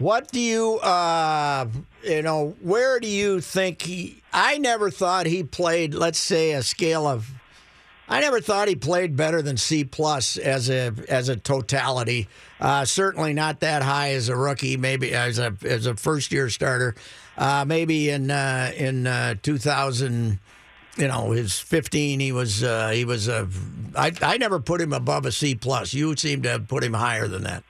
What 0.00 0.32
do 0.32 0.40
you, 0.40 0.78
uh, 0.78 1.66
you 2.02 2.22
know, 2.22 2.56
where 2.62 3.00
do 3.00 3.06
you 3.06 3.42
think 3.42 3.82
he? 3.82 4.22
I 4.32 4.56
never 4.56 4.90
thought 4.90 5.26
he 5.26 5.42
played. 5.42 5.92
Let's 5.92 6.18
say 6.18 6.52
a 6.52 6.62
scale 6.62 7.06
of. 7.06 7.30
I 8.08 8.20
never 8.20 8.40
thought 8.40 8.66
he 8.66 8.76
played 8.76 9.14
better 9.14 9.42
than 9.42 9.58
C 9.58 9.84
plus 9.84 10.38
as 10.38 10.70
a 10.70 10.94
as 11.10 11.28
a 11.28 11.36
totality. 11.36 12.28
Uh, 12.58 12.86
certainly 12.86 13.34
not 13.34 13.60
that 13.60 13.82
high 13.82 14.12
as 14.12 14.30
a 14.30 14.36
rookie. 14.36 14.78
Maybe 14.78 15.12
as 15.12 15.38
a 15.38 15.54
as 15.64 15.84
a 15.84 15.94
first 15.94 16.32
year 16.32 16.48
starter. 16.48 16.94
Uh, 17.36 17.66
maybe 17.66 18.08
in 18.08 18.30
uh, 18.30 18.72
in 18.74 19.06
uh, 19.06 19.34
2000, 19.42 20.38
you 20.96 21.08
know, 21.08 21.32
his 21.32 21.58
15. 21.58 22.20
He 22.20 22.32
was 22.32 22.64
uh, 22.64 22.88
he 22.88 23.04
was 23.04 23.28
a. 23.28 23.46
I 23.94 24.12
I 24.22 24.38
never 24.38 24.60
put 24.60 24.80
him 24.80 24.94
above 24.94 25.26
a 25.26 25.32
C 25.32 25.54
plus. 25.54 25.92
You 25.92 26.16
seem 26.16 26.40
to 26.44 26.58
put 26.58 26.82
him 26.82 26.94
higher 26.94 27.28
than 27.28 27.42
that. 27.42 27.64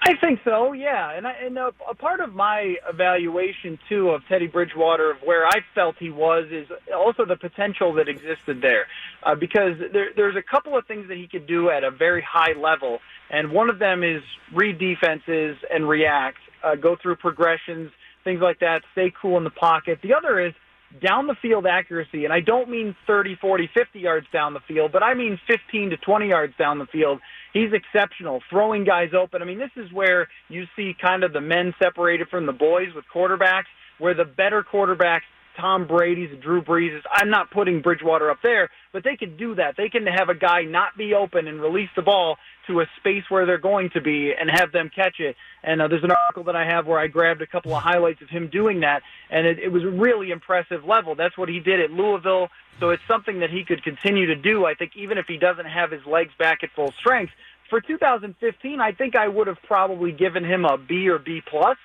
I 0.00 0.14
think 0.14 0.40
so, 0.44 0.72
yeah. 0.72 1.16
And 1.16 1.26
I, 1.26 1.32
and 1.32 1.58
a, 1.58 1.72
a 1.88 1.94
part 1.94 2.20
of 2.20 2.34
my 2.34 2.76
evaluation 2.88 3.78
too 3.88 4.10
of 4.10 4.22
Teddy 4.28 4.46
Bridgewater, 4.46 5.10
of 5.10 5.18
where 5.24 5.46
I 5.46 5.58
felt 5.74 5.96
he 5.98 6.10
was, 6.10 6.46
is 6.50 6.66
also 6.94 7.24
the 7.24 7.36
potential 7.36 7.92
that 7.94 8.08
existed 8.08 8.62
there, 8.62 8.86
uh, 9.24 9.34
because 9.34 9.74
there, 9.92 10.10
there's 10.14 10.36
a 10.36 10.42
couple 10.42 10.78
of 10.78 10.86
things 10.86 11.08
that 11.08 11.16
he 11.16 11.26
could 11.26 11.46
do 11.46 11.70
at 11.70 11.84
a 11.84 11.90
very 11.90 12.22
high 12.22 12.52
level, 12.58 13.00
and 13.30 13.50
one 13.50 13.68
of 13.68 13.78
them 13.78 14.02
is 14.02 14.22
read 14.54 14.78
defenses 14.78 15.56
and 15.70 15.88
react, 15.88 16.38
uh, 16.62 16.74
go 16.74 16.96
through 17.00 17.16
progressions, 17.16 17.90
things 18.24 18.40
like 18.40 18.60
that, 18.60 18.82
stay 18.92 19.12
cool 19.20 19.36
in 19.36 19.44
the 19.44 19.50
pocket. 19.50 19.98
The 20.02 20.14
other 20.14 20.38
is 20.40 20.54
down 21.02 21.26
the 21.26 21.36
field 21.40 21.66
accuracy, 21.66 22.24
and 22.24 22.32
I 22.32 22.40
don't 22.40 22.70
mean 22.70 22.96
30, 23.06 23.36
40, 23.40 23.68
50 23.74 23.98
yards 23.98 24.26
down 24.32 24.54
the 24.54 24.60
field, 24.66 24.90
but 24.92 25.02
I 25.02 25.14
mean 25.14 25.38
15 25.46 25.90
to 25.90 25.96
20 25.96 26.28
yards 26.28 26.54
down 26.58 26.78
the 26.78 26.86
field. 26.86 27.20
He's 27.52 27.70
exceptional, 27.72 28.40
throwing 28.48 28.84
guys 28.84 29.10
open. 29.18 29.42
I 29.42 29.44
mean, 29.44 29.58
this 29.58 29.70
is 29.76 29.92
where 29.92 30.28
you 30.48 30.64
see 30.76 30.94
kind 31.00 31.24
of 31.24 31.32
the 31.32 31.40
men 31.40 31.74
separated 31.82 32.28
from 32.28 32.46
the 32.46 32.52
boys 32.52 32.88
with 32.94 33.04
quarterbacks, 33.14 33.68
where 33.98 34.14
the 34.14 34.24
better 34.24 34.64
quarterbacks, 34.64 35.28
Tom 35.60 35.86
Brady's, 35.86 36.30
Drew 36.42 36.62
Brees, 36.62 37.00
I'm 37.10 37.30
not 37.30 37.50
putting 37.50 37.82
Bridgewater 37.82 38.30
up 38.30 38.38
there, 38.42 38.70
but 38.92 39.04
they 39.04 39.16
can 39.16 39.36
do 39.36 39.56
that. 39.56 39.74
They 39.76 39.88
can 39.88 40.06
have 40.06 40.28
a 40.28 40.34
guy 40.34 40.62
not 40.62 40.96
be 40.96 41.14
open 41.14 41.48
and 41.48 41.60
release 41.60 41.90
the 41.96 42.02
ball 42.02 42.36
to 42.68 42.80
a 42.80 42.86
space 42.98 43.24
where 43.28 43.44
they're 43.44 43.58
going 43.58 43.90
to 43.90 44.00
be 44.00 44.32
and 44.38 44.48
have 44.48 44.72
them 44.72 44.90
catch 44.94 45.18
it. 45.18 45.36
And 45.62 45.82
uh, 45.82 45.88
there's 45.88 46.04
an 46.04 46.12
article 46.12 46.44
that 46.44 46.56
I 46.56 46.64
have 46.64 46.86
where 46.86 46.98
I 46.98 47.08
grabbed 47.08 47.42
a 47.42 47.46
couple 47.46 47.74
of 47.74 47.82
highlights 47.82 48.22
of 48.22 48.28
him 48.28 48.48
doing 48.48 48.80
that, 48.80 49.02
and 49.30 49.46
it, 49.46 49.58
it 49.58 49.68
was 49.68 49.82
a 49.82 49.88
really 49.88 50.30
impressive 50.30 50.84
level. 50.84 51.14
That's 51.14 51.36
what 51.36 51.48
he 51.48 51.60
did 51.60 51.80
at 51.80 51.90
Louisville. 51.90 52.48
So 52.80 52.90
it's 52.90 53.02
something 53.08 53.40
that 53.40 53.50
he 53.50 53.64
could 53.64 53.82
continue 53.82 54.26
to 54.26 54.36
do. 54.36 54.64
I 54.64 54.74
think 54.74 54.92
even 54.96 55.18
if 55.18 55.26
he 55.26 55.36
doesn't 55.36 55.66
have 55.66 55.90
his 55.90 56.04
legs 56.06 56.30
back 56.38 56.62
at 56.62 56.70
full 56.76 56.92
strength 57.00 57.32
for 57.68 57.80
2015, 57.80 58.80
I 58.80 58.92
think 58.92 59.16
I 59.16 59.26
would 59.26 59.48
have 59.48 59.60
probably 59.66 60.12
given 60.12 60.44
him 60.44 60.64
a 60.64 60.78
B 60.78 61.08
or 61.08 61.18
B 61.18 61.42
plus 61.44 61.76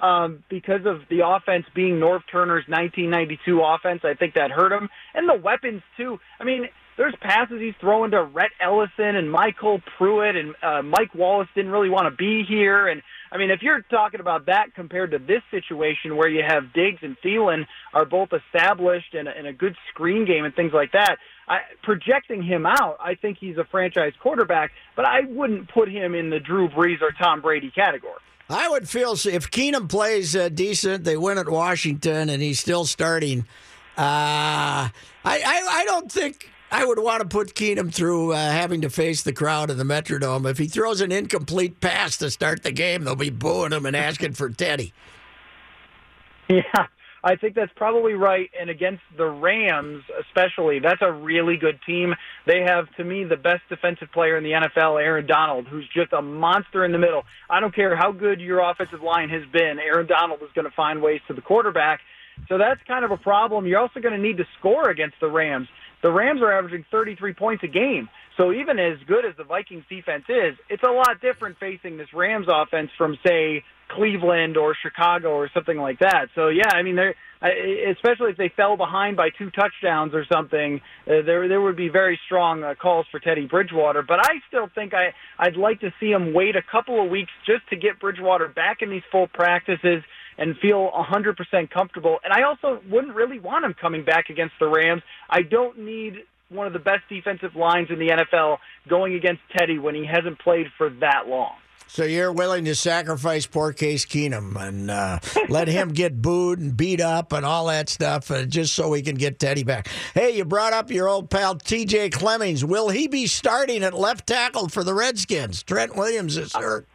um, 0.00 0.44
because 0.48 0.86
of 0.86 1.02
the 1.10 1.26
offense 1.26 1.66
being 1.74 1.94
Norv 1.94 2.22
Turner's 2.30 2.64
1992 2.68 3.60
offense. 3.62 4.00
I 4.04 4.14
think 4.14 4.34
that 4.34 4.50
hurt 4.50 4.72
him, 4.72 4.88
and 5.14 5.28
the 5.28 5.34
weapons 5.34 5.82
too. 5.96 6.18
I 6.40 6.44
mean, 6.44 6.68
there's 6.98 7.14
passes 7.20 7.60
he's 7.60 7.74
throwing 7.80 8.10
to 8.10 8.24
Rhett 8.24 8.50
Ellison 8.60 9.16
and 9.16 9.32
MyCole 9.32 9.80
Pruitt, 9.96 10.34
and 10.36 10.54
uh, 10.62 10.82
Mike 10.82 11.14
Wallace 11.14 11.48
didn't 11.54 11.70
really 11.70 11.88
want 11.88 12.10
to 12.10 12.16
be 12.16 12.44
here. 12.46 12.88
And 12.88 13.02
I 13.30 13.38
mean, 13.38 13.50
if 13.50 13.62
you're 13.62 13.80
talking 13.82 14.18
about 14.20 14.46
that 14.46 14.74
compared 14.74 15.12
to 15.12 15.18
this 15.18 15.42
situation 15.52 16.16
where 16.16 16.28
you 16.28 16.42
have 16.46 16.72
Diggs 16.74 16.98
and 17.02 17.16
Thielen 17.24 17.66
are 17.94 18.04
both 18.04 18.30
established 18.32 19.14
and, 19.14 19.28
and 19.28 19.46
a 19.46 19.52
good 19.52 19.76
screen 19.90 20.26
game 20.26 20.44
and 20.44 20.54
things 20.54 20.72
like 20.74 20.90
that, 20.92 21.18
I, 21.46 21.60
projecting 21.84 22.42
him 22.42 22.66
out, 22.66 22.96
I 23.00 23.14
think 23.14 23.38
he's 23.38 23.56
a 23.58 23.64
franchise 23.64 24.12
quarterback, 24.20 24.72
but 24.96 25.04
I 25.04 25.20
wouldn't 25.28 25.72
put 25.72 25.88
him 25.88 26.16
in 26.16 26.30
the 26.30 26.40
Drew 26.40 26.68
Brees 26.68 27.00
or 27.00 27.12
Tom 27.12 27.40
Brady 27.40 27.70
category. 27.70 28.20
I 28.50 28.68
would 28.68 28.88
feel 28.88 29.12
if 29.12 29.50
Keenum 29.50 29.88
plays 29.88 30.34
uh, 30.34 30.48
decent, 30.48 31.04
they 31.04 31.16
win 31.16 31.38
at 31.38 31.48
Washington, 31.48 32.28
and 32.28 32.42
he's 32.42 32.58
still 32.58 32.86
starting. 32.86 33.40
Uh, 33.96 34.88
I, 34.88 34.92
I 35.24 35.68
I 35.70 35.84
don't 35.84 36.10
think 36.10 36.50
I 36.70 36.84
would 36.84 36.98
want 36.98 37.22
to 37.22 37.28
put 37.28 37.54
Keenum 37.54 37.92
through 37.92 38.32
uh, 38.32 38.36
having 38.36 38.82
to 38.82 38.90
face 38.90 39.22
the 39.22 39.32
crowd 39.32 39.70
in 39.70 39.78
the 39.78 39.84
Metrodome. 39.84 40.48
If 40.48 40.58
he 40.58 40.66
throws 40.66 41.00
an 41.00 41.10
incomplete 41.10 41.80
pass 41.80 42.18
to 42.18 42.30
start 42.30 42.62
the 42.62 42.72
game, 42.72 43.04
they'll 43.04 43.16
be 43.16 43.30
booing 43.30 43.72
him 43.72 43.86
and 43.86 43.96
asking 43.96 44.34
for 44.34 44.48
Teddy. 44.50 44.92
Yeah, 46.50 46.86
I 47.22 47.36
think 47.36 47.54
that's 47.54 47.72
probably 47.76 48.14
right. 48.14 48.50
And 48.58 48.70
against 48.70 49.02
the 49.18 49.26
Rams, 49.26 50.02
especially, 50.18 50.78
that's 50.78 51.02
a 51.02 51.12
really 51.12 51.58
good 51.58 51.78
team. 51.84 52.14
They 52.46 52.62
have, 52.62 52.86
to 52.96 53.04
me, 53.04 53.24
the 53.24 53.36
best 53.36 53.60
defensive 53.68 54.10
player 54.12 54.38
in 54.38 54.44
the 54.44 54.52
NFL, 54.52 54.98
Aaron 54.98 55.26
Donald, 55.26 55.66
who's 55.66 55.86
just 55.94 56.14
a 56.14 56.22
monster 56.22 56.86
in 56.86 56.92
the 56.92 56.96
middle. 56.96 57.24
I 57.50 57.60
don't 57.60 57.74
care 57.74 57.94
how 57.94 58.12
good 58.12 58.40
your 58.40 58.60
offensive 58.60 59.02
line 59.02 59.28
has 59.28 59.42
been, 59.52 59.78
Aaron 59.78 60.06
Donald 60.06 60.40
is 60.42 60.48
going 60.54 60.64
to 60.64 60.70
find 60.70 61.02
ways 61.02 61.20
to 61.28 61.34
the 61.34 61.42
quarterback. 61.42 62.00
So 62.48 62.56
that's 62.56 62.80
kind 62.86 63.04
of 63.04 63.10
a 63.10 63.16
problem. 63.16 63.66
You're 63.66 63.80
also 63.80 64.00
going 64.00 64.14
to 64.14 64.20
need 64.20 64.38
to 64.38 64.46
score 64.58 64.88
against 64.88 65.16
the 65.20 65.28
Rams. 65.28 65.68
The 66.02 66.10
Rams 66.10 66.40
are 66.42 66.52
averaging 66.52 66.84
33 66.90 67.34
points 67.34 67.64
a 67.64 67.68
game. 67.68 68.08
So 68.36 68.52
even 68.52 68.78
as 68.78 68.98
good 69.06 69.24
as 69.24 69.36
the 69.36 69.44
Vikings 69.44 69.84
defense 69.88 70.24
is, 70.28 70.56
it's 70.68 70.82
a 70.82 70.92
lot 70.92 71.20
different 71.20 71.58
facing 71.58 71.96
this 71.96 72.08
Rams 72.14 72.46
offense 72.48 72.90
from, 72.96 73.18
say, 73.26 73.64
Cleveland 73.88 74.56
or 74.56 74.76
Chicago 74.80 75.30
or 75.30 75.50
something 75.52 75.76
like 75.76 75.98
that. 76.00 76.26
So 76.34 76.48
yeah, 76.48 76.70
I 76.72 76.82
mean, 76.82 76.96
they're 76.96 77.14
especially 77.40 78.30
if 78.30 78.36
they 78.36 78.52
fell 78.56 78.76
behind 78.76 79.16
by 79.16 79.28
two 79.30 79.50
touchdowns 79.50 80.12
or 80.12 80.24
something, 80.32 80.80
uh, 81.06 81.22
there 81.24 81.48
there 81.48 81.60
would 81.60 81.76
be 81.76 81.88
very 81.88 82.18
strong 82.26 82.64
uh, 82.64 82.74
calls 82.74 83.06
for 83.10 83.20
Teddy 83.20 83.46
Bridgewater. 83.46 84.02
But 84.02 84.20
I 84.20 84.40
still 84.48 84.68
think 84.74 84.92
I 84.92 85.14
I'd 85.38 85.56
like 85.56 85.80
to 85.80 85.92
see 86.00 86.10
him 86.10 86.34
wait 86.34 86.56
a 86.56 86.62
couple 86.62 87.02
of 87.02 87.10
weeks 87.10 87.30
just 87.46 87.68
to 87.70 87.76
get 87.76 88.00
Bridgewater 88.00 88.48
back 88.48 88.78
in 88.82 88.90
these 88.90 89.02
full 89.12 89.28
practices 89.28 90.02
and 90.38 90.56
feel 90.58 90.90
100% 90.90 91.70
comfortable. 91.70 92.18
And 92.24 92.32
I 92.32 92.42
also 92.42 92.80
wouldn't 92.88 93.14
really 93.14 93.40
want 93.40 93.64
him 93.64 93.74
coming 93.74 94.04
back 94.04 94.30
against 94.30 94.54
the 94.58 94.68
Rams. 94.68 95.02
I 95.28 95.42
don't 95.42 95.78
need 95.78 96.22
one 96.48 96.66
of 96.66 96.72
the 96.72 96.78
best 96.78 97.02
defensive 97.08 97.56
lines 97.56 97.88
in 97.90 97.98
the 97.98 98.08
NFL 98.08 98.58
going 98.88 99.14
against 99.14 99.42
Teddy 99.56 99.78
when 99.78 99.94
he 99.94 100.06
hasn't 100.06 100.38
played 100.38 100.68
for 100.78 100.88
that 101.00 101.28
long. 101.28 101.54
So 101.90 102.04
you're 102.04 102.32
willing 102.32 102.66
to 102.66 102.74
sacrifice 102.74 103.46
poor 103.46 103.72
Case 103.72 104.04
Keenum 104.04 104.60
and 104.60 104.90
uh, 104.90 105.20
let 105.48 105.68
him 105.68 105.88
get 105.88 106.20
booed 106.20 106.58
and 106.58 106.76
beat 106.76 107.00
up 107.00 107.32
and 107.32 107.46
all 107.46 107.66
that 107.66 107.88
stuff 107.88 108.30
uh, 108.30 108.44
just 108.44 108.74
so 108.74 108.90
we 108.90 109.00
can 109.00 109.16
get 109.16 109.38
Teddy 109.38 109.64
back. 109.64 109.88
Hey, 110.12 110.36
you 110.36 110.44
brought 110.44 110.74
up 110.74 110.90
your 110.90 111.08
old 111.08 111.30
pal 111.30 111.54
T.J. 111.54 112.10
Clemmings. 112.10 112.62
Will 112.62 112.90
he 112.90 113.08
be 113.08 113.26
starting 113.26 113.82
at 113.82 113.94
left 113.94 114.26
tackle 114.26 114.68
for 114.68 114.84
the 114.84 114.92
Redskins? 114.92 115.62
Trent 115.62 115.96
Williams 115.96 116.36
is 116.36 116.52
hurt. 116.54 116.86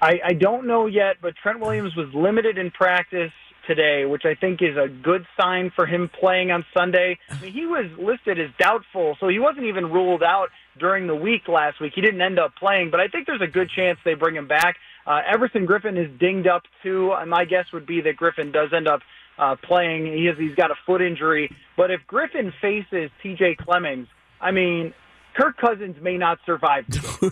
I, 0.00 0.20
I 0.24 0.32
don't 0.32 0.66
know 0.66 0.86
yet, 0.86 1.16
but 1.20 1.34
Trent 1.36 1.60
Williams 1.60 1.96
was 1.96 2.08
limited 2.14 2.58
in 2.58 2.70
practice 2.70 3.32
today, 3.66 4.06
which 4.06 4.24
I 4.24 4.34
think 4.34 4.62
is 4.62 4.76
a 4.76 4.88
good 4.88 5.26
sign 5.38 5.70
for 5.74 5.86
him 5.86 6.10
playing 6.18 6.50
on 6.50 6.64
Sunday. 6.72 7.18
I 7.30 7.40
mean, 7.40 7.52
he 7.52 7.66
was 7.66 7.86
listed 7.98 8.40
as 8.40 8.50
doubtful, 8.58 9.16
so 9.20 9.28
he 9.28 9.38
wasn't 9.38 9.66
even 9.66 9.90
ruled 9.92 10.22
out 10.22 10.48
during 10.78 11.06
the 11.06 11.14
week 11.14 11.48
last 11.48 11.80
week. 11.80 11.92
He 11.94 12.00
didn't 12.00 12.22
end 12.22 12.38
up 12.38 12.54
playing, 12.56 12.90
but 12.90 13.00
I 13.00 13.08
think 13.08 13.26
there's 13.26 13.42
a 13.42 13.46
good 13.46 13.68
chance 13.70 13.98
they 14.04 14.14
bring 14.14 14.34
him 14.34 14.48
back. 14.48 14.76
Uh, 15.06 15.20
Everson 15.30 15.66
Griffen 15.66 16.02
is 16.02 16.10
dinged 16.18 16.48
up 16.48 16.62
too. 16.82 17.12
My 17.26 17.44
guess 17.44 17.66
would 17.72 17.86
be 17.86 18.00
that 18.00 18.16
Griffen 18.16 18.52
does 18.52 18.70
end 18.74 18.88
up 18.88 19.00
uh, 19.38 19.56
playing. 19.62 20.06
He 20.06 20.26
has, 20.26 20.36
he's 20.38 20.54
got 20.54 20.70
a 20.70 20.74
foot 20.86 21.02
injury, 21.02 21.54
but 21.76 21.90
if 21.90 22.00
Griffen 22.08 22.52
faces 22.60 23.10
T.J. 23.22 23.56
Clemmings, 23.56 24.08
I 24.40 24.50
mean, 24.50 24.94
Kirk 25.34 25.56
Cousins 25.58 25.96
may 26.02 26.16
not 26.16 26.38
survive. 26.46 26.84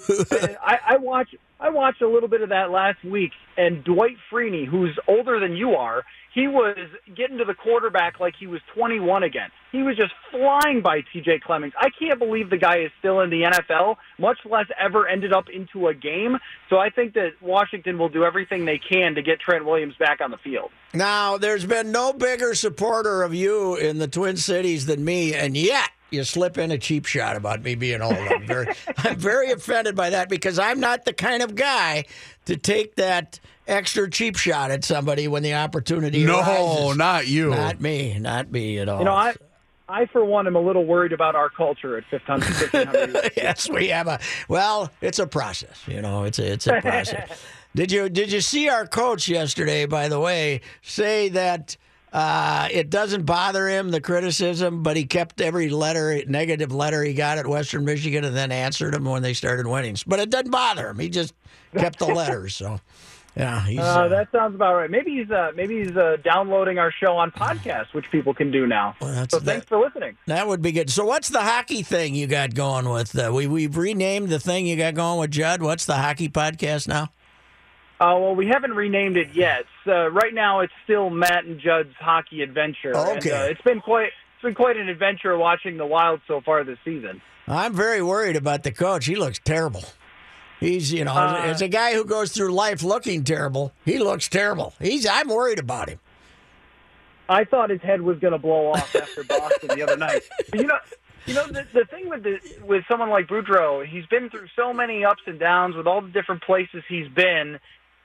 I, 0.62 0.78
I 0.86 0.96
watch 0.98 1.34
I 1.58 1.70
watched 1.70 2.02
a 2.02 2.08
little 2.08 2.28
bit 2.28 2.42
of 2.42 2.50
that 2.50 2.70
last 2.70 3.02
week, 3.04 3.32
and 3.56 3.82
Dwight 3.82 4.16
Freeney, 4.30 4.66
who's 4.66 4.98
older 5.08 5.40
than 5.40 5.56
you 5.56 5.74
are, 5.74 6.04
he 6.34 6.48
was 6.48 6.76
getting 7.16 7.38
to 7.38 7.46
the 7.46 7.54
quarterback 7.54 8.20
like 8.20 8.34
he 8.38 8.46
was 8.46 8.60
21 8.74 9.22
again. 9.22 9.48
He 9.72 9.82
was 9.82 9.96
just 9.96 10.12
flying 10.30 10.82
by 10.82 11.00
T.J. 11.10 11.38
Clemmings. 11.38 11.72
I 11.80 11.88
can't 11.98 12.18
believe 12.18 12.50
the 12.50 12.58
guy 12.58 12.80
is 12.80 12.90
still 12.98 13.20
in 13.20 13.30
the 13.30 13.42
NFL, 13.44 13.96
much 14.18 14.38
less 14.44 14.66
ever 14.78 15.08
ended 15.08 15.32
up 15.32 15.46
into 15.48 15.88
a 15.88 15.94
game. 15.94 16.36
So 16.68 16.76
I 16.76 16.90
think 16.90 17.14
that 17.14 17.40
Washington 17.40 17.98
will 17.98 18.10
do 18.10 18.22
everything 18.22 18.66
they 18.66 18.78
can 18.78 19.14
to 19.14 19.22
get 19.22 19.40
Trent 19.40 19.64
Williams 19.64 19.94
back 19.98 20.20
on 20.20 20.30
the 20.30 20.36
field. 20.36 20.70
Now, 20.92 21.38
there's 21.38 21.64
been 21.64 21.90
no 21.90 22.12
bigger 22.12 22.54
supporter 22.54 23.22
of 23.22 23.34
you 23.34 23.76
in 23.76 23.96
the 23.96 24.08
Twin 24.08 24.36
Cities 24.36 24.84
than 24.84 25.06
me, 25.06 25.32
and 25.32 25.56
yet 25.56 25.88
you 26.10 26.24
slip 26.24 26.58
in 26.58 26.70
a 26.70 26.78
cheap 26.78 27.06
shot 27.06 27.36
about 27.36 27.62
me 27.62 27.74
being 27.74 28.00
old. 28.00 28.14
I'm 28.14 28.46
very, 28.46 28.68
I'm 28.98 29.16
very 29.16 29.50
offended 29.50 29.96
by 29.96 30.10
that 30.10 30.28
because 30.28 30.58
I'm 30.58 30.80
not 30.80 31.04
the 31.04 31.12
kind 31.12 31.42
of 31.42 31.54
guy 31.54 32.04
to 32.46 32.56
take 32.56 32.96
that 32.96 33.40
extra 33.66 34.08
cheap 34.08 34.36
shot 34.36 34.70
at 34.70 34.84
somebody 34.84 35.28
when 35.28 35.42
the 35.42 35.54
opportunity 35.54 36.24
no, 36.24 36.40
arises. 36.40 36.96
not 36.96 37.26
you. 37.26 37.50
Not 37.50 37.80
me. 37.80 38.18
Not 38.18 38.50
me 38.50 38.78
at 38.78 38.88
all. 38.88 38.98
You 39.00 39.04
know, 39.04 39.14
I. 39.14 39.34
I, 39.88 40.06
for 40.06 40.24
one, 40.24 40.48
am 40.48 40.56
a 40.56 40.60
little 40.60 40.84
worried 40.84 41.12
about 41.12 41.36
our 41.36 41.48
culture 41.48 41.96
at 41.96 42.02
1500. 42.10 42.72
1500 42.72 43.32
yes, 43.36 43.70
we 43.70 43.86
have 43.88 44.08
a. 44.08 44.18
Well, 44.48 44.90
it's 45.00 45.20
a 45.20 45.28
process. 45.28 45.80
You 45.86 46.02
know, 46.02 46.24
it's 46.24 46.40
a 46.40 46.52
it's 46.54 46.66
a 46.66 46.80
process. 46.82 47.40
did 47.72 47.92
you 47.92 48.08
did 48.08 48.32
you 48.32 48.40
see 48.40 48.68
our 48.68 48.84
coach 48.84 49.28
yesterday? 49.28 49.86
By 49.86 50.08
the 50.08 50.18
way, 50.18 50.62
say 50.82 51.28
that 51.28 51.76
uh, 52.16 52.66
it 52.70 52.88
doesn't 52.88 53.26
bother 53.26 53.68
him 53.68 53.90
the 53.90 54.00
criticism, 54.00 54.82
but 54.82 54.96
he 54.96 55.04
kept 55.04 55.38
every 55.42 55.68
letter 55.68 56.22
negative 56.26 56.72
letter 56.72 57.04
he 57.04 57.12
got 57.12 57.36
at 57.36 57.46
Western 57.46 57.84
Michigan 57.84 58.24
and 58.24 58.34
then 58.34 58.50
answered 58.50 58.94
them 58.94 59.04
when 59.04 59.20
they 59.20 59.34
started 59.34 59.66
winning. 59.66 59.98
But 60.06 60.20
it 60.20 60.30
doesn't 60.30 60.50
bother 60.50 60.88
him. 60.88 60.98
He 60.98 61.10
just 61.10 61.34
kept 61.76 61.98
the 61.98 62.06
letters. 62.06 62.56
So. 62.56 62.80
Yeah, 63.36 63.60
he's, 63.66 63.80
uh, 63.80 63.82
uh, 63.82 64.08
that 64.08 64.32
sounds 64.32 64.54
about 64.54 64.76
right. 64.76 64.90
Maybe 64.90 65.16
he's 65.16 65.30
uh, 65.30 65.52
maybe 65.54 65.84
he's 65.84 65.94
uh, 65.94 66.16
downloading 66.24 66.78
our 66.78 66.90
show 66.90 67.18
on 67.18 67.30
podcast, 67.30 67.92
which 67.92 68.10
people 68.10 68.32
can 68.32 68.50
do 68.50 68.66
now. 68.66 68.96
Well, 68.98 69.26
so 69.28 69.38
thanks 69.40 69.66
that, 69.66 69.68
for 69.68 69.78
listening. 69.78 70.16
That 70.24 70.48
would 70.48 70.62
be 70.62 70.72
good. 70.72 70.88
So 70.88 71.04
what's 71.04 71.28
the 71.28 71.42
hockey 71.42 71.82
thing 71.82 72.14
you 72.14 72.26
got 72.26 72.54
going 72.54 72.88
with? 72.88 73.14
Uh, 73.14 73.30
we 73.34 73.46
we've 73.46 73.76
renamed 73.76 74.30
the 74.30 74.40
thing 74.40 74.66
you 74.66 74.76
got 74.76 74.94
going 74.94 75.20
with 75.20 75.32
Judd. 75.32 75.60
What's 75.60 75.84
the 75.84 75.96
hockey 75.96 76.30
podcast 76.30 76.88
now? 76.88 77.10
Uh, 77.98 78.12
well, 78.20 78.34
we 78.34 78.46
haven't 78.46 78.74
renamed 78.74 79.16
it 79.16 79.28
yet. 79.34 79.64
Uh, 79.86 80.10
right 80.10 80.34
now, 80.34 80.60
it's 80.60 80.72
still 80.84 81.08
Matt 81.08 81.44
and 81.44 81.58
Judd's 81.58 81.94
hockey 81.98 82.42
adventure. 82.42 82.94
Okay, 82.94 83.30
and, 83.30 83.42
uh, 83.42 83.46
it's 83.50 83.62
been 83.62 83.80
quite 83.80 84.06
it's 84.34 84.42
been 84.42 84.54
quite 84.54 84.76
an 84.76 84.88
adventure 84.88 85.36
watching 85.38 85.78
the 85.78 85.86
Wild 85.86 86.20
so 86.28 86.40
far 86.42 86.62
this 86.62 86.78
season. 86.84 87.22
I'm 87.48 87.72
very 87.74 88.02
worried 88.02 88.36
about 88.36 88.64
the 88.64 88.72
coach. 88.72 89.06
He 89.06 89.14
looks 89.16 89.38
terrible. 89.38 89.84
He's, 90.60 90.92
you 90.92 91.04
know, 91.04 91.12
Uh, 91.14 91.40
as 91.44 91.62
a 91.62 91.68
guy 91.68 91.94
who 91.94 92.04
goes 92.04 92.32
through 92.32 92.52
life 92.52 92.82
looking 92.82 93.24
terrible, 93.24 93.72
he 93.84 93.98
looks 93.98 94.28
terrible. 94.28 94.74
He's, 94.80 95.06
I'm 95.06 95.28
worried 95.28 95.58
about 95.58 95.88
him. 95.88 96.00
I 97.28 97.44
thought 97.44 97.70
his 97.70 97.80
head 97.82 98.00
was 98.02 98.18
going 98.18 98.32
to 98.32 98.38
blow 98.38 98.72
off 98.72 98.94
after 98.94 99.24
Boston 99.28 99.68
the 99.74 99.82
other 99.82 99.96
night. 99.96 100.22
But 100.50 100.60
you 100.60 100.66
know, 100.66 100.78
you 101.26 101.34
know 101.34 101.46
the 101.46 101.66
the 101.72 101.84
thing 101.86 102.08
with 102.08 102.22
the 102.22 102.38
with 102.64 102.84
someone 102.88 103.10
like 103.10 103.26
Boudreau, 103.26 103.84
he's 103.86 104.06
been 104.06 104.30
through 104.30 104.46
so 104.54 104.72
many 104.72 105.04
ups 105.04 105.22
and 105.26 105.38
downs 105.38 105.74
with 105.76 105.86
all 105.86 106.00
the 106.00 106.08
different 106.10 106.42
places 106.42 106.84
he's 106.88 107.08
been. 107.08 107.58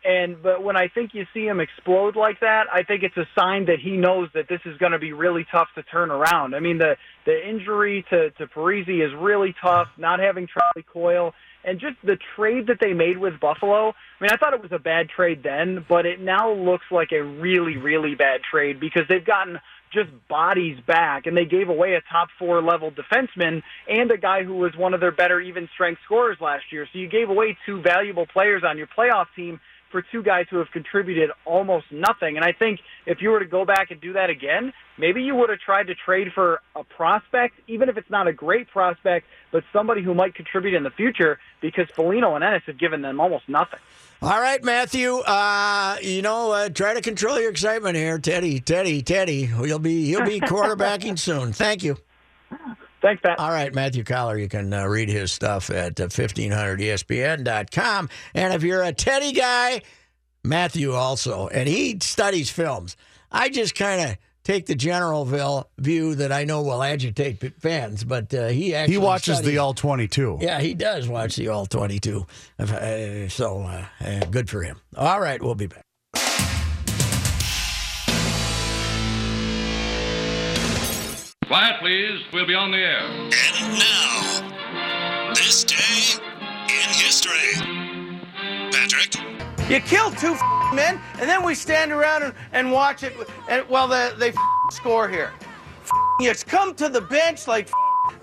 And 0.03 0.41
but 0.41 0.63
when 0.63 0.75
I 0.75 0.87
think 0.87 1.13
you 1.13 1.25
see 1.33 1.45
him 1.45 1.59
explode 1.59 2.15
like 2.15 2.39
that, 2.39 2.65
I 2.73 2.83
think 2.83 3.03
it's 3.03 3.17
a 3.17 3.27
sign 3.37 3.65
that 3.65 3.79
he 3.79 3.97
knows 3.97 4.29
that 4.33 4.47
this 4.49 4.61
is 4.65 4.77
going 4.77 4.93
to 4.93 4.99
be 4.99 5.13
really 5.13 5.45
tough 5.51 5.67
to 5.75 5.83
turn 5.83 6.09
around. 6.09 6.55
I 6.55 6.59
mean, 6.59 6.79
the 6.79 6.97
the 7.25 7.47
injury 7.47 8.03
to 8.09 8.31
to 8.31 8.47
Parise 8.47 8.87
is 8.87 9.13
really 9.13 9.53
tough. 9.61 9.89
Not 9.97 10.19
having 10.19 10.47
Charlie 10.47 10.87
Coyle 10.91 11.33
and 11.63 11.79
just 11.79 11.97
the 12.03 12.17
trade 12.35 12.67
that 12.67 12.79
they 12.81 12.93
made 12.93 13.19
with 13.19 13.39
Buffalo. 13.39 13.89
I 13.89 13.93
mean, 14.23 14.31
I 14.31 14.37
thought 14.37 14.53
it 14.53 14.61
was 14.61 14.71
a 14.71 14.79
bad 14.79 15.09
trade 15.09 15.43
then, 15.43 15.85
but 15.87 16.07
it 16.07 16.19
now 16.19 16.51
looks 16.51 16.85
like 16.89 17.11
a 17.11 17.21
really 17.21 17.77
really 17.77 18.15
bad 18.15 18.41
trade 18.49 18.79
because 18.79 19.03
they've 19.07 19.25
gotten 19.25 19.59
just 19.93 20.09
bodies 20.29 20.79
back, 20.87 21.27
and 21.27 21.35
they 21.35 21.45
gave 21.45 21.69
away 21.69 21.93
a 21.95 22.01
top 22.11 22.29
four 22.39 22.61
level 22.61 22.91
defenseman 22.91 23.61
and 23.87 24.09
a 24.09 24.17
guy 24.17 24.43
who 24.43 24.55
was 24.55 24.75
one 24.75 24.93
of 24.93 24.99
their 24.99 25.11
better 25.11 25.39
even 25.39 25.69
strength 25.73 26.01
scorers 26.05 26.37
last 26.39 26.63
year. 26.71 26.87
So 26.91 26.97
you 26.97 27.07
gave 27.09 27.29
away 27.29 27.57
two 27.65 27.81
valuable 27.81 28.25
players 28.25 28.63
on 28.65 28.77
your 28.77 28.87
playoff 28.87 29.25
team 29.35 29.59
for 29.91 30.01
two 30.01 30.23
guys 30.23 30.45
who 30.49 30.57
have 30.57 30.71
contributed 30.71 31.29
almost 31.45 31.85
nothing. 31.91 32.37
And 32.37 32.45
I 32.45 32.53
think 32.53 32.79
if 33.05 33.21
you 33.21 33.29
were 33.29 33.39
to 33.39 33.45
go 33.45 33.65
back 33.65 33.91
and 33.91 33.99
do 33.99 34.13
that 34.13 34.29
again, 34.29 34.73
maybe 34.97 35.21
you 35.21 35.35
would 35.35 35.49
have 35.49 35.59
tried 35.59 35.87
to 35.87 35.95
trade 35.95 36.29
for 36.33 36.61
a 36.75 36.83
prospect, 36.83 37.55
even 37.67 37.89
if 37.89 37.97
it's 37.97 38.09
not 38.09 38.27
a 38.27 38.33
great 38.33 38.69
prospect, 38.69 39.27
but 39.51 39.63
somebody 39.73 40.01
who 40.01 40.13
might 40.13 40.35
contribute 40.35 40.75
in 40.75 40.83
the 40.83 40.89
future 40.91 41.39
because 41.61 41.87
Foligno 41.95 42.35
and 42.35 42.43
Ennis 42.43 42.63
have 42.67 42.79
given 42.79 43.01
them 43.01 43.19
almost 43.19 43.47
nothing. 43.47 43.79
All 44.21 44.39
right, 44.39 44.63
Matthew. 44.63 45.15
Uh, 45.17 45.97
you 46.01 46.21
know, 46.21 46.51
uh, 46.51 46.69
try 46.69 46.93
to 46.93 47.01
control 47.01 47.39
your 47.39 47.49
excitement 47.49 47.95
here, 47.95 48.19
Teddy. 48.19 48.59
Teddy, 48.59 49.01
Teddy. 49.01 49.49
You'll 49.63 49.79
be 49.79 49.93
you'll 49.93 50.25
be 50.25 50.39
quarterbacking 50.41 51.17
soon. 51.17 51.53
Thank 51.53 51.83
you. 51.83 51.97
Thanks, 53.01 53.21
Pat. 53.21 53.39
All 53.39 53.49
right, 53.49 53.73
Matthew 53.73 54.03
Coller. 54.03 54.37
You 54.37 54.47
can 54.47 54.73
uh, 54.73 54.85
read 54.85 55.09
his 55.09 55.31
stuff 55.31 55.69
at 55.69 55.99
uh, 55.99 56.07
1500ESPN.com. 56.07 58.09
And 58.33 58.53
if 58.53 58.63
you're 58.63 58.83
a 58.83 58.93
Teddy 58.93 59.33
guy, 59.33 59.81
Matthew 60.43 60.93
also, 60.93 61.47
and 61.47 61.67
he 61.67 61.97
studies 62.01 62.49
films. 62.49 62.95
I 63.31 63.49
just 63.49 63.75
kind 63.75 64.09
of 64.11 64.17
take 64.43 64.65
the 64.65 64.75
Generalville 64.75 65.65
view 65.77 66.15
that 66.15 66.31
I 66.31 66.43
know 66.43 66.63
will 66.63 66.83
agitate 66.83 67.61
fans, 67.61 68.03
but 68.03 68.33
uh, 68.33 68.47
he 68.47 68.75
actually 68.75 68.93
He 68.93 68.97
watches 68.97 69.37
studies- 69.37 69.51
the 69.51 69.57
all 69.59 69.73
22. 69.73 70.39
Yeah, 70.41 70.59
he 70.59 70.73
does 70.73 71.07
watch 71.07 71.35
the 71.35 71.49
All 71.49 71.65
22. 71.65 72.25
Uh, 72.59 73.27
so 73.29 73.61
uh, 73.61 73.85
uh, 74.03 74.19
good 74.31 74.49
for 74.49 74.63
him. 74.63 74.79
All 74.97 75.21
right, 75.21 75.41
we'll 75.41 75.55
be 75.55 75.67
back. 75.67 75.83
Quiet, 81.51 81.81
please. 81.81 82.21
We'll 82.31 82.45
be 82.45 82.55
on 82.55 82.71
the 82.71 82.77
air. 82.77 83.01
And 83.03 83.77
now, 83.77 85.33
this 85.33 85.65
day 85.65 86.17
in 86.69 86.89
history. 86.93 87.59
Patrick, 88.71 89.17
You 89.69 89.81
kill 89.81 90.11
two 90.11 90.37
men, 90.73 91.01
and 91.19 91.29
then 91.29 91.43
we 91.43 91.53
stand 91.53 91.91
around 91.91 92.23
and, 92.23 92.33
and 92.53 92.71
watch 92.71 93.03
it, 93.03 93.13
and 93.49 93.67
well, 93.67 93.89
they, 93.89 94.11
they 94.17 94.33
score 94.71 95.09
here. 95.09 95.33
F- 95.83 95.89
You 96.21 96.33
come 96.47 96.73
to 96.75 96.87
the 96.87 97.01
bench 97.01 97.49
like 97.49 97.69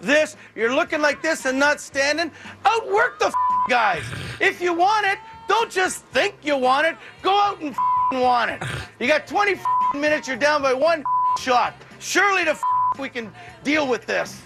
this, 0.01 0.39
you're 0.57 0.75
looking 0.75 1.03
like 1.03 1.21
this 1.21 1.45
and 1.45 1.59
not 1.59 1.83
standing. 1.83 2.33
Outwork 2.65 3.19
the 3.19 3.31
guys. 3.69 4.05
If 4.41 4.63
you 4.63 4.73
want 4.73 5.05
it, 5.05 5.19
don't 5.49 5.71
just 5.71 6.03
think 6.15 6.37
you 6.43 6.57
want 6.57 6.87
it. 6.87 6.97
Go 7.21 7.39
out 7.39 7.61
and 7.61 7.77
want 8.11 8.53
it. 8.53 8.63
You 8.99 9.07
got 9.07 9.27
20 9.27 9.57
minutes, 9.95 10.29
you're 10.29 10.39
down 10.39 10.63
by 10.63 10.73
one 10.73 11.05
shot. 11.39 11.75
Surely 12.01 12.45
the 12.45 12.59
f- 12.99 13.01
we 13.01 13.09
can 13.09 13.33
deal 13.65 13.87
with 13.89 14.07
this. 14.07 14.43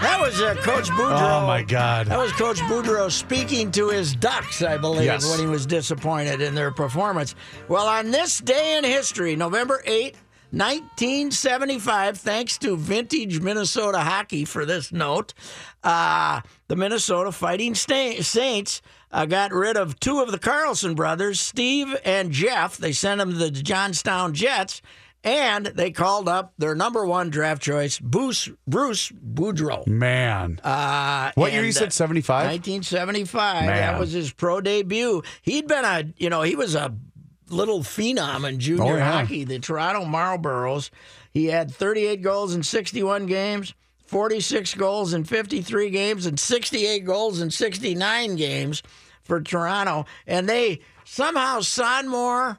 That 0.00 0.18
was 0.20 0.40
uh, 0.40 0.56
Coach 0.62 0.88
Boudreau. 0.90 1.42
Oh, 1.42 1.46
my 1.46 1.62
God. 1.62 2.08
That 2.08 2.18
was 2.18 2.32
Coach 2.32 2.58
Boudreau 2.62 3.08
speaking 3.10 3.70
to 3.72 3.88
his 3.90 4.16
Ducks, 4.16 4.60
I 4.62 4.76
believe, 4.76 5.04
Yes. 5.04 5.28
when 5.30 5.38
he 5.38 5.46
was 5.46 5.64
disappointed 5.64 6.40
in 6.40 6.54
their 6.56 6.72
performance. 6.72 7.36
Well, 7.68 7.86
on 7.86 8.10
this 8.10 8.38
day 8.38 8.76
in 8.76 8.84
history, 8.84 9.36
November 9.36 9.80
8th, 9.86 10.16
1975, 10.50 12.18
thanks 12.18 12.58
to 12.58 12.76
vintage 12.76 13.40
Minnesota 13.40 14.00
hockey 14.00 14.44
for 14.44 14.66
this 14.66 14.90
note, 14.92 15.34
uh, 15.84 16.40
the 16.68 16.76
Minnesota 16.76 17.30
Fighting 17.30 17.74
Sta- 17.74 18.20
Saints 18.22 18.82
uh, 19.12 19.24
got 19.24 19.52
rid 19.52 19.76
of 19.76 19.98
two 20.00 20.20
of 20.20 20.30
the 20.32 20.38
Carlson 20.38 20.94
brothers, 20.94 21.40
Steve 21.40 21.94
and 22.04 22.32
Jeff. 22.32 22.76
They 22.76 22.92
sent 22.92 23.18
them 23.18 23.30
to 23.30 23.36
the 23.38 23.50
Johnstown 23.50 24.34
Jets. 24.34 24.82
And 25.24 25.66
they 25.66 25.92
called 25.92 26.28
up 26.28 26.52
their 26.58 26.74
number 26.74 27.06
one 27.06 27.30
draft 27.30 27.62
choice, 27.62 27.98
Bruce, 28.00 28.48
Bruce 28.66 29.10
Boudreau. 29.12 29.86
Man. 29.86 30.58
Uh, 30.64 31.30
What 31.36 31.52
year 31.52 31.64
you 31.64 31.70
said, 31.72 31.88
uh, 31.88 31.90
75? 31.90 32.46
1975. 32.46 33.66
Man. 33.66 33.76
That 33.76 34.00
was 34.00 34.10
his 34.12 34.32
pro 34.32 34.60
debut. 34.60 35.22
He'd 35.42 35.68
been 35.68 35.84
a, 35.84 36.04
you 36.16 36.28
know, 36.28 36.42
he 36.42 36.56
was 36.56 36.74
a 36.74 36.94
little 37.48 37.80
phenom 37.80 38.48
in 38.48 38.58
junior 38.58 38.94
Oh, 38.94 38.96
yeah. 38.96 39.20
hockey. 39.20 39.44
The 39.44 39.60
Toronto 39.60 40.04
Marlboros. 40.04 40.90
He 41.30 41.46
had 41.46 41.72
38 41.72 42.20
goals 42.22 42.54
in 42.54 42.62
61 42.64 43.26
games, 43.26 43.74
46 44.06 44.74
goals 44.74 45.14
in 45.14 45.22
53 45.24 45.88
games, 45.90 46.26
and 46.26 46.38
68 46.38 47.04
goals 47.04 47.40
in 47.40 47.50
69 47.50 48.34
games 48.36 48.82
for 49.22 49.40
Toronto. 49.40 50.04
And 50.26 50.48
they 50.48 50.80
somehow 51.04 51.60
Sonmor 51.60 52.58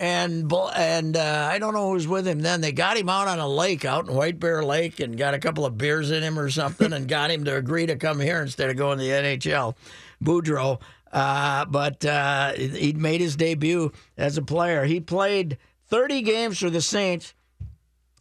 and 0.00 0.50
and 0.74 1.14
uh, 1.14 1.48
I 1.52 1.58
don't 1.58 1.74
know 1.74 1.88
who 1.88 1.92
was 1.92 2.08
with 2.08 2.26
him 2.26 2.40
then. 2.40 2.62
They 2.62 2.72
got 2.72 2.96
him 2.96 3.10
out 3.10 3.28
on 3.28 3.38
a 3.38 3.46
lake 3.46 3.84
out 3.84 4.08
in 4.08 4.14
White 4.14 4.40
Bear 4.40 4.64
Lake 4.64 4.98
and 4.98 5.16
got 5.16 5.34
a 5.34 5.38
couple 5.38 5.66
of 5.66 5.76
beers 5.76 6.10
in 6.10 6.22
him 6.22 6.38
or 6.38 6.48
something 6.48 6.94
and 6.94 7.06
got 7.06 7.30
him 7.30 7.44
to 7.44 7.54
agree 7.54 7.84
to 7.84 7.96
come 7.96 8.18
here 8.18 8.40
instead 8.40 8.70
of 8.70 8.76
going 8.76 8.98
to 8.98 9.04
the 9.04 9.10
NHL. 9.10 9.74
Boudreau, 10.24 10.80
uh, 11.12 11.66
but 11.66 12.04
uh, 12.06 12.52
he'd 12.54 12.96
made 12.96 13.20
his 13.20 13.36
debut 13.36 13.92
as 14.16 14.38
a 14.38 14.42
player. 14.42 14.84
He 14.84 15.00
played 15.00 15.58
30 15.88 16.22
games 16.22 16.58
for 16.58 16.70
the 16.70 16.80
Saints, 16.80 17.34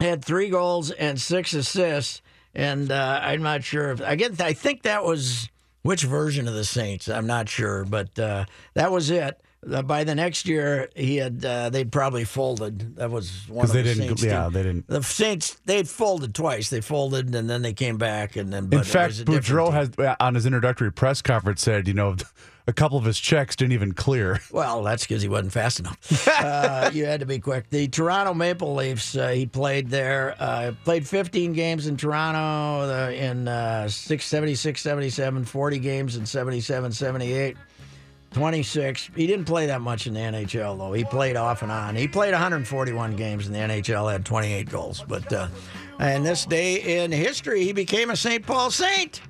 had 0.02 0.24
three 0.24 0.50
goals 0.50 0.92
and 0.92 1.20
six 1.20 1.54
assists, 1.54 2.22
and 2.54 2.92
uh, 2.92 3.22
I'm 3.24 3.42
not 3.42 3.64
sure 3.64 3.92
if 3.92 4.02
I 4.02 4.16
get. 4.16 4.40
I 4.42 4.52
think 4.52 4.82
that 4.84 5.06
was 5.06 5.48
which 5.84 6.04
version 6.04 6.46
of 6.46 6.54
the 6.54 6.66
Saints. 6.66 7.08
I'm 7.08 7.28
not 7.28 7.48
sure, 7.48 7.86
but 7.86 8.20
uh, 8.20 8.46
that 8.74 8.92
was 8.92 9.10
it. 9.10 9.42
Uh, 9.70 9.82
by 9.82 10.04
the 10.04 10.16
next 10.16 10.48
year, 10.48 10.90
he 10.96 11.18
had 11.18 11.44
uh, 11.44 11.70
they'd 11.70 11.92
probably 11.92 12.24
folded. 12.24 12.96
That 12.96 13.12
was 13.12 13.48
one 13.50 13.66
of 13.66 13.74
they 13.74 13.82
the 13.82 13.94
didn't, 13.94 14.08
Saints 14.08 14.24
yeah, 14.24 14.44
team. 14.44 14.54
they 14.54 14.64
didn't. 14.64 14.88
The 14.88 15.04
Saints 15.04 15.58
they'd 15.66 15.88
folded 15.88 16.34
twice. 16.34 16.70
They 16.70 16.82
folded 16.82 17.36
and 17.36 17.50
then 17.50 17.62
they 17.62 17.74
came 17.74 17.98
back 17.98 18.36
and 18.36 18.54
then. 18.54 18.68
But 18.68 18.78
In 18.78 18.84
fact, 18.84 19.10
was 19.10 19.20
a 19.20 19.26
different 19.26 19.46
Boudreau 19.46 19.74
has 19.74 19.92
uh, 20.00 20.16
on 20.20 20.36
his 20.36 20.46
introductory 20.46 20.92
press 20.92 21.22
conference 21.22 21.62
said, 21.62 21.88
you 21.90 21.94
know, 21.94 22.16
a 22.68 22.74
couple 22.74 22.98
of 22.98 23.04
his 23.04 23.20
checks 23.20 23.56
didn't 23.58 23.74
even 23.74 23.92
clear. 23.94 24.40
Well, 24.52 24.84
that's 24.84 25.06
because 25.06 25.22
he 25.22 25.28
wasn't 25.28 25.52
fast 25.54 25.80
enough. 25.80 26.28
uh, 26.42 26.90
you 26.94 27.06
had 27.06 27.20
to 27.20 27.26
be 27.26 27.40
quick. 27.40 27.70
The 27.70 27.88
Toronto 27.88 28.34
Maple 28.34 28.76
Leafs, 28.76 29.16
uh, 29.16 29.30
he 29.30 29.46
played 29.46 29.90
there, 29.90 30.36
uh, 30.40 30.72
played 30.84 31.08
15 31.08 31.54
games 31.54 31.88
in 31.88 31.98
Toronto 31.98 32.90
uh, 32.90 33.10
in 33.12 33.48
uh, 33.48 33.88
6, 33.90 34.26
76, 34.26 34.82
77, 34.82 35.46
40 35.46 35.80
games 35.80 36.16
in 36.16 36.26
77, 36.26 36.92
78, 36.92 37.58
26. 38.32 39.10
He 39.16 39.28
didn't 39.28 39.46
play 39.46 39.66
that 39.68 39.82
much 39.82 40.08
in 40.08 40.14
the 40.14 40.20
NHL, 40.20 40.78
though. 40.78 40.94
He 40.94 41.04
played 41.04 41.36
off 41.36 41.62
and 41.62 41.72
on. 41.72 41.96
He 41.96 42.08
played 42.08 42.32
141 42.32 43.16
games 43.16 43.48
in 43.48 43.54
the 43.54 43.60
NHL, 43.60 44.12
had 44.12 44.26
28 44.26 44.70
goals. 44.70 45.04
But 45.08 45.32
uh, 45.34 45.48
and 46.00 46.26
this 46.26 46.46
day 46.46 47.02
in 47.04 47.12
history, 47.12 47.64
he 47.64 47.74
became 47.74 48.10
a 48.10 48.16
St. 48.16 48.46
Paul 48.46 48.72
Saint. 48.72 49.22